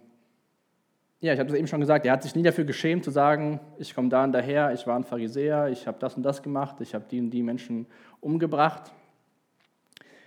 ja, 1.19 1.33
ich 1.33 1.39
habe 1.39 1.49
das 1.49 1.57
eben 1.57 1.65
schon 1.65 1.79
gesagt, 1.79 2.05
er 2.05 2.11
hat 2.11 2.21
sich 2.21 2.35
nie 2.35 2.43
dafür 2.43 2.65
geschämt 2.65 3.03
zu 3.03 3.09
sagen, 3.09 3.59
ich 3.79 3.95
komme 3.95 4.09
da 4.09 4.23
und 4.23 4.31
daher, 4.31 4.73
ich 4.73 4.85
war 4.85 4.95
ein 4.95 5.05
Pharisäer, 5.05 5.69
ich 5.69 5.87
habe 5.87 5.97
das 5.97 6.17
und 6.17 6.21
das 6.21 6.43
gemacht, 6.43 6.79
ich 6.79 6.93
habe 6.93 7.05
die 7.09 7.19
und 7.19 7.31
die 7.31 7.41
Menschen 7.41 7.87
umgebracht. 8.21 8.91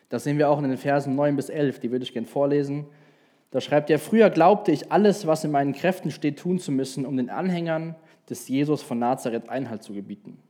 Das 0.09 0.25
sehen 0.25 0.37
wir 0.37 0.51
auch 0.51 0.59
in 0.59 0.69
den 0.69 0.77
Versen 0.77 1.15
9 1.15 1.37
bis 1.37 1.51
11, 1.51 1.79
die 1.79 1.93
würde 1.93 2.03
ich 2.03 2.13
gerne 2.13 2.27
vorlesen. 2.27 2.87
Da 3.53 3.61
schreibt 3.61 3.91
er, 3.91 4.01
früher 4.01 4.29
glaubte 4.29 4.73
ich 4.73 4.91
alles, 4.91 5.25
was 5.25 5.45
in 5.45 5.53
meinen 5.53 5.73
Kräften 5.73 6.11
steht, 6.11 6.41
tun 6.41 6.59
zu 6.59 6.73
müssen, 6.73 7.07
um 7.07 7.17
den 7.17 7.31
Anhängern 7.31 7.95
des 8.29 8.49
Jesus 8.49 8.83
von 8.83 8.99
Nazareth 8.99 9.49
Einhalt 9.49 9.85
zu 9.85 9.93
gebieten. 9.95 10.43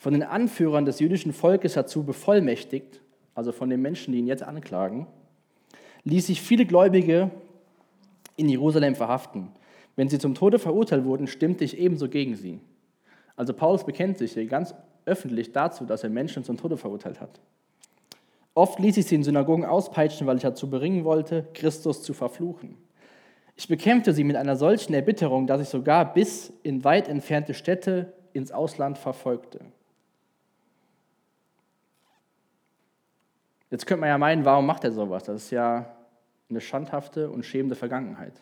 Von 0.00 0.14
den 0.14 0.22
Anführern 0.22 0.86
des 0.86 0.98
jüdischen 0.98 1.34
Volkes 1.34 1.74
dazu 1.74 2.04
bevollmächtigt, 2.04 3.02
also 3.34 3.52
von 3.52 3.68
den 3.68 3.82
Menschen, 3.82 4.12
die 4.12 4.18
ihn 4.18 4.26
jetzt 4.26 4.42
anklagen, 4.42 5.06
ließ 6.04 6.28
sich 6.28 6.40
viele 6.40 6.64
Gläubige 6.64 7.30
in 8.36 8.48
Jerusalem 8.48 8.94
verhaften. 8.94 9.48
Wenn 9.96 10.08
sie 10.08 10.18
zum 10.18 10.34
Tode 10.34 10.58
verurteilt 10.58 11.04
wurden, 11.04 11.26
stimmte 11.26 11.64
ich 11.64 11.76
ebenso 11.78 12.08
gegen 12.08 12.34
sie. 12.34 12.60
Also 13.36 13.52
Paulus 13.52 13.84
bekennt 13.84 14.16
sich 14.16 14.32
hier 14.32 14.46
ganz 14.46 14.74
öffentlich 15.04 15.52
dazu, 15.52 15.84
dass 15.84 16.02
er 16.02 16.08
Menschen 16.08 16.44
zum 16.44 16.56
Tode 16.56 16.78
verurteilt 16.78 17.20
hat. 17.20 17.38
Oft 18.54 18.78
ließ 18.78 18.96
ich 18.96 19.04
sie 19.04 19.16
in 19.16 19.22
Synagogen 19.22 19.66
auspeitschen, 19.66 20.26
weil 20.26 20.36
ich 20.36 20.42
dazu 20.42 20.70
bringen 20.70 21.04
wollte, 21.04 21.46
Christus 21.52 22.02
zu 22.02 22.14
verfluchen. 22.14 22.78
Ich 23.54 23.68
bekämpfte 23.68 24.14
sie 24.14 24.24
mit 24.24 24.36
einer 24.36 24.56
solchen 24.56 24.94
Erbitterung, 24.94 25.46
dass 25.46 25.60
ich 25.60 25.68
sogar 25.68 26.14
bis 26.14 26.54
in 26.62 26.84
weit 26.84 27.06
entfernte 27.06 27.52
Städte 27.52 28.14
ins 28.32 28.50
Ausland 28.50 28.96
verfolgte. 28.96 29.60
Jetzt 33.70 33.86
könnte 33.86 34.00
man 34.00 34.08
ja 34.08 34.18
meinen, 34.18 34.44
warum 34.44 34.66
macht 34.66 34.84
er 34.84 34.92
sowas? 34.92 35.24
Das 35.24 35.44
ist 35.44 35.50
ja 35.50 35.86
eine 36.48 36.60
schandhafte 36.60 37.30
und 37.30 37.44
schämende 37.44 37.76
Vergangenheit. 37.76 38.34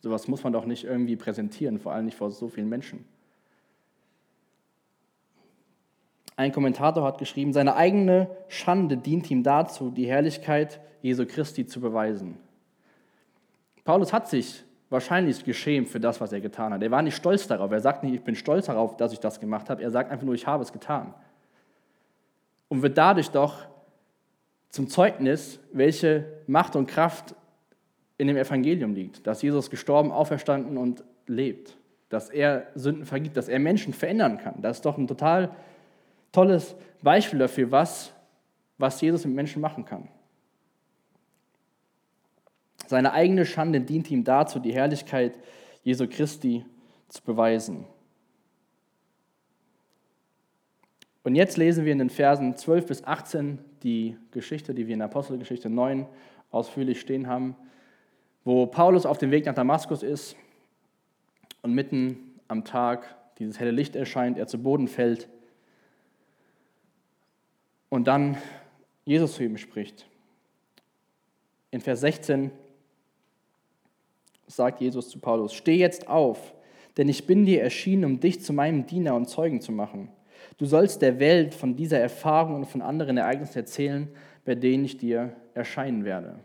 Sowas 0.00 0.28
muss 0.28 0.44
man 0.44 0.52
doch 0.52 0.66
nicht 0.66 0.84
irgendwie 0.84 1.16
präsentieren, 1.16 1.78
vor 1.78 1.92
allem 1.92 2.04
nicht 2.04 2.16
vor 2.16 2.30
so 2.30 2.48
vielen 2.48 2.68
Menschen. 2.68 3.04
Ein 6.36 6.52
Kommentator 6.52 7.02
hat 7.02 7.16
geschrieben, 7.16 7.54
seine 7.54 7.76
eigene 7.76 8.28
Schande 8.48 8.98
dient 8.98 9.30
ihm 9.30 9.42
dazu, 9.42 9.90
die 9.90 10.06
Herrlichkeit 10.06 10.80
Jesu 11.00 11.24
Christi 11.24 11.66
zu 11.66 11.80
beweisen. 11.80 12.36
Paulus 13.84 14.12
hat 14.12 14.28
sich 14.28 14.62
wahrscheinlich 14.90 15.44
geschämt 15.44 15.88
für 15.88 15.98
das, 15.98 16.20
was 16.20 16.32
er 16.32 16.40
getan 16.40 16.74
hat. 16.74 16.82
Er 16.82 16.90
war 16.90 17.00
nicht 17.00 17.16
stolz 17.16 17.46
darauf. 17.46 17.70
Er 17.72 17.80
sagt 17.80 18.02
nicht, 18.02 18.14
ich 18.14 18.22
bin 18.22 18.34
stolz 18.34 18.66
darauf, 18.66 18.96
dass 18.98 19.12
ich 19.12 19.20
das 19.20 19.40
gemacht 19.40 19.70
habe. 19.70 19.82
Er 19.82 19.90
sagt 19.90 20.10
einfach 20.10 20.26
nur, 20.26 20.34
ich 20.34 20.46
habe 20.46 20.62
es 20.62 20.72
getan. 20.72 21.14
Und 22.68 22.82
wird 22.82 22.98
dadurch 22.98 23.30
doch 23.30 23.66
zum 24.70 24.88
Zeugnis, 24.88 25.60
welche 25.72 26.42
Macht 26.46 26.76
und 26.76 26.86
Kraft 26.86 27.34
in 28.18 28.28
dem 28.28 28.36
Evangelium 28.36 28.94
liegt, 28.94 29.26
dass 29.26 29.42
Jesus 29.42 29.70
gestorben, 29.70 30.10
auferstanden 30.10 30.76
und 30.76 31.04
lebt, 31.26 31.76
dass 32.08 32.30
er 32.30 32.68
Sünden 32.74 33.04
vergibt, 33.04 33.36
dass 33.36 33.48
er 33.48 33.58
Menschen 33.58 33.92
verändern 33.92 34.38
kann. 34.38 34.60
Das 34.62 34.78
ist 34.78 34.84
doch 34.84 34.96
ein 34.96 35.06
total 35.06 35.54
tolles 36.32 36.74
Beispiel 37.02 37.38
dafür, 37.38 37.70
was, 37.70 38.12
was 38.78 39.00
Jesus 39.00 39.24
mit 39.24 39.34
Menschen 39.34 39.60
machen 39.60 39.84
kann. 39.84 40.08
Seine 42.86 43.12
eigene 43.12 43.44
Schande 43.44 43.80
dient 43.80 44.10
ihm 44.10 44.24
dazu, 44.24 44.60
die 44.60 44.72
Herrlichkeit 44.72 45.38
Jesu 45.82 46.06
Christi 46.06 46.64
zu 47.08 47.22
beweisen. 47.22 47.84
Und 51.24 51.34
jetzt 51.34 51.56
lesen 51.56 51.84
wir 51.84 51.92
in 51.92 51.98
den 51.98 52.10
Versen 52.10 52.56
12 52.56 52.86
bis 52.86 53.04
18 53.04 53.58
die 53.86 54.18
Geschichte, 54.32 54.74
die 54.74 54.86
wir 54.86 54.94
in 54.94 55.02
Apostelgeschichte 55.02 55.70
9 55.70 56.06
ausführlich 56.50 57.00
stehen 57.00 57.26
haben 57.26 57.56
wo 58.46 58.64
Paulus 58.64 59.06
auf 59.06 59.18
dem 59.18 59.32
Weg 59.32 59.44
nach 59.44 59.56
Damaskus 59.56 60.04
ist 60.04 60.36
und 61.62 61.74
mitten 61.74 62.38
am 62.46 62.64
Tag 62.64 63.16
dieses 63.38 63.58
helle 63.58 63.72
Licht 63.72 63.96
erscheint, 63.96 64.38
er 64.38 64.46
zu 64.46 64.62
Boden 64.62 64.86
fällt 64.86 65.28
und 67.88 68.06
dann 68.06 68.38
Jesus 69.04 69.34
zu 69.34 69.42
ihm 69.42 69.58
spricht. 69.58 70.06
In 71.72 71.80
Vers 71.80 72.00
16 72.02 72.52
sagt 74.46 74.80
Jesus 74.80 75.08
zu 75.08 75.18
Paulus, 75.18 75.52
steh 75.52 75.74
jetzt 75.74 76.06
auf, 76.06 76.54
denn 76.96 77.08
ich 77.08 77.26
bin 77.26 77.46
dir 77.46 77.62
erschienen, 77.62 78.04
um 78.04 78.20
dich 78.20 78.44
zu 78.44 78.52
meinem 78.52 78.86
Diener 78.86 79.16
und 79.16 79.28
Zeugen 79.28 79.60
zu 79.60 79.72
machen. 79.72 80.08
Du 80.58 80.64
sollst 80.64 81.02
der 81.02 81.18
Welt 81.18 81.54
von 81.54 81.76
dieser 81.76 81.98
Erfahrung 81.98 82.56
und 82.56 82.66
von 82.66 82.80
anderen 82.82 83.18
Ereignissen 83.18 83.58
erzählen, 83.58 84.08
bei 84.44 84.54
denen 84.54 84.84
ich 84.84 84.96
dir 84.96 85.34
erscheinen 85.54 86.04
werde. 86.04 86.36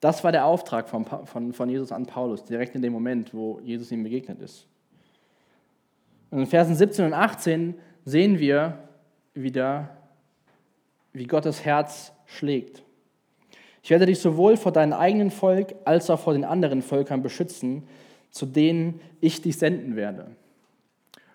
Das 0.00 0.24
war 0.24 0.32
der 0.32 0.46
Auftrag 0.46 0.88
von, 0.88 1.04
von, 1.04 1.52
von 1.52 1.68
Jesus 1.68 1.92
an 1.92 2.06
Paulus, 2.06 2.44
direkt 2.44 2.74
in 2.74 2.82
dem 2.82 2.92
Moment, 2.92 3.34
wo 3.34 3.60
Jesus 3.60 3.92
ihm 3.92 4.02
begegnet 4.02 4.40
ist. 4.40 4.66
Und 6.30 6.40
in 6.40 6.46
Versen 6.46 6.74
17 6.74 7.06
und 7.06 7.12
18 7.12 7.74
sehen 8.04 8.38
wir 8.38 8.78
wieder, 9.34 9.96
wie 11.12 11.26
Gottes 11.26 11.64
Herz 11.64 12.12
schlägt. 12.26 12.82
Ich 13.82 13.90
werde 13.90 14.06
dich 14.06 14.20
sowohl 14.20 14.56
vor 14.56 14.72
deinem 14.72 14.92
eigenen 14.92 15.30
Volk 15.30 15.74
als 15.84 16.08
auch 16.10 16.20
vor 16.20 16.34
den 16.34 16.44
anderen 16.44 16.82
Völkern 16.82 17.22
beschützen, 17.22 17.86
zu 18.30 18.46
denen 18.46 19.00
ich 19.20 19.42
dich 19.42 19.58
senden 19.58 19.96
werde. 19.96 20.36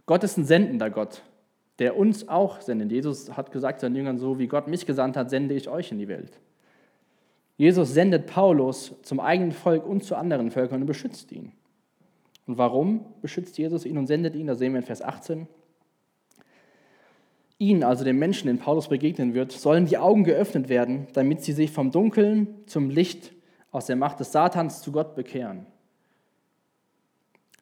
Gott 0.06 0.24
ist 0.24 0.38
ein 0.38 0.46
sendender 0.46 0.90
Gott, 0.90 1.24
der 1.80 1.98
uns 1.98 2.28
auch 2.28 2.62
sendet. 2.62 2.92
Jesus 2.92 3.36
hat 3.36 3.52
gesagt 3.52 3.80
seinen 3.80 3.96
Jüngern, 3.96 4.18
so 4.18 4.40
wie 4.40 4.48
Gott 4.48 4.68
mich 4.68 4.86
gesandt 4.86 5.18
hat, 5.18 5.30
sende 5.30 5.56
ich 5.56 5.68
euch 5.68 5.92
in 5.92 5.98
die 5.98 6.08
Welt. 6.08 6.40
Jesus 7.58 7.94
sendet 7.94 8.28
Paulus 8.28 8.94
zum 9.02 9.20
eigenen 9.20 9.52
Volk 9.52 9.86
und 9.86 10.04
zu 10.04 10.16
anderen 10.16 10.52
Völkern 10.52 10.82
und 10.82 10.88
beschützt 10.88 11.32
ihn. 11.32 11.54
Und 12.46 12.58
warum 12.58 13.06
beschützt 13.22 13.58
Jesus 13.58 13.86
ihn 13.86 13.98
und 13.98 14.08
sendet 14.08 14.36
ihn? 14.36 14.48
Da 14.48 14.56
sehen 14.56 14.74
wir 14.74 14.80
in 14.80 14.86
Vers 14.86 15.02
18. 15.02 15.48
Ihnen, 17.58 17.84
also 17.84 18.04
den 18.04 18.20
Menschen, 18.20 18.48
denen 18.48 18.60
Paulus 18.60 18.90
begegnen 18.90 19.34
wird, 19.34 19.54
sollen 19.54 19.86
die 19.86 19.98
Augen 19.98 20.26
geöffnet 20.26 20.68
werden, 20.68 21.08
damit 21.14 21.42
sie 21.42 21.54
sich 21.54 21.72
vom 21.72 21.92
Dunkeln 21.92 22.48
zum 22.66 22.90
Licht 22.90 23.32
aus 23.72 23.86
der 23.86 23.96
Macht 23.96 24.20
des 24.20 24.34
Satans 24.34 24.82
zu 24.82 24.92
Gott 24.92 25.16
bekehren. 25.16 25.66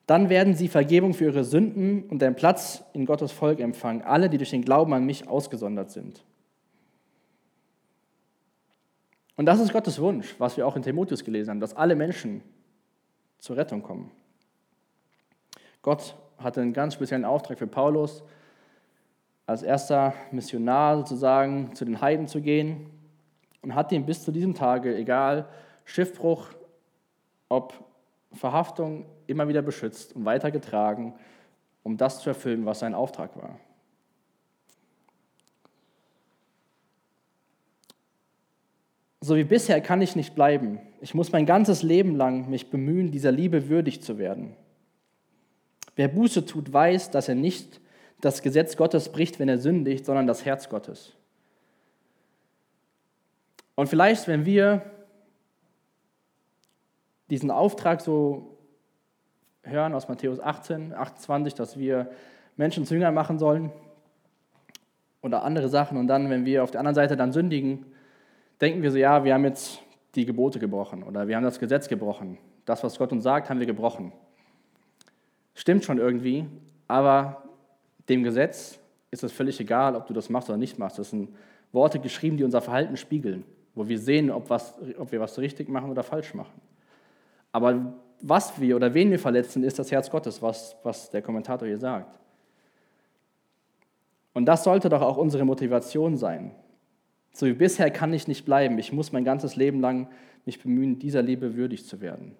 Dann 0.06 0.28
werden 0.28 0.54
sie 0.54 0.68
Vergebung 0.68 1.14
für 1.14 1.24
ihre 1.24 1.44
Sünden 1.44 2.04
und 2.04 2.22
einen 2.22 2.36
Platz 2.36 2.84
in 2.92 3.06
Gottes 3.06 3.32
Volk 3.32 3.60
empfangen, 3.60 4.02
alle, 4.02 4.28
die 4.28 4.36
durch 4.36 4.50
den 4.50 4.62
Glauben 4.62 4.92
an 4.92 5.04
mich 5.04 5.28
ausgesondert 5.28 5.90
sind. 5.90 6.24
Und 9.36 9.46
das 9.46 9.60
ist 9.60 9.72
Gottes 9.72 9.98
Wunsch, 10.00 10.34
was 10.38 10.56
wir 10.56 10.66
auch 10.66 10.76
in 10.76 10.82
Timotheus 10.82 11.24
gelesen 11.24 11.50
haben, 11.50 11.60
dass 11.60 11.74
alle 11.74 11.96
Menschen 11.96 12.42
zur 13.38 13.56
Rettung 13.56 13.82
kommen. 13.82 14.10
Gott 15.82 16.16
hatte 16.38 16.60
einen 16.60 16.72
ganz 16.72 16.94
speziellen 16.94 17.24
Auftrag 17.24 17.58
für 17.58 17.66
Paulus, 17.66 18.22
als 19.46 19.62
erster 19.62 20.14
Missionar 20.30 20.98
sozusagen 20.98 21.74
zu 21.74 21.84
den 21.84 22.00
Heiden 22.00 22.26
zu 22.28 22.40
gehen 22.40 22.90
und 23.62 23.74
hat 23.74 23.92
ihn 23.92 24.06
bis 24.06 24.22
zu 24.22 24.32
diesem 24.32 24.54
Tage, 24.54 24.96
egal 24.96 25.48
Schiffbruch, 25.84 26.48
ob 27.48 27.74
Verhaftung, 28.34 29.06
immer 29.26 29.48
wieder 29.48 29.62
beschützt 29.62 30.14
und 30.14 30.24
weitergetragen, 30.24 31.14
um 31.82 31.96
das 31.96 32.20
zu 32.20 32.30
erfüllen, 32.30 32.66
was 32.66 32.80
sein 32.80 32.94
Auftrag 32.94 33.36
war. 33.36 33.58
So 39.20 39.36
wie 39.36 39.44
bisher 39.44 39.80
kann 39.80 40.02
ich 40.02 40.16
nicht 40.16 40.34
bleiben. 40.34 40.80
Ich 41.00 41.14
muss 41.14 41.32
mein 41.32 41.46
ganzes 41.46 41.82
Leben 41.82 42.14
lang 42.14 42.50
mich 42.50 42.70
bemühen, 42.70 43.10
dieser 43.10 43.32
Liebe 43.32 43.68
würdig 43.68 44.02
zu 44.02 44.18
werden. 44.18 44.54
Wer 45.96 46.08
Buße 46.08 46.44
tut, 46.44 46.72
weiß, 46.72 47.10
dass 47.10 47.28
er 47.28 47.34
nicht 47.34 47.80
das 48.20 48.42
Gesetz 48.42 48.76
Gottes 48.76 49.10
bricht, 49.10 49.38
wenn 49.38 49.48
er 49.48 49.58
sündigt, 49.58 50.04
sondern 50.04 50.26
das 50.26 50.44
Herz 50.44 50.68
Gottes. 50.68 51.14
Und 53.74 53.88
vielleicht, 53.88 54.28
wenn 54.28 54.44
wir 54.44 54.82
diesen 57.30 57.50
Auftrag 57.50 58.00
so 58.00 58.58
hören 59.62 59.94
aus 59.94 60.08
Matthäus 60.08 60.40
18, 60.40 60.92
28, 60.94 61.54
dass 61.54 61.78
wir 61.78 62.10
Menschen 62.56 62.84
zu 62.84 62.94
Jüngern 62.94 63.14
machen 63.14 63.38
sollen 63.38 63.72
oder 65.22 65.42
andere 65.42 65.68
Sachen. 65.68 65.96
Und 65.96 66.06
dann, 66.06 66.30
wenn 66.30 66.44
wir 66.44 66.62
auf 66.62 66.70
der 66.70 66.80
anderen 66.80 66.94
Seite 66.94 67.16
dann 67.16 67.32
sündigen, 67.32 67.86
denken 68.60 68.82
wir 68.82 68.90
so, 68.90 68.98
ja, 68.98 69.24
wir 69.24 69.34
haben 69.34 69.44
jetzt 69.44 69.80
die 70.14 70.26
Gebote 70.26 70.58
gebrochen 70.58 71.02
oder 71.02 71.26
wir 71.26 71.36
haben 71.36 71.44
das 71.44 71.58
Gesetz 71.58 71.88
gebrochen. 71.88 72.38
Das, 72.66 72.84
was 72.84 72.98
Gott 72.98 73.12
uns 73.12 73.24
sagt, 73.24 73.50
haben 73.50 73.58
wir 73.58 73.66
gebrochen. 73.66 74.12
Stimmt 75.54 75.84
schon 75.84 75.98
irgendwie, 75.98 76.46
aber 76.88 77.42
dem 78.08 78.22
Gesetz 78.22 78.78
ist 79.10 79.24
es 79.24 79.32
völlig 79.32 79.58
egal, 79.60 79.96
ob 79.96 80.06
du 80.06 80.12
das 80.12 80.28
machst 80.28 80.48
oder 80.48 80.58
nicht 80.58 80.78
machst. 80.78 80.98
Das 80.98 81.10
sind 81.10 81.34
Worte 81.72 81.98
geschrieben, 81.98 82.36
die 82.36 82.44
unser 82.44 82.60
Verhalten 82.60 82.96
spiegeln, 82.96 83.44
wo 83.74 83.88
wir 83.88 83.98
sehen, 83.98 84.30
ob, 84.30 84.50
was, 84.50 84.78
ob 84.98 85.10
wir 85.12 85.20
was 85.20 85.38
richtig 85.38 85.68
machen 85.68 85.90
oder 85.90 86.02
falsch 86.02 86.34
machen. 86.34 86.60
Aber 87.54 87.94
was 88.20 88.60
wir 88.60 88.74
oder 88.74 88.94
wen 88.94 89.12
wir 89.12 89.18
verletzen, 89.20 89.62
ist 89.62 89.78
das 89.78 89.92
Herz 89.92 90.10
Gottes, 90.10 90.42
was, 90.42 90.74
was 90.82 91.08
der 91.10 91.22
Kommentator 91.22 91.68
hier 91.68 91.78
sagt. 91.78 92.18
Und 94.32 94.46
das 94.46 94.64
sollte 94.64 94.88
doch 94.88 95.02
auch 95.02 95.16
unsere 95.16 95.44
Motivation 95.44 96.16
sein. 96.16 96.50
So 97.32 97.46
wie 97.46 97.52
bisher 97.52 97.92
kann 97.92 98.12
ich 98.12 98.26
nicht 98.26 98.44
bleiben. 98.44 98.76
Ich 98.80 98.92
muss 98.92 99.12
mein 99.12 99.22
ganzes 99.22 99.54
Leben 99.54 99.80
lang 99.80 100.08
mich 100.44 100.60
bemühen, 100.60 100.98
dieser 100.98 101.22
Liebe 101.22 101.54
würdig 101.54 101.86
zu 101.86 102.00
werden. 102.00 102.34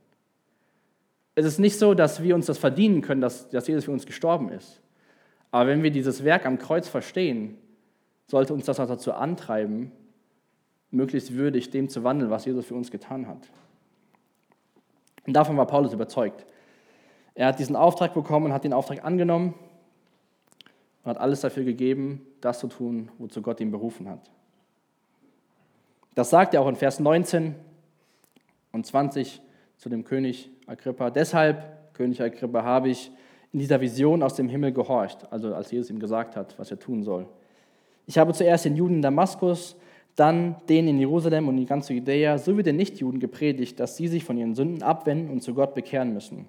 Es 1.37 1.47
ist 1.47 1.61
nicht 1.61 1.79
so, 1.79 1.95
dass 1.95 2.21
wir 2.21 2.35
uns 2.35 2.47
das 2.47 2.59
verdienen 2.59 3.01
können, 3.01 3.21
dass, 3.21 3.49
dass 3.51 3.69
Jesus 3.69 3.85
für 3.85 3.93
uns 3.93 4.07
gestorben 4.07 4.49
ist. 4.49 4.83
Aber 5.53 5.71
wenn 5.71 5.85
wir 5.85 5.93
dieses 5.93 6.25
Werk 6.25 6.45
am 6.45 6.59
Kreuz 6.59 6.89
verstehen, 6.89 7.57
sollte 8.27 8.53
uns 8.53 8.65
das 8.67 8.81
auch 8.81 8.89
dazu 8.89 9.13
antreiben, 9.13 9.93
möglichst 10.91 11.35
würdig 11.35 11.71
dem 11.71 11.89
zu 11.89 12.03
wandeln, 12.03 12.33
was 12.33 12.47
Jesus 12.47 12.67
für 12.67 12.75
uns 12.75 12.91
getan 12.91 13.29
hat. 13.29 13.49
Und 15.27 15.33
davon 15.33 15.57
war 15.57 15.67
Paulus 15.67 15.93
überzeugt. 15.93 16.45
Er 17.35 17.49
hat 17.49 17.59
diesen 17.59 17.77
Auftrag 17.77 18.15
bekommen 18.15 18.53
hat 18.53 18.65
den 18.65 18.73
Auftrag 18.73 19.05
angenommen 19.05 19.55
und 21.03 21.11
hat 21.11 21.19
alles 21.19 21.41
dafür 21.41 21.65
gegeben, 21.65 22.25
das 22.41 22.61
zu 22.61 22.69
tun, 22.69 23.11
wozu 23.19 23.43
Gott 23.43 23.61
ihn 23.61 23.71
berufen 23.71 24.09
hat. 24.09 24.21
Das 26.15 26.31
sagt 26.31 26.55
er 26.55 26.61
auch 26.61 26.69
in 26.69 26.77
Vers 26.77 27.01
19 27.01 27.55
und 28.73 28.87
20 28.87 29.43
zu 29.79 29.89
dem 29.89 30.05
König 30.05 30.51
Agrippa. 30.67 31.11
Deshalb, 31.11 31.95
König 31.95 32.23
Agrippa, 32.23 32.63
habe 32.63 32.89
ich 32.89 33.11
in 33.53 33.59
dieser 33.59 33.81
Vision 33.81 34.23
aus 34.23 34.35
dem 34.35 34.49
Himmel 34.49 34.73
gehorcht, 34.73 35.31
also 35.31 35.55
als 35.55 35.71
Jesus 35.71 35.91
ihm 35.91 35.99
gesagt 35.99 36.37
hat, 36.37 36.59
was 36.59 36.71
er 36.71 36.79
tun 36.79 37.03
soll. 37.03 37.27
Ich 38.07 38.19
habe 38.19 38.33
zuerst 38.33 38.65
den 38.65 38.77
Juden 38.77 38.97
in 38.97 39.03
Damaskus, 39.03 39.77
dann 40.17 40.57
denen 40.69 40.89
in 40.89 40.99
Jerusalem 40.99 41.49
und 41.49 41.59
in 41.59 41.67
ganz 41.67 41.89
Judäa 41.89 42.39
sowie 42.39 42.63
den 42.63 42.77
Nichtjuden 42.77 43.21
gepredigt, 43.21 43.81
dass 43.81 43.97
sie 43.97 44.09
sich 44.09 44.25
von 44.25 44.37
ihren 44.37 44.55
Sünden 44.55 44.83
abwenden 44.83 45.31
und 45.31 45.43
zu 45.43 45.55
Gott 45.55 45.75
bekehren 45.75 46.13
müssen. 46.13 46.47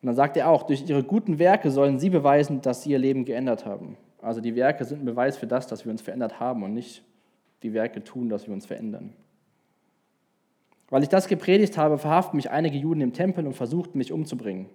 Und 0.00 0.06
dann 0.06 0.14
sagt 0.14 0.36
er 0.36 0.48
auch, 0.48 0.64
durch 0.64 0.88
ihre 0.88 1.02
guten 1.02 1.38
Werke 1.38 1.70
sollen 1.70 1.98
sie 1.98 2.10
beweisen, 2.10 2.60
dass 2.60 2.82
sie 2.82 2.90
ihr 2.90 2.98
Leben 2.98 3.24
geändert 3.24 3.64
haben. 3.64 3.96
Also 4.20 4.40
die 4.40 4.54
Werke 4.54 4.84
sind 4.84 5.02
ein 5.02 5.06
Beweis 5.06 5.36
für 5.36 5.46
das, 5.46 5.66
dass 5.66 5.84
wir 5.84 5.92
uns 5.92 6.02
verändert 6.02 6.38
haben 6.38 6.62
und 6.62 6.74
nicht 6.74 7.02
die 7.62 7.72
Werke 7.72 8.04
tun, 8.04 8.28
dass 8.28 8.46
wir 8.46 8.54
uns 8.54 8.66
verändern. 8.66 9.12
Weil 10.90 11.02
ich 11.02 11.08
das 11.08 11.28
gepredigt 11.28 11.76
habe, 11.76 11.98
verhaften 11.98 12.36
mich 12.36 12.50
einige 12.50 12.78
Juden 12.78 13.00
im 13.00 13.12
Tempel 13.12 13.46
und 13.46 13.54
versuchten 13.54 13.98
mich 13.98 14.12
umzubringen. 14.12 14.66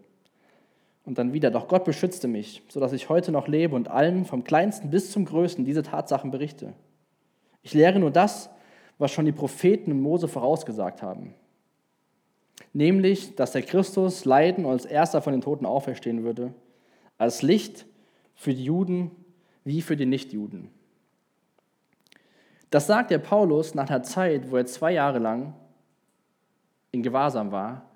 Und 1.05 1.17
dann 1.17 1.33
wieder, 1.33 1.51
doch 1.51 1.67
Gott 1.67 1.83
beschützte 1.83 2.27
mich, 2.27 2.63
sodass 2.69 2.93
ich 2.93 3.09
heute 3.09 3.31
noch 3.31 3.47
lebe 3.47 3.75
und 3.75 3.89
allen, 3.89 4.25
vom 4.25 4.43
kleinsten 4.43 4.89
bis 4.89 5.11
zum 5.11 5.25
größten, 5.25 5.65
diese 5.65 5.83
Tatsachen 5.83 6.31
berichte. 6.31 6.73
Ich 7.61 7.73
lehre 7.73 7.99
nur 7.99 8.11
das, 8.11 8.49
was 8.97 9.11
schon 9.11 9.25
die 9.25 9.31
Propheten 9.31 9.91
und 9.91 10.01
Mose 10.01 10.27
vorausgesagt 10.27 11.01
haben 11.01 11.35
nämlich, 12.73 13.35
dass 13.35 13.51
der 13.51 13.61
Christus 13.61 14.25
leiden 14.25 14.65
und 14.65 14.71
als 14.71 14.85
erster 14.85 15.21
von 15.21 15.33
den 15.33 15.41
Toten 15.41 15.65
auferstehen 15.65 16.23
würde, 16.23 16.53
als 17.17 17.41
Licht 17.41 17.85
für 18.35 18.53
die 18.53 18.65
Juden 18.65 19.11
wie 19.63 19.81
für 19.81 19.95
die 19.95 20.05
Nichtjuden. 20.05 20.69
Das 22.69 22.87
sagt 22.87 23.11
der 23.11 23.19
Paulus 23.19 23.75
nach 23.75 23.89
einer 23.89 24.03
Zeit, 24.03 24.51
wo 24.51 24.57
er 24.57 24.65
zwei 24.65 24.93
Jahre 24.93 25.19
lang 25.19 25.53
in 26.91 27.03
Gewahrsam 27.03 27.51
war, 27.51 27.89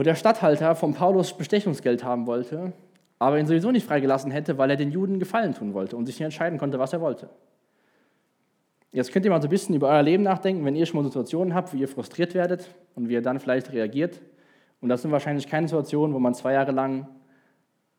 wo 0.00 0.02
der 0.02 0.14
Statthalter 0.14 0.74
vom 0.76 0.94
Paulus 0.94 1.34
Bestechungsgeld 1.34 2.04
haben 2.04 2.26
wollte, 2.26 2.72
aber 3.18 3.38
ihn 3.38 3.44
sowieso 3.44 3.70
nicht 3.70 3.86
freigelassen 3.86 4.30
hätte, 4.30 4.56
weil 4.56 4.70
er 4.70 4.76
den 4.76 4.92
Juden 4.92 5.18
Gefallen 5.18 5.52
tun 5.52 5.74
wollte 5.74 5.94
und 5.94 6.06
sich 6.06 6.14
nicht 6.14 6.24
entscheiden 6.24 6.58
konnte, 6.58 6.78
was 6.78 6.94
er 6.94 7.02
wollte. 7.02 7.28
Jetzt 8.92 9.12
könnt 9.12 9.26
ihr 9.26 9.30
mal 9.30 9.42
so 9.42 9.48
ein 9.48 9.50
bisschen 9.50 9.74
über 9.74 9.90
euer 9.90 10.02
Leben 10.02 10.22
nachdenken, 10.22 10.64
wenn 10.64 10.74
ihr 10.74 10.86
schon 10.86 11.02
mal 11.02 11.06
Situationen 11.06 11.54
habt, 11.54 11.74
wie 11.74 11.80
ihr 11.80 11.86
frustriert 11.86 12.32
werdet 12.32 12.74
und 12.94 13.10
wie 13.10 13.12
ihr 13.12 13.20
dann 13.20 13.40
vielleicht 13.40 13.74
reagiert. 13.74 14.22
Und 14.80 14.88
das 14.88 15.02
sind 15.02 15.10
wahrscheinlich 15.10 15.46
keine 15.46 15.68
Situationen, 15.68 16.14
wo 16.14 16.18
man 16.18 16.32
zwei 16.32 16.54
Jahre 16.54 16.72
lang 16.72 17.06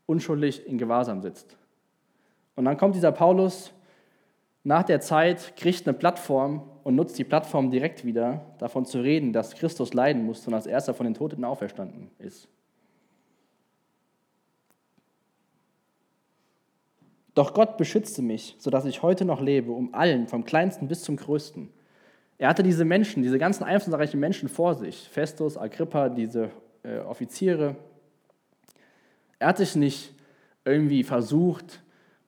unschuldig 0.08 0.66
in 0.66 0.80
Gewahrsam 0.80 1.22
sitzt. 1.22 1.56
Und 2.56 2.66
dann 2.66 2.78
kommt 2.78 2.96
dieser 2.96 3.12
Paulus 3.12 3.72
nach 4.64 4.84
der 4.84 5.02
Zeit, 5.02 5.56
kriegt 5.56 5.88
eine 5.88 5.98
Plattform 5.98 6.62
und 6.84 6.96
nutzt 6.96 7.18
die 7.18 7.24
Plattform 7.24 7.72
direkt 7.72 8.06
wieder, 8.06 8.46
davon 8.60 8.86
zu 8.86 9.02
reden, 9.02 9.34
dass 9.34 9.56
Christus 9.56 9.94
leiden 9.94 10.26
musste 10.26 10.50
und 10.50 10.54
als 10.54 10.68
erster 10.68 10.94
von 10.94 11.06
den 11.06 11.14
Toten 11.14 11.44
auferstanden 11.44 12.12
ist. 12.20 12.48
Doch 17.34 17.54
Gott 17.54 17.78
beschützte 17.78 18.22
mich, 18.22 18.56
sodass 18.60 18.86
ich 18.86 19.02
heute 19.02 19.24
noch 19.26 19.42
lebe, 19.42 19.72
um 19.72 19.94
allen, 19.94 20.28
vom 20.28 20.44
kleinsten 20.44 20.88
bis 20.88 21.04
zum 21.04 21.16
größten. 21.16 21.70
Er 22.38 22.50
hatte 22.50 22.64
diese 22.64 22.86
Menschen, 22.86 23.24
diese 23.24 23.40
ganzen 23.40 23.64
einflussreichen 23.64 24.20
Menschen 24.20 24.50
vor 24.50 24.76
sich, 24.76 25.08
Festus, 25.10 25.58
Agrippa, 25.58 26.10
diese 26.10 26.52
äh, 26.84 26.98
Offiziere. 27.00 27.76
Er 29.40 29.50
hat 29.50 29.58
sich 29.58 29.76
nicht 29.76 30.14
irgendwie 30.66 31.04
versucht, 31.04 31.82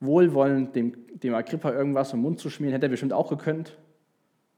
wohlwollend 0.04 0.76
dem, 0.76 0.94
dem 1.14 1.34
Agrippa 1.34 1.72
irgendwas 1.72 2.14
im 2.14 2.22
Mund 2.22 2.40
zu 2.40 2.50
schmieren, 2.50 2.74
hätte 2.74 2.88
er 2.88 2.90
bestimmt 2.90 3.14
auch 3.14 3.30
gekönnt. 3.30 3.78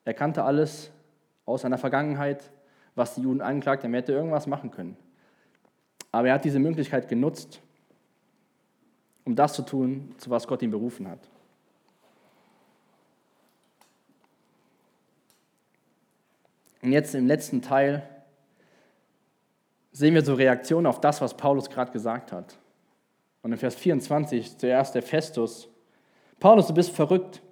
Er 0.03 0.13
kannte 0.13 0.43
alles 0.43 0.91
aus 1.45 1.61
seiner 1.61 1.77
Vergangenheit, 1.77 2.51
was 2.95 3.15
die 3.15 3.21
Juden 3.21 3.41
anklagt, 3.41 3.83
er 3.83 3.91
hätte 3.91 4.13
irgendwas 4.13 4.47
machen 4.47 4.71
können. 4.71 4.97
Aber 6.11 6.29
er 6.29 6.35
hat 6.35 6.45
diese 6.45 6.59
Möglichkeit 6.59 7.07
genutzt 7.07 7.61
um 9.25 9.35
das 9.35 9.53
zu 9.53 9.63
tun, 9.63 10.15
zu 10.17 10.29
was 10.29 10.47
Gott 10.47 10.61
ihn 10.61 10.71
berufen 10.71 11.09
hat. 11.09 11.19
Und 16.81 16.91
jetzt 16.91 17.15
im 17.15 17.25
letzten 17.25 17.63
Teil 17.63 18.07
sehen 19.91 20.13
wir 20.13 20.23
so 20.23 20.35
Reaktionen 20.35 20.85
auf 20.85 21.01
das, 21.01 21.19
was 21.19 21.35
Paulus 21.35 21.69
gerade 21.69 21.91
gesagt 21.91 22.31
hat. 22.31 22.57
Und 23.45 23.51
in 23.51 23.59
Vers 23.59 23.75
24 23.75 24.57
zuerst 24.57 24.95
der 24.95 25.03
Festus. 25.03 25.69
Paulus, 26.39 26.65
du 26.65 26.73
bist 26.73 26.89
verrückt. 26.89 27.43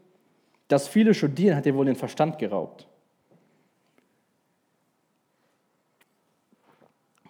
Das 0.68 0.88
viele 0.88 1.14
Studieren 1.14 1.56
hat 1.56 1.66
dir 1.66 1.76
wohl 1.76 1.86
den 1.86 1.96
Verstand 1.96 2.40
geraubt. 2.40 2.88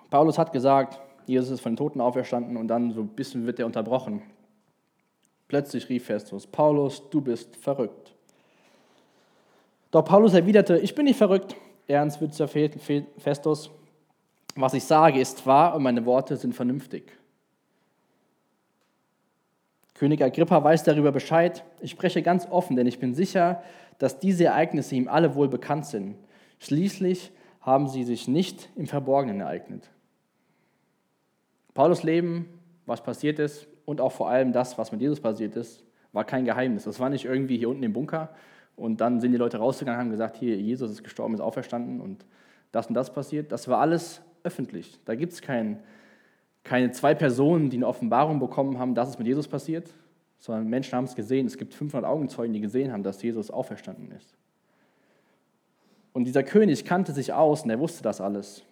Paulus 0.10 0.38
hat 0.38 0.54
gesagt, 0.54 0.98
Jesus 1.26 1.50
ist 1.50 1.60
von 1.60 1.74
den 1.74 1.76
Toten 1.76 2.00
auferstanden 2.00 2.56
und 2.56 2.70
dann 2.70 2.94
so 2.94 3.02
ein 3.02 3.10
bisschen 3.10 3.46
wird 3.46 3.60
er 3.60 3.66
unterbrochen. 3.66 4.22
Plötzlich 5.50 5.90
rief 5.90 6.06
Festus, 6.06 6.48
Paulus, 6.48 7.10
du 7.10 7.20
bist 7.20 7.58
verrückt. 7.58 8.16
Doch 9.92 10.06
Paulus 10.06 10.36
erwiderte, 10.36 10.78
ich 10.78 10.96
bin 10.96 11.04
nicht 11.04 11.18
verrückt, 11.18 11.58
ernst 11.86 12.22
wird 12.22 12.34
Festus. 13.18 13.72
Was 14.56 14.74
ich 14.74 14.86
sage, 14.86 15.20
ist 15.20 15.46
wahr 15.46 15.76
und 15.76 15.84
meine 15.84 16.06
Worte 16.06 16.38
sind 16.38 16.56
vernünftig. 16.56 17.23
König 19.94 20.24
Agrippa 20.24 20.64
weiß 20.64 20.84
darüber 20.84 21.12
Bescheid. 21.12 21.64
Ich 21.82 21.92
spreche 21.92 22.22
ganz 22.22 22.48
offen, 22.50 22.76
denn 22.76 22.88
ich 22.88 23.00
bin 23.00 23.14
sicher, 23.14 23.62
dass 24.00 24.20
diese 24.20 24.46
Ereignisse 24.46 24.96
ihm 24.96 25.08
alle 25.08 25.36
wohl 25.36 25.48
bekannt 25.48 25.86
sind. 25.86 26.16
Schließlich 26.60 27.32
haben 27.62 27.88
sie 27.88 28.04
sich 28.04 28.28
nicht 28.28 28.70
im 28.76 28.88
Verborgenen 28.88 29.42
ereignet. 29.42 29.90
Paulus 31.74 32.04
Leben, 32.04 32.48
was 32.86 33.02
passiert 33.02 33.40
ist 33.40 33.68
und 33.86 34.02
auch 34.02 34.12
vor 34.12 34.30
allem 34.30 34.52
das, 34.52 34.78
was 34.78 34.92
mit 34.92 35.02
Jesus 35.02 35.20
passiert 35.20 35.56
ist, 35.56 35.84
war 36.12 36.26
kein 36.26 36.46
Geheimnis. 36.46 36.84
Das 36.84 37.00
war 37.00 37.10
nicht 37.10 37.26
irgendwie 37.26 37.58
hier 37.58 37.70
unten 37.70 37.84
im 37.84 37.94
Bunker 37.94 38.30
und 38.76 39.02
dann 39.02 39.20
sind 39.20 39.32
die 39.32 39.38
Leute 39.38 39.58
rausgegangen 39.58 40.00
und 40.00 40.06
haben 40.06 40.12
gesagt, 40.12 40.38
hier, 40.38 40.56
Jesus 40.58 40.92
ist 40.92 41.04
gestorben, 41.04 41.34
ist 41.34 41.42
auferstanden 41.42 42.02
und 42.02 42.26
das 42.72 42.88
und 42.88 42.94
das 42.94 43.14
passiert. 43.14 43.52
Das 43.52 43.68
war 43.68 43.80
alles 43.80 44.22
öffentlich. 44.44 45.00
Da 45.06 45.16
gibt 45.16 45.34
es 45.34 45.42
kein, 45.42 45.80
keine 46.64 46.92
zwei 46.92 47.14
Personen, 47.14 47.70
die 47.70 47.78
eine 47.78 47.88
Offenbarung 47.88 48.40
bekommen 48.40 48.80
haben, 48.80 48.96
dass 48.96 49.10
es 49.10 49.18
mit 49.18 49.28
Jesus 49.28 49.48
passiert, 49.48 49.90
sondern 50.40 50.68
Menschen 50.68 50.96
haben 50.96 51.06
es 51.06 51.16
gesehen. 51.16 51.46
Es 51.46 51.58
gibt 51.58 51.74
500 51.74 52.10
Augenzeugen, 52.10 52.54
die 52.54 52.62
gesehen 52.62 52.92
haben, 52.92 53.04
dass 53.04 53.22
Jesus 53.22 53.52
auferstanden 53.52 54.12
ist. 54.12 54.36
Und 56.14 56.26
dieser 56.26 56.44
König 56.44 56.86
kannte 56.86 57.12
sich 57.12 57.34
aus 57.34 57.64
und 57.64 57.70
er 57.70 57.80
wusste 57.80 58.04
das 58.04 58.22
alles. 58.22 58.64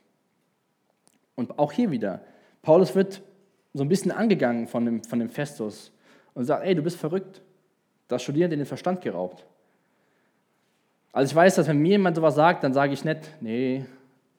Und 1.35 1.57
auch 1.57 1.71
hier 1.71 1.91
wieder, 1.91 2.21
Paulus 2.61 2.93
wird 2.95 3.21
so 3.73 3.83
ein 3.83 3.89
bisschen 3.89 4.11
angegangen 4.11 4.67
von 4.67 4.85
dem, 4.85 5.03
von 5.03 5.19
dem 5.19 5.29
Festus 5.29 5.91
und 6.33 6.45
sagt, 6.45 6.65
ey, 6.65 6.75
du 6.75 6.83
bist 6.83 6.97
verrückt. 6.97 7.41
Das 8.07 8.21
Studieren 8.21 8.51
dir 8.51 8.57
den 8.57 8.65
Verstand 8.65 9.01
geraubt. 9.01 9.45
Also 11.13 11.31
ich 11.31 11.35
weiß, 11.35 11.55
dass 11.55 11.67
wenn 11.67 11.79
mir 11.79 11.91
jemand 11.91 12.15
sowas 12.15 12.35
sagt, 12.35 12.63
dann 12.63 12.73
sage 12.73 12.93
ich 12.93 13.03
nicht, 13.03 13.19
nee, 13.41 13.85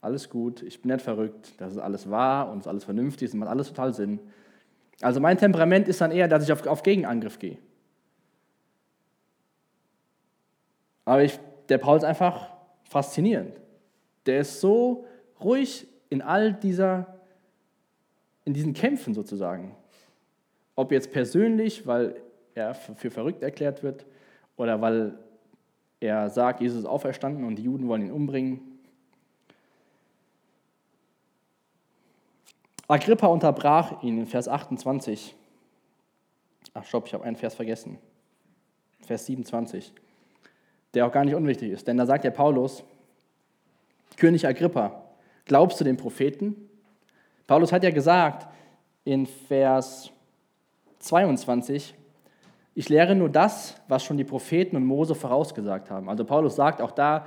alles 0.02 0.28
gut, 0.28 0.62
ich 0.62 0.82
bin 0.82 0.92
nicht 0.92 1.02
verrückt, 1.02 1.52
das 1.58 1.72
ist 1.72 1.78
alles 1.78 2.10
wahr 2.10 2.50
und 2.50 2.58
ist 2.58 2.66
alles 2.66 2.84
vernünftig, 2.84 3.28
es 3.28 3.34
macht 3.34 3.48
alles 3.48 3.68
total 3.68 3.94
Sinn. 3.94 4.18
Also 5.00 5.20
mein 5.20 5.38
Temperament 5.38 5.88
ist 5.88 6.00
dann 6.00 6.10
eher, 6.10 6.28
dass 6.28 6.44
ich 6.44 6.52
auf, 6.52 6.66
auf 6.66 6.82
Gegenangriff 6.82 7.38
gehe. 7.38 7.56
Aber 11.04 11.22
ich, 11.22 11.38
der 11.68 11.78
Paul 11.78 11.96
ist 11.96 12.04
einfach 12.04 12.48
faszinierend. 12.84 13.60
Der 14.26 14.40
ist 14.40 14.60
so 14.60 15.06
ruhig 15.40 15.86
in 16.10 16.20
all 16.20 16.52
dieser, 16.52 17.20
in 18.44 18.54
diesen 18.54 18.74
Kämpfen 18.74 19.14
sozusagen. 19.14 19.74
Ob 20.74 20.90
jetzt 20.90 21.12
persönlich, 21.12 21.86
weil 21.86 22.16
er 22.54 22.74
für 22.74 23.10
verrückt 23.10 23.42
erklärt 23.42 23.82
wird, 23.82 24.04
oder 24.56 24.80
weil 24.80 25.14
er 26.00 26.28
sagt, 26.28 26.60
Jesus 26.60 26.80
ist 26.80 26.86
auferstanden 26.86 27.44
und 27.44 27.56
die 27.56 27.62
Juden 27.62 27.88
wollen 27.88 28.02
ihn 28.02 28.12
umbringen. 28.12 28.71
Agrippa 32.92 33.26
unterbrach 33.26 34.02
ihn 34.02 34.18
in 34.18 34.26
Vers 34.26 34.48
28. 34.48 35.34
Ach, 36.74 36.84
stopp, 36.84 37.06
ich 37.06 37.14
habe 37.14 37.24
einen 37.24 37.36
Vers 37.36 37.54
vergessen. 37.54 37.98
Vers 39.00 39.26
27 39.26 39.92
der 40.94 41.06
auch 41.06 41.12
gar 41.12 41.24
nicht 41.24 41.34
unwichtig 41.34 41.70
ist. 41.70 41.86
Denn 41.86 41.96
da 41.96 42.06
sagt 42.06 42.24
der 42.24 42.30
Paulus, 42.30 42.84
König 44.16 44.46
Agrippa, 44.46 45.02
glaubst 45.44 45.80
du 45.80 45.84
den 45.84 45.96
Propheten? 45.96 46.54
Paulus 47.46 47.72
hat 47.72 47.82
ja 47.82 47.90
gesagt 47.90 48.46
in 49.04 49.26
Vers 49.26 50.10
22, 51.00 51.94
ich 52.74 52.88
lehre 52.88 53.14
nur 53.14 53.28
das, 53.28 53.76
was 53.88 54.02
schon 54.02 54.16
die 54.16 54.24
Propheten 54.24 54.76
und 54.76 54.86
Mose 54.86 55.14
vorausgesagt 55.14 55.90
haben. 55.90 56.08
Also 56.08 56.24
Paulus 56.24 56.56
sagt 56.56 56.80
auch 56.80 56.92
da 56.92 57.26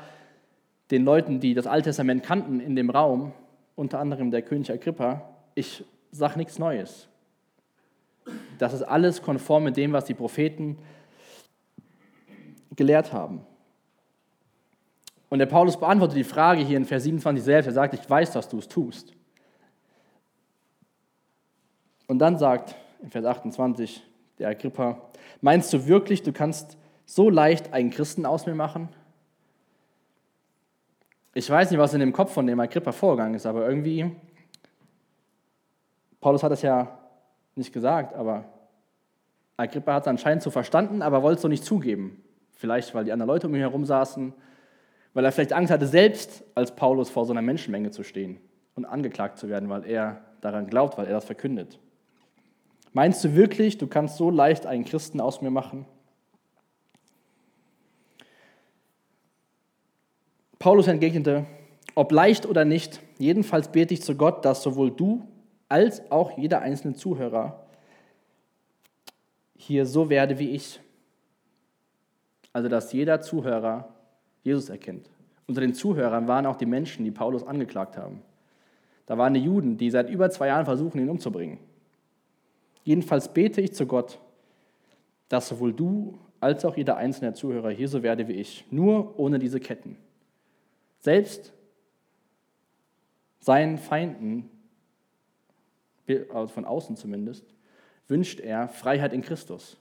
den 0.89 1.03
Leuten, 1.03 1.39
die 1.39 1.53
das 1.53 1.67
Alte 1.67 1.89
Testament 1.89 2.23
kannten 2.23 2.59
in 2.59 2.75
dem 2.75 2.89
Raum, 2.89 3.31
unter 3.75 3.99
anderem 3.99 4.31
der 4.31 4.41
König 4.41 4.71
Agrippa, 4.71 5.34
ich 5.55 5.83
sage 6.11 6.37
nichts 6.37 6.59
Neues. 6.59 7.07
Das 8.57 8.73
ist 8.73 8.83
alles 8.83 9.21
konform 9.21 9.63
mit 9.65 9.77
dem, 9.77 9.93
was 9.93 10.05
die 10.05 10.13
Propheten 10.13 10.77
gelehrt 12.75 13.13
haben. 13.13 13.41
Und 15.29 15.39
der 15.39 15.45
Paulus 15.47 15.77
beantwortet 15.77 16.17
die 16.17 16.23
Frage 16.23 16.61
hier 16.61 16.77
in 16.77 16.85
Vers 16.85 17.03
27 17.03 17.43
selbst. 17.43 17.67
Er 17.67 17.73
sagt, 17.73 17.93
ich 17.93 18.09
weiß, 18.09 18.31
dass 18.31 18.47
du 18.47 18.59
es 18.59 18.67
tust. 18.67 19.13
Und 22.07 22.19
dann 22.19 22.37
sagt 22.37 22.75
in 23.01 23.11
Vers 23.11 23.25
28 23.25 24.03
der 24.37 24.49
Agrippa, 24.49 25.01
meinst 25.41 25.73
du 25.73 25.87
wirklich, 25.87 26.23
du 26.23 26.31
kannst 26.31 26.77
so 27.05 27.29
leicht 27.29 27.73
einen 27.73 27.89
Christen 27.89 28.25
aus 28.25 28.45
mir 28.45 28.55
machen? 28.55 28.89
Ich 31.33 31.49
weiß 31.49 31.71
nicht, 31.71 31.79
was 31.79 31.93
in 31.93 31.99
dem 31.99 32.13
Kopf 32.13 32.33
von 32.33 32.47
dem 32.47 32.59
Agrippa 32.59 32.91
vorgegangen 32.91 33.35
ist, 33.35 33.45
aber 33.45 33.67
irgendwie, 33.67 34.11
Paulus 36.25 36.41
hat 36.41 36.51
es 36.51 36.63
ja 36.63 36.97
nicht 37.53 37.71
gesagt, 37.71 38.15
aber 38.15 38.45
Agrippa 39.57 39.93
hat 39.93 40.03
es 40.03 40.07
anscheinend 40.07 40.41
so 40.41 40.49
verstanden, 40.49 41.03
aber 41.03 41.21
wollte 41.21 41.35
es 41.35 41.41
so 41.43 41.47
nicht 41.47 41.63
zugeben. 41.63 42.23
Vielleicht, 42.53 42.95
weil 42.95 43.05
die 43.05 43.11
anderen 43.11 43.27
Leute 43.27 43.45
um 43.45 43.53
ihn 43.53 43.61
herum 43.61 43.85
saßen 43.85 44.33
weil 45.13 45.23
er 45.23 45.31
vielleicht 45.31 45.53
Angst 45.53 45.71
hatte, 45.71 45.85
selbst 45.87 46.43
als 46.55 46.75
Paulus 46.75 47.11
vor 47.11 47.25
so 47.25 47.31
einer 47.31 47.43
Menschenmenge 47.43 47.89
zu 47.89 48.03
stehen 48.03 48.39
und 48.75 48.85
angeklagt 48.85 49.37
zu 49.37 49.49
werden, 49.49 49.69
weil 49.69 49.85
er 49.85 50.21
daran 50.41 50.67
glaubt, 50.67 50.97
weil 50.97 51.05
er 51.05 51.13
das 51.13 51.25
verkündet. 51.25 51.79
Meinst 52.91 53.23
du 53.23 53.35
wirklich, 53.35 53.77
du 53.77 53.87
kannst 53.87 54.17
so 54.17 54.29
leicht 54.29 54.65
einen 54.65 54.83
Christen 54.83 55.21
aus 55.21 55.41
mir 55.41 55.51
machen? 55.51 55.85
Paulus 60.59 60.87
entgegnete, 60.87 61.45
ob 61.93 62.11
leicht 62.11 62.45
oder 62.45 62.65
nicht, 62.65 62.99
jedenfalls 63.17 63.71
bete 63.71 63.93
ich 63.93 64.01
zu 64.01 64.15
Gott, 64.15 64.43
dass 64.43 64.63
sowohl 64.63 64.91
du 64.91 65.23
als 65.69 66.11
auch 66.11 66.37
jeder 66.37 66.61
einzelne 66.61 66.93
Zuhörer 66.93 67.65
hier 69.55 69.85
so 69.85 70.09
werde 70.09 70.37
wie 70.39 70.51
ich. 70.51 70.79
Also 72.53 72.69
dass 72.69 72.93
jeder 72.93 73.21
Zuhörer 73.21 73.89
Jesus 74.43 74.69
erkennt. 74.69 75.09
Unter 75.47 75.61
den 75.61 75.73
Zuhörern 75.73 76.27
waren 76.27 76.45
auch 76.45 76.55
die 76.55 76.65
Menschen, 76.65 77.03
die 77.03 77.11
Paulus 77.11 77.43
angeklagt 77.43 77.97
haben. 77.97 78.21
Da 79.05 79.17
waren 79.17 79.33
die 79.33 79.41
Juden, 79.41 79.77
die 79.77 79.89
seit 79.89 80.09
über 80.09 80.29
zwei 80.29 80.47
Jahren 80.47 80.65
versuchen, 80.65 80.99
ihn 80.99 81.09
umzubringen. 81.09 81.59
Jedenfalls 82.83 83.33
bete 83.33 83.61
ich 83.61 83.73
zu 83.73 83.85
Gott, 83.85 84.19
dass 85.29 85.47
sowohl 85.47 85.73
du 85.73 86.17
als 86.39 86.65
auch 86.65 86.77
jeder 86.77 86.97
einzelne 86.97 87.33
Zuhörer 87.33 87.71
hier 87.71 87.87
so 87.87 88.03
werde 88.03 88.27
wie 88.27 88.33
ich, 88.33 88.65
nur 88.71 89.19
ohne 89.19 89.39
diese 89.39 89.59
Ketten. 89.59 89.97
Selbst 90.99 91.53
seinen 93.39 93.77
Feinden, 93.77 94.49
von 96.05 96.65
außen 96.65 96.95
zumindest, 96.95 97.45
wünscht 98.07 98.39
er 98.39 98.69
Freiheit 98.69 99.13
in 99.13 99.21
Christus. 99.21 99.77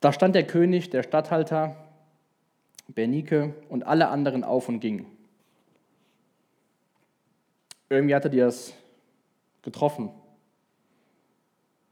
Da 0.00 0.12
stand 0.12 0.34
der 0.34 0.46
König, 0.46 0.90
der 0.90 1.02
Statthalter, 1.02 1.76
Bernike 2.86 3.54
und 3.68 3.84
alle 3.84 4.08
anderen 4.08 4.44
auf 4.44 4.68
und 4.68 4.80
gingen. 4.80 5.06
Irgendwie 7.90 8.14
hatte 8.14 8.30
die 8.30 8.38
das 8.38 8.72
getroffen, 9.62 10.10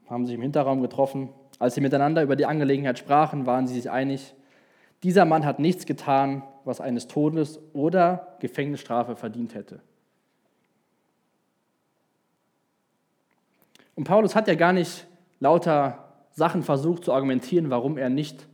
haben 0.07 0.25
sich 0.25 0.35
im 0.35 0.41
Hinterraum 0.41 0.81
getroffen. 0.81 1.29
Als 1.59 1.75
sie 1.75 1.81
miteinander 1.81 2.21
über 2.21 2.35
die 2.35 2.45
Angelegenheit 2.45 2.99
sprachen, 2.99 3.45
waren 3.45 3.67
sie 3.67 3.75
sich 3.75 3.89
einig, 3.89 4.35
dieser 5.03 5.25
Mann 5.25 5.45
hat 5.45 5.59
nichts 5.59 5.85
getan, 5.85 6.43
was 6.67 6.81
eines 6.81 7.07
Todes 7.07 7.59
oder 7.73 8.37
Gefängnisstrafe 8.39 9.15
verdient 9.15 9.55
hätte. 9.55 9.79
Und 13.95 14.03
Paulus 14.03 14.35
hat 14.35 14.47
ja 14.47 14.55
gar 14.55 14.73
nicht 14.73 15.07
lauter 15.39 16.13
Sachen 16.31 16.61
versucht 16.61 17.05
zu 17.05 17.13
argumentieren, 17.13 17.71
warum 17.71 17.97
er 17.97 18.09
nicht, 18.09 18.47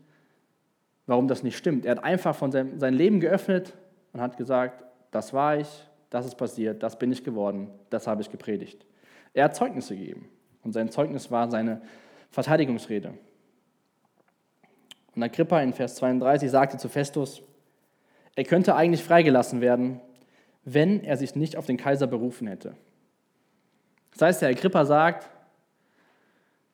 warum 1.06 1.28
das 1.28 1.44
nicht 1.44 1.58
stimmt. 1.58 1.86
Er 1.86 1.98
hat 1.98 2.04
einfach 2.04 2.36
von 2.36 2.52
seinem 2.52 2.80
sein 2.80 2.94
Leben 2.94 3.20
geöffnet 3.20 3.74
und 4.14 4.22
hat 4.22 4.38
gesagt, 4.38 4.86
das 5.12 5.34
war 5.34 5.58
ich, 5.58 5.68
das 6.10 6.26
ist 6.26 6.36
passiert, 6.36 6.82
das 6.82 6.98
bin 6.98 7.12
ich 7.12 7.24
geworden, 7.24 7.70
das 7.90 8.08
habe 8.08 8.22
ich 8.22 8.30
gepredigt. 8.30 8.86
Er 9.34 9.46
hat 9.46 9.56
Zeugnisse 9.56 9.98
gegeben 9.98 10.30
und 10.64 10.72
sein 10.72 10.90
Zeugnis 10.90 11.30
war 11.30 11.50
seine 11.50 11.82
Verteidigungsrede. 12.30 13.14
Und 15.16 15.24
Agrippa 15.24 15.60
in 15.62 15.74
Vers 15.74 15.96
32 15.96 16.50
sagte 16.50 16.78
zu 16.78 16.88
Festus, 16.88 17.44
er 18.36 18.44
könnte 18.44 18.76
eigentlich 18.76 19.04
freigelassen 19.04 19.62
werden, 19.62 20.00
wenn 20.66 21.04
er 21.04 21.18
sich 21.18 21.36
nicht 21.36 21.58
auf 21.58 21.66
den 21.66 21.78
Kaiser 21.78 22.08
berufen 22.08 22.48
hätte. 22.48 22.76
Das 24.12 24.22
heißt, 24.22 24.42
der 24.42 24.50
Agrippa 24.50 24.86
sagt, 24.86 25.30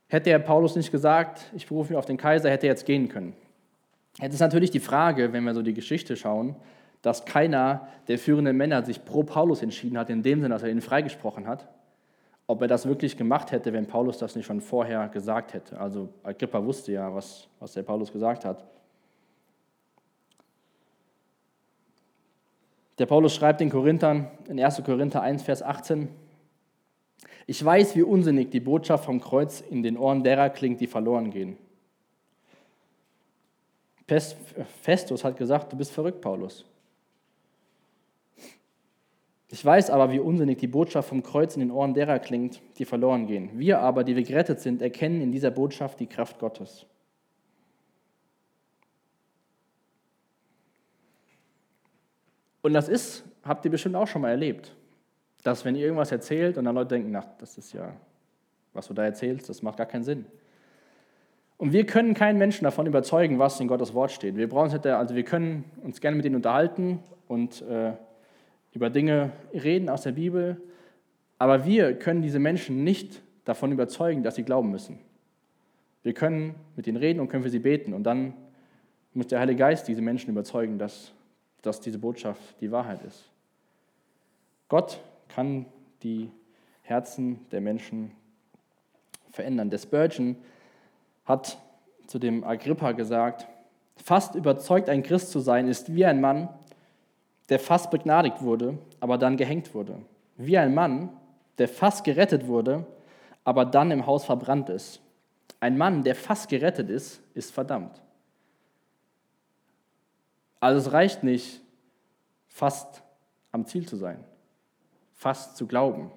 Hätte 0.10 0.32
er 0.32 0.40
Paulus 0.40 0.76
nicht 0.76 0.92
gesagt, 0.92 1.46
ich 1.56 1.68
berufe 1.68 1.94
mich 1.94 1.98
auf 1.98 2.06
den 2.06 2.18
Kaiser, 2.18 2.50
hätte 2.50 2.66
er 2.66 2.74
jetzt 2.74 2.88
gehen 2.88 3.10
können. 3.10 3.34
Jetzt 4.20 4.34
ist 4.34 4.40
natürlich 4.40 4.72
die 4.72 4.80
Frage, 4.80 5.32
wenn 5.34 5.44
wir 5.44 5.54
so 5.54 5.62
die 5.62 5.76
Geschichte 5.76 6.18
schauen, 6.18 6.56
dass 7.04 7.26
keiner 7.26 7.88
der 8.08 8.18
führenden 8.18 8.58
Männer 8.58 8.84
sich 8.84 9.06
pro 9.06 9.22
Paulus 9.22 9.62
entschieden 9.62 10.00
hat, 10.00 10.10
in 10.10 10.24
dem 10.24 10.42
Sinne, 10.42 10.56
dass 10.56 10.64
er 10.64 10.72
ihn 10.72 10.82
freigesprochen 10.82 11.48
hat. 11.48 11.68
Ob 12.48 12.64
er 12.64 12.68
das 12.68 12.88
wirklich 12.88 13.18
gemacht 13.18 13.52
hätte, 13.52 13.72
wenn 13.72 13.86
Paulus 13.86 14.18
das 14.18 14.36
nicht 14.36 14.48
schon 14.48 14.62
vorher 14.62 15.08
gesagt 15.10 15.54
hätte. 15.54 15.80
Also 15.80 16.10
Agrippa 16.24 16.66
wusste 16.66 16.92
ja, 16.92 17.14
was, 17.14 17.48
was 17.60 17.74
der 17.74 17.84
Paulus 17.84 18.12
gesagt 18.12 18.46
hat. 18.46 18.66
Der 23.00 23.06
Paulus 23.06 23.34
schreibt 23.34 23.62
den 23.62 23.70
Korinthern 23.70 24.30
in 24.48 24.60
1. 24.60 24.84
Korinther 24.84 25.22
1, 25.22 25.42
Vers 25.44 25.64
18, 25.64 26.10
ich 27.50 27.66
weiß, 27.66 27.96
wie 27.96 28.04
unsinnig 28.04 28.52
die 28.52 28.60
Botschaft 28.60 29.06
vom 29.06 29.20
Kreuz 29.20 29.62
in 29.62 29.82
den 29.82 29.98
Ohren 29.98 30.24
derer 30.24 30.52
klingt, 30.52 30.80
die 30.82 30.86
verloren 30.86 31.32
gehen. 31.32 31.58
Festus 34.06 35.24
hat 35.24 35.36
gesagt, 35.36 35.74
du 35.74 35.78
bist 35.78 35.92
verrückt, 35.92 36.22
Paulus. 36.22 36.64
Ich 39.50 39.66
weiß 39.66 39.90
aber, 39.90 40.12
wie 40.12 40.20
unsinnig 40.20 40.60
die 40.60 40.68
Botschaft 40.68 41.10
vom 41.10 41.24
Kreuz 41.24 41.56
in 41.56 41.62
den 41.62 41.72
Ohren 41.72 41.96
derer 41.96 42.20
klingt, 42.20 42.62
die 42.78 42.86
verloren 42.86 43.26
gehen. 43.26 43.50
Wir 43.54 43.80
aber, 43.80 44.04
die 44.04 44.16
wir 44.16 44.22
gerettet 44.22 44.60
sind, 44.60 44.84
erkennen 44.84 45.20
in 45.20 45.32
dieser 45.32 45.50
Botschaft 45.50 46.00
die 46.00 46.06
Kraft 46.06 46.38
Gottes. 46.38 46.86
Und 52.62 52.74
das 52.74 52.90
ist, 52.90 53.24
habt 53.44 53.66
ihr 53.66 53.72
bestimmt 53.72 53.96
auch 53.96 54.08
schon 54.08 54.22
mal 54.22 54.32
erlebt 54.32 54.76
dass 55.44 55.64
wenn 55.66 55.76
ihr 55.76 55.84
irgendwas 55.84 56.12
erzählt 56.12 56.58
und 56.58 56.66
dann 56.66 56.76
Leute 56.76 56.96
denken, 56.96 57.16
ach, 57.16 57.26
das 57.38 57.58
ist 57.58 57.74
ja, 57.74 57.94
was 58.74 58.88
du 58.88 58.94
da 58.94 59.04
erzählst, 59.04 59.50
das 59.50 59.62
macht 59.62 59.78
gar 59.78 59.86
keinen 59.86 60.04
Sinn. 60.04 60.26
Und 61.58 61.74
wir 61.74 61.86
können 61.86 62.14
keinen 62.14 62.38
Menschen 62.38 62.64
davon 62.64 62.86
überzeugen, 62.86 63.40
was 63.40 63.60
in 63.60 63.68
Gottes 63.68 63.94
Wort 63.94 64.12
steht. 64.12 64.38
Wir 64.38 64.48
brauchen 64.48 64.72
also 64.86 65.16
wir 65.16 65.24
können 65.24 65.66
uns 65.84 66.00
gerne 66.00 66.16
mit 66.16 66.26
ihnen 66.26 66.36
unterhalten 66.36 67.00
und 67.28 67.62
äh, 67.64 67.94
über 68.72 68.90
Dinge 68.90 69.32
reden 69.54 69.90
aus 69.90 70.04
der 70.04 70.14
Bibel, 70.14 70.62
aber 71.38 71.66
wir 71.66 71.98
können 71.98 72.22
diese 72.22 72.40
Menschen 72.40 72.84
nicht 72.84 73.22
davon 73.46 73.72
überzeugen, 73.72 74.24
dass 74.24 74.36
sie 74.36 74.44
glauben 74.44 74.72
müssen. 74.72 75.00
Wir 76.04 76.14
können 76.14 76.56
mit 76.76 76.88
ihnen 76.88 76.98
reden 76.98 77.20
und 77.20 77.30
können 77.30 77.44
für 77.44 77.50
sie 77.50 77.60
beten 77.60 77.94
und 77.94 78.04
dann 78.04 78.34
muss 79.14 79.28
der 79.28 79.40
Heilige 79.40 79.60
Geist 79.60 79.88
diese 79.88 80.02
Menschen 80.02 80.30
überzeugen, 80.30 80.78
dass, 80.78 81.14
dass 81.62 81.80
diese 81.80 82.00
Botschaft 82.00 82.42
die 82.62 82.72
Wahrheit 82.72 83.02
ist. 83.04 83.30
Gott 84.68 85.00
kann 85.28 85.66
die 86.04 86.32
Herzen 86.84 87.46
der 87.52 87.62
Menschen 87.62 88.12
verändern. 89.32 89.70
Der 89.70 89.78
Spurgeon 89.78 90.36
hat 91.26 91.58
zu 92.08 92.20
dem 92.20 92.44
Agrippa 92.44 92.92
gesagt, 92.94 93.48
fast 93.96 94.36
überzeugt 94.36 94.90
ein 94.90 95.04
Christ 95.04 95.32
zu 95.32 95.40
sein, 95.40 95.68
ist 95.68 95.94
wie 95.94 96.06
ein 96.06 96.22
Mann, 96.22 96.50
der 97.50 97.60
fast 97.60 97.92
begnadigt 97.92 98.42
wurde, 98.42 98.78
aber 99.00 99.18
dann 99.18 99.38
gehängt 99.38 99.74
wurde. 99.74 99.96
Wie 100.38 100.58
ein 100.58 100.74
Mann, 100.74 101.10
der 101.58 101.68
fast 101.68 102.04
gerettet 102.04 102.48
wurde, 102.48 102.86
aber 103.44 103.66
dann 103.66 103.92
im 103.92 104.06
Haus 104.06 104.26
verbrannt 104.26 104.70
ist. 104.70 105.02
Ein 105.60 105.78
Mann, 105.78 106.04
der 106.04 106.16
fast 106.16 106.50
gerettet 106.50 106.90
ist, 106.90 107.22
ist 107.34 107.52
verdammt. 107.52 108.02
Also 110.60 110.88
es 110.88 110.94
reicht 110.94 111.24
nicht, 111.24 111.62
fast 112.48 113.04
am 113.52 113.66
Ziel 113.66 113.88
zu 113.88 113.96
sein, 113.96 114.24
fast 115.16 115.56
zu 115.56 115.68
glauben. 115.68 116.12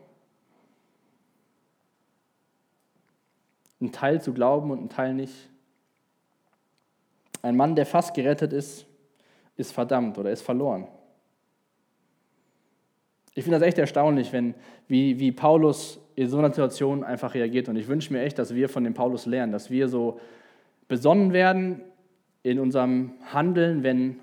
Ein 3.81 3.93
Teil 3.93 4.21
zu 4.21 4.33
glauben 4.33 4.71
und 4.71 4.81
ein 4.81 4.89
Teil 4.89 5.15
nicht. 5.15 5.49
Ein 7.43 7.57
Mann, 7.57 7.75
der 7.75 7.87
fast 7.87 8.15
gerettet 8.15 8.53
ist, 8.53 8.87
ist 9.57 9.73
verdammt 9.73 10.19
oder 10.19 10.31
ist 10.31 10.43
verloren. 10.43 10.87
Ich 13.35 13.45
finde 13.45 13.59
das 13.59 13.67
echt 13.67 13.79
erstaunlich, 13.79 14.33
wenn, 14.33 14.55
wie, 14.89 15.19
wie 15.19 15.33
Paulus 15.33 15.99
in 16.15 16.29
so 16.29 16.39
einer 16.39 16.51
Situation 16.51 17.03
einfach 17.03 17.35
reagiert. 17.35 17.69
Und 17.69 17.77
ich 17.77 17.89
wünsche 17.89 18.13
mir 18.13 18.23
echt, 18.23 18.39
dass 18.39 18.55
wir 18.55 18.69
von 18.69 18.85
dem 18.85 18.95
Paulus 18.95 19.27
lernen, 19.27 19.53
dass 19.53 19.71
wir 19.71 19.89
so 19.89 20.21
besonnen 20.87 21.33
werden 21.33 21.81
in 22.43 22.59
unserem 22.59 23.13
Handeln, 23.33 23.83
wenn 23.83 24.21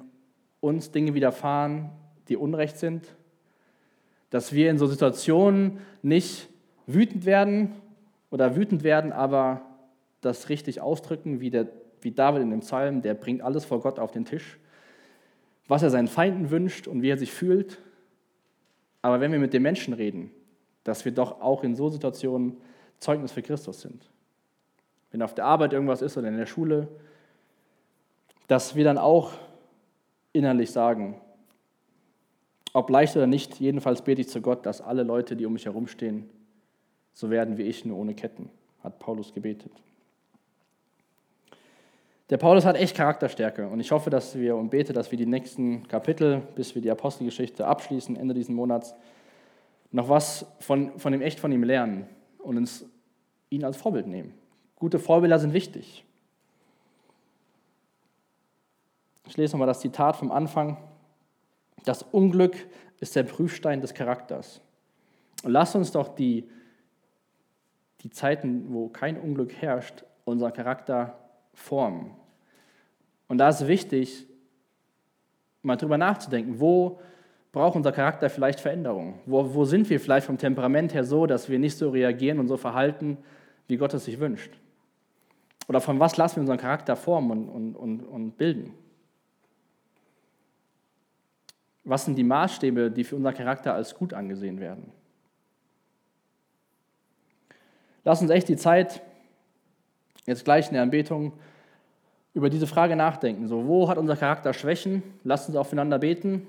uns 0.62 0.92
Dinge 0.92 1.14
widerfahren, 1.14 1.90
die 2.28 2.38
unrecht 2.38 2.78
sind. 2.78 3.08
Dass 4.30 4.54
wir 4.54 4.70
in 4.70 4.78
so 4.78 4.88
Situationen 4.88 5.80
nicht 6.02 6.50
wütend 6.86 7.26
werden 7.26 7.72
oder 8.30 8.56
wütend 8.56 8.84
werden, 8.84 9.12
aber 9.12 9.62
das 10.22 10.50
richtig 10.50 10.82
ausdrücken, 10.82 11.40
wie, 11.40 11.50
der, 11.50 11.68
wie 12.02 12.12
David 12.12 12.42
in 12.42 12.52
dem 12.52 12.60
Psalm, 12.60 13.02
der 13.02 13.14
bringt 13.14 13.42
alles 13.42 13.66
vor 13.66 13.82
Gott 13.82 14.00
auf 14.00 14.12
den 14.12 14.26
Tisch, 14.26 14.60
was 15.68 15.84
er 15.84 15.90
seinen 15.90 16.08
Feinden 16.08 16.52
wünscht 16.52 16.88
und 16.88 17.02
wie 17.02 17.10
er 17.10 17.18
sich 17.18 17.32
fühlt 17.32 17.80
aber 19.02 19.22
wenn 19.22 19.32
wir 19.32 19.40
mit 19.40 19.54
den 19.54 19.62
Menschen 19.62 19.94
reden, 19.94 20.32
dass 20.84 21.06
wir 21.06 21.12
doch 21.12 21.42
auch 21.42 21.64
in 21.64 21.76
so 21.76 21.90
Situationen 21.90 22.58
Zeugnis 23.00 23.32
für 23.32 23.42
Christus 23.42 23.82
sind. 23.82 24.10
Wenn 25.12 25.22
auf 25.22 25.34
der 25.34 25.46
Arbeit 25.46 25.74
irgendwas 25.74 26.02
ist 26.02 26.18
oder 26.18 26.28
in 26.28 26.38
der 26.38 26.46
Schule, 26.46 26.88
dass 28.48 28.76
wir 28.76 28.84
dann 28.84 28.98
auch 28.98 29.32
innerlich 30.34 30.72
sagen, 30.72 31.20
ob 32.74 32.90
leicht 32.90 33.16
oder 33.16 33.28
nicht, 33.28 33.60
jedenfalls 33.60 34.04
bete 34.04 34.22
ich 34.22 34.30
zu 34.30 34.42
Gott, 34.42 34.66
dass 34.66 34.82
alle 34.82 35.04
Leute, 35.04 35.36
die 35.36 35.46
um 35.46 35.54
mich 35.54 35.66
herumstehen, 35.66 36.30
so 37.14 37.30
werden 37.30 37.58
wie 37.58 37.64
ich, 37.64 37.86
nur 37.86 37.98
ohne 37.98 38.14
Ketten, 38.14 38.50
hat 38.84 39.00
Paulus 39.00 39.34
gebetet. 39.34 39.72
Der 42.30 42.38
Paulus 42.38 42.64
hat 42.64 42.76
echt 42.76 42.96
Charakterstärke 42.96 43.68
und 43.68 43.80
ich 43.80 43.92
hoffe, 43.92 44.12
dass 44.12 44.38
wir 44.38 44.56
und 44.56 44.70
bete, 44.70 44.94
dass 44.94 45.10
wir 45.10 45.18
die 45.18 45.26
nächsten 45.26 45.88
Kapitel, 45.88 46.44
bis 46.56 46.76
wir 46.76 46.82
die 46.82 46.92
Apostelgeschichte 46.92 47.66
abschließen, 47.66 48.16
Ende 48.16 48.36
dieses 48.36 48.52
Monats, 48.52 48.94
noch 49.92 50.10
was 50.10 50.46
von, 50.60 51.00
von 51.00 51.12
dem 51.12 51.24
echt 51.24 51.40
von 51.40 51.52
ihm 51.52 51.64
lernen 51.64 52.08
und 52.38 52.58
uns, 52.58 52.86
ihn 53.50 53.64
als 53.64 53.78
Vorbild 53.78 54.06
nehmen. 54.06 54.36
Gute 54.76 55.00
Vorbilder 55.00 55.40
sind 55.40 55.54
wichtig. 55.54 56.06
Ich 59.30 59.38
lese 59.38 59.54
nochmal 59.54 59.68
das 59.68 59.82
Zitat 59.82 60.16
vom 60.16 60.32
Anfang. 60.32 60.78
Das 61.86 62.02
Unglück 62.02 62.56
ist 63.00 63.16
der 63.16 63.22
Prüfstein 63.22 63.80
des 63.80 63.94
Charakters. 63.94 64.60
Und 65.44 65.52
lasst 65.52 65.76
uns 65.76 65.92
doch 65.92 66.16
die, 66.16 66.50
die 68.02 68.10
Zeiten, 68.10 68.74
wo 68.74 68.90
kein 68.90 69.20
Unglück 69.20 69.54
herrscht, 69.54 70.04
unseren 70.26 70.52
Charakter 70.52 71.20
formen. 71.54 72.16
Und 73.28 73.38
da 73.38 73.50
ist 73.50 73.68
wichtig, 73.68 74.26
mal 75.62 75.76
drüber 75.76 76.00
nachzudenken, 76.00 76.60
wo 76.60 77.00
braucht 77.52 77.76
unser 77.76 77.92
Charakter 77.92 78.32
vielleicht 78.32 78.60
Veränderung? 78.60 79.20
Wo, 79.28 79.54
wo 79.54 79.64
sind 79.64 79.92
wir 79.92 80.00
vielleicht 80.00 80.26
vom 80.26 80.40
Temperament 80.40 80.96
her 80.96 81.04
so, 81.04 81.28
dass 81.28 81.50
wir 81.50 81.60
nicht 81.60 81.78
so 81.78 81.92
reagieren 81.92 82.40
und 82.40 82.48
so 82.48 82.58
verhalten, 82.58 83.20
wie 83.68 83.78
Gott 83.78 83.94
es 83.94 84.06
sich 84.06 84.20
wünscht? 84.20 84.60
Oder 85.68 85.82
von 85.82 86.00
was 86.00 86.18
lassen 86.18 86.38
wir 86.38 86.42
unseren 86.42 86.58
Charakter 86.58 86.96
formen 86.96 87.48
und, 87.48 87.48
und, 87.48 87.76
und, 87.76 88.02
und 88.02 88.38
bilden? 88.40 88.74
Was 91.90 92.06
sind 92.06 92.20
die 92.20 92.24
Maßstäbe, 92.24 92.92
die 92.92 93.04
für 93.04 93.16
unseren 93.16 93.34
Charakter 93.34 93.74
als 93.74 93.96
gut 93.96 94.14
angesehen 94.14 94.60
werden? 94.60 94.92
Lass 98.04 98.22
uns 98.22 98.30
echt 98.30 98.48
die 98.48 98.58
Zeit 98.58 99.02
jetzt 100.28 100.46
gleich 100.46 100.68
in 100.68 100.76
der 100.76 100.84
Anbetung 100.84 101.34
über 102.36 102.52
diese 102.52 102.68
Frage 102.68 102.96
nachdenken. 102.96 103.48
So, 103.48 103.66
wo 103.66 103.90
hat 103.90 103.98
unser 103.98 104.16
Charakter 104.16 104.54
Schwächen? 104.54 105.02
Lasst 105.24 105.50
uns 105.50 105.58
aufeinander 105.58 105.98
beten 105.98 106.46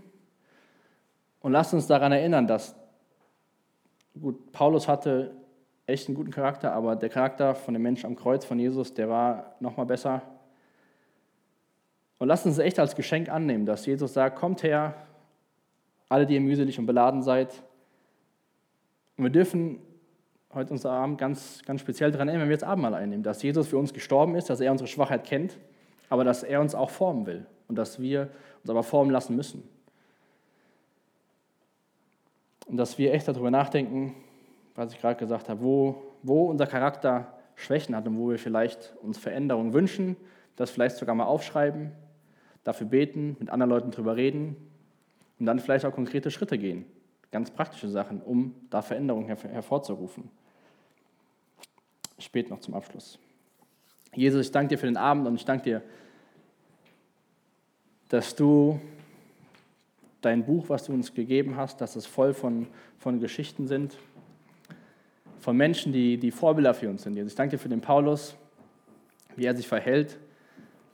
und 1.41 1.53
lasst 1.53 1.73
uns 1.73 1.87
daran 1.87 2.13
erinnern, 2.13 2.47
dass, 2.47 2.75
gut, 4.21 4.53
Paulus 4.53 4.89
hatte 4.89 5.31
echt 5.87 6.07
einen 6.07 6.17
guten 6.17 6.33
Charakter, 6.33 6.75
aber 6.75 6.97
der 6.97 7.09
Charakter 7.09 7.55
von 7.55 7.73
dem 7.73 7.83
Menschen 7.83 8.05
am 8.09 8.15
Kreuz 8.15 8.45
von 8.45 8.59
Jesus, 8.59 8.93
der 8.93 9.09
war 9.09 9.55
noch 9.59 9.79
mal 9.79 9.87
besser. 9.87 10.21
Und 12.19 12.29
lasst 12.29 12.45
uns 12.45 12.59
echt 12.59 12.79
als 12.79 12.95
Geschenk 12.95 13.31
annehmen, 13.31 13.65
dass 13.65 13.87
Jesus 13.87 14.13
sagt, 14.13 14.37
kommt 14.37 14.63
her, 14.63 14.95
alle, 16.11 16.27
die 16.27 16.35
ihr 16.35 16.41
mühselig 16.41 16.79
und 16.79 16.87
beladen 16.87 17.23
seid. 17.23 17.63
Und 19.17 19.25
wir 19.25 19.31
dürfen 19.31 19.79
heute 20.53 20.73
unser 20.73 20.91
Abend 20.91 21.19
ganz, 21.19 21.63
ganz 21.65 21.81
speziell 21.81 22.11
daran 22.11 22.29
erinnern, 22.29 22.43
wenn 22.43 22.49
wir 22.51 22.55
jetzt 22.55 22.65
Abendmahl 22.65 22.95
einnehmen, 22.95 23.23
dass 23.23 23.43
Jesus 23.43 23.69
für 23.69 23.79
uns 23.79 23.95
gestorben 23.95 24.35
ist, 24.35 24.51
dass 24.51 24.61
er 24.61 24.73
unsere 24.73 24.89
Schwachheit 24.89 25.25
kennt, 25.25 25.57
aber 26.09 26.25
dass 26.25 26.43
er 26.43 26.61
uns 26.61 26.75
auch 26.75 26.91
formen 26.91 27.27
will 27.27 27.47
und 27.69 27.77
dass 27.77 28.01
wir 28.01 28.29
uns 28.61 28.71
aber 28.71 28.83
formen 28.83 29.13
lassen 29.13 29.37
müssen. 29.37 29.63
Und 32.67 32.77
dass 32.77 32.99
wir 32.99 33.15
echt 33.15 33.29
darüber 33.29 33.53
nachdenken, 33.53 34.15
was 34.75 34.93
ich 34.93 35.01
gerade 35.01 35.19
gesagt 35.19 35.49
habe, 35.49 35.63
wo, 35.63 36.03
wo 36.25 36.47
unser 36.47 36.67
Charakter 36.67 37.39
Schwächen 37.55 37.95
hat 37.95 38.09
und 38.09 38.19
wo 38.19 38.31
wir 38.31 38.39
vielleicht 38.39 38.95
uns 39.01 39.17
Veränderungen 39.19 39.73
wünschen, 39.73 40.17
das 40.57 40.71
vielleicht 40.73 40.97
sogar 40.97 41.15
mal 41.15 41.25
aufschreiben, 41.25 41.93
dafür 42.65 42.89
beten, 42.89 43.37
mit 43.39 43.51
anderen 43.51 43.71
Leuten 43.71 43.91
darüber 43.93 44.17
reden 44.17 44.57
und 45.41 45.47
dann 45.47 45.59
vielleicht 45.59 45.85
auch 45.87 45.93
konkrete 45.93 46.31
Schritte 46.31 46.59
gehen, 46.59 46.85
ganz 47.33 47.51
praktische 47.51 47.89
Sachen, 47.89 48.21
um 48.21 48.55
da 48.69 48.83
Veränderungen 48.83 49.27
hervorzurufen. 49.27 50.31
Spät 52.19 52.51
noch 52.51 52.61
zum 52.61 52.75
Abschluss. 52.75 53.19
Jesus, 54.15 54.47
ich 54.47 54.53
danke 54.53 54.75
dir 54.75 54.79
für 54.79 54.87
den 54.87 54.99
Abend 54.99 55.27
und 55.27 55.37
ich 55.37 55.45
danke 55.45 55.65
dir, 55.65 55.83
dass 58.09 58.35
du 58.35 58.79
dein 60.21 60.45
Buch, 60.45 60.69
was 60.69 60.85
du 60.85 60.93
uns 60.93 61.15
gegeben 61.15 61.57
hast, 61.57 61.81
dass 61.81 61.97
es 61.97 62.05
voll 62.05 62.35
von, 62.35 62.67
von 62.99 63.21
Geschichten 63.21 63.67
sind, 63.67 63.97
von 65.39 65.57
Menschen, 65.57 65.93
die, 65.93 66.19
die 66.19 66.31
Vorbilder 66.31 66.75
für 66.75 66.91
uns 66.91 67.05
sind. 67.05 67.15
Jesus, 67.15 67.33
ich 67.33 67.37
danke 67.37 67.57
dir 67.57 67.63
für 67.63 67.71
den 67.71 67.81
Paulus, 67.81 68.37
wie 69.37 69.47
er 69.47 69.57
sich 69.57 69.67
verhält, 69.67 70.19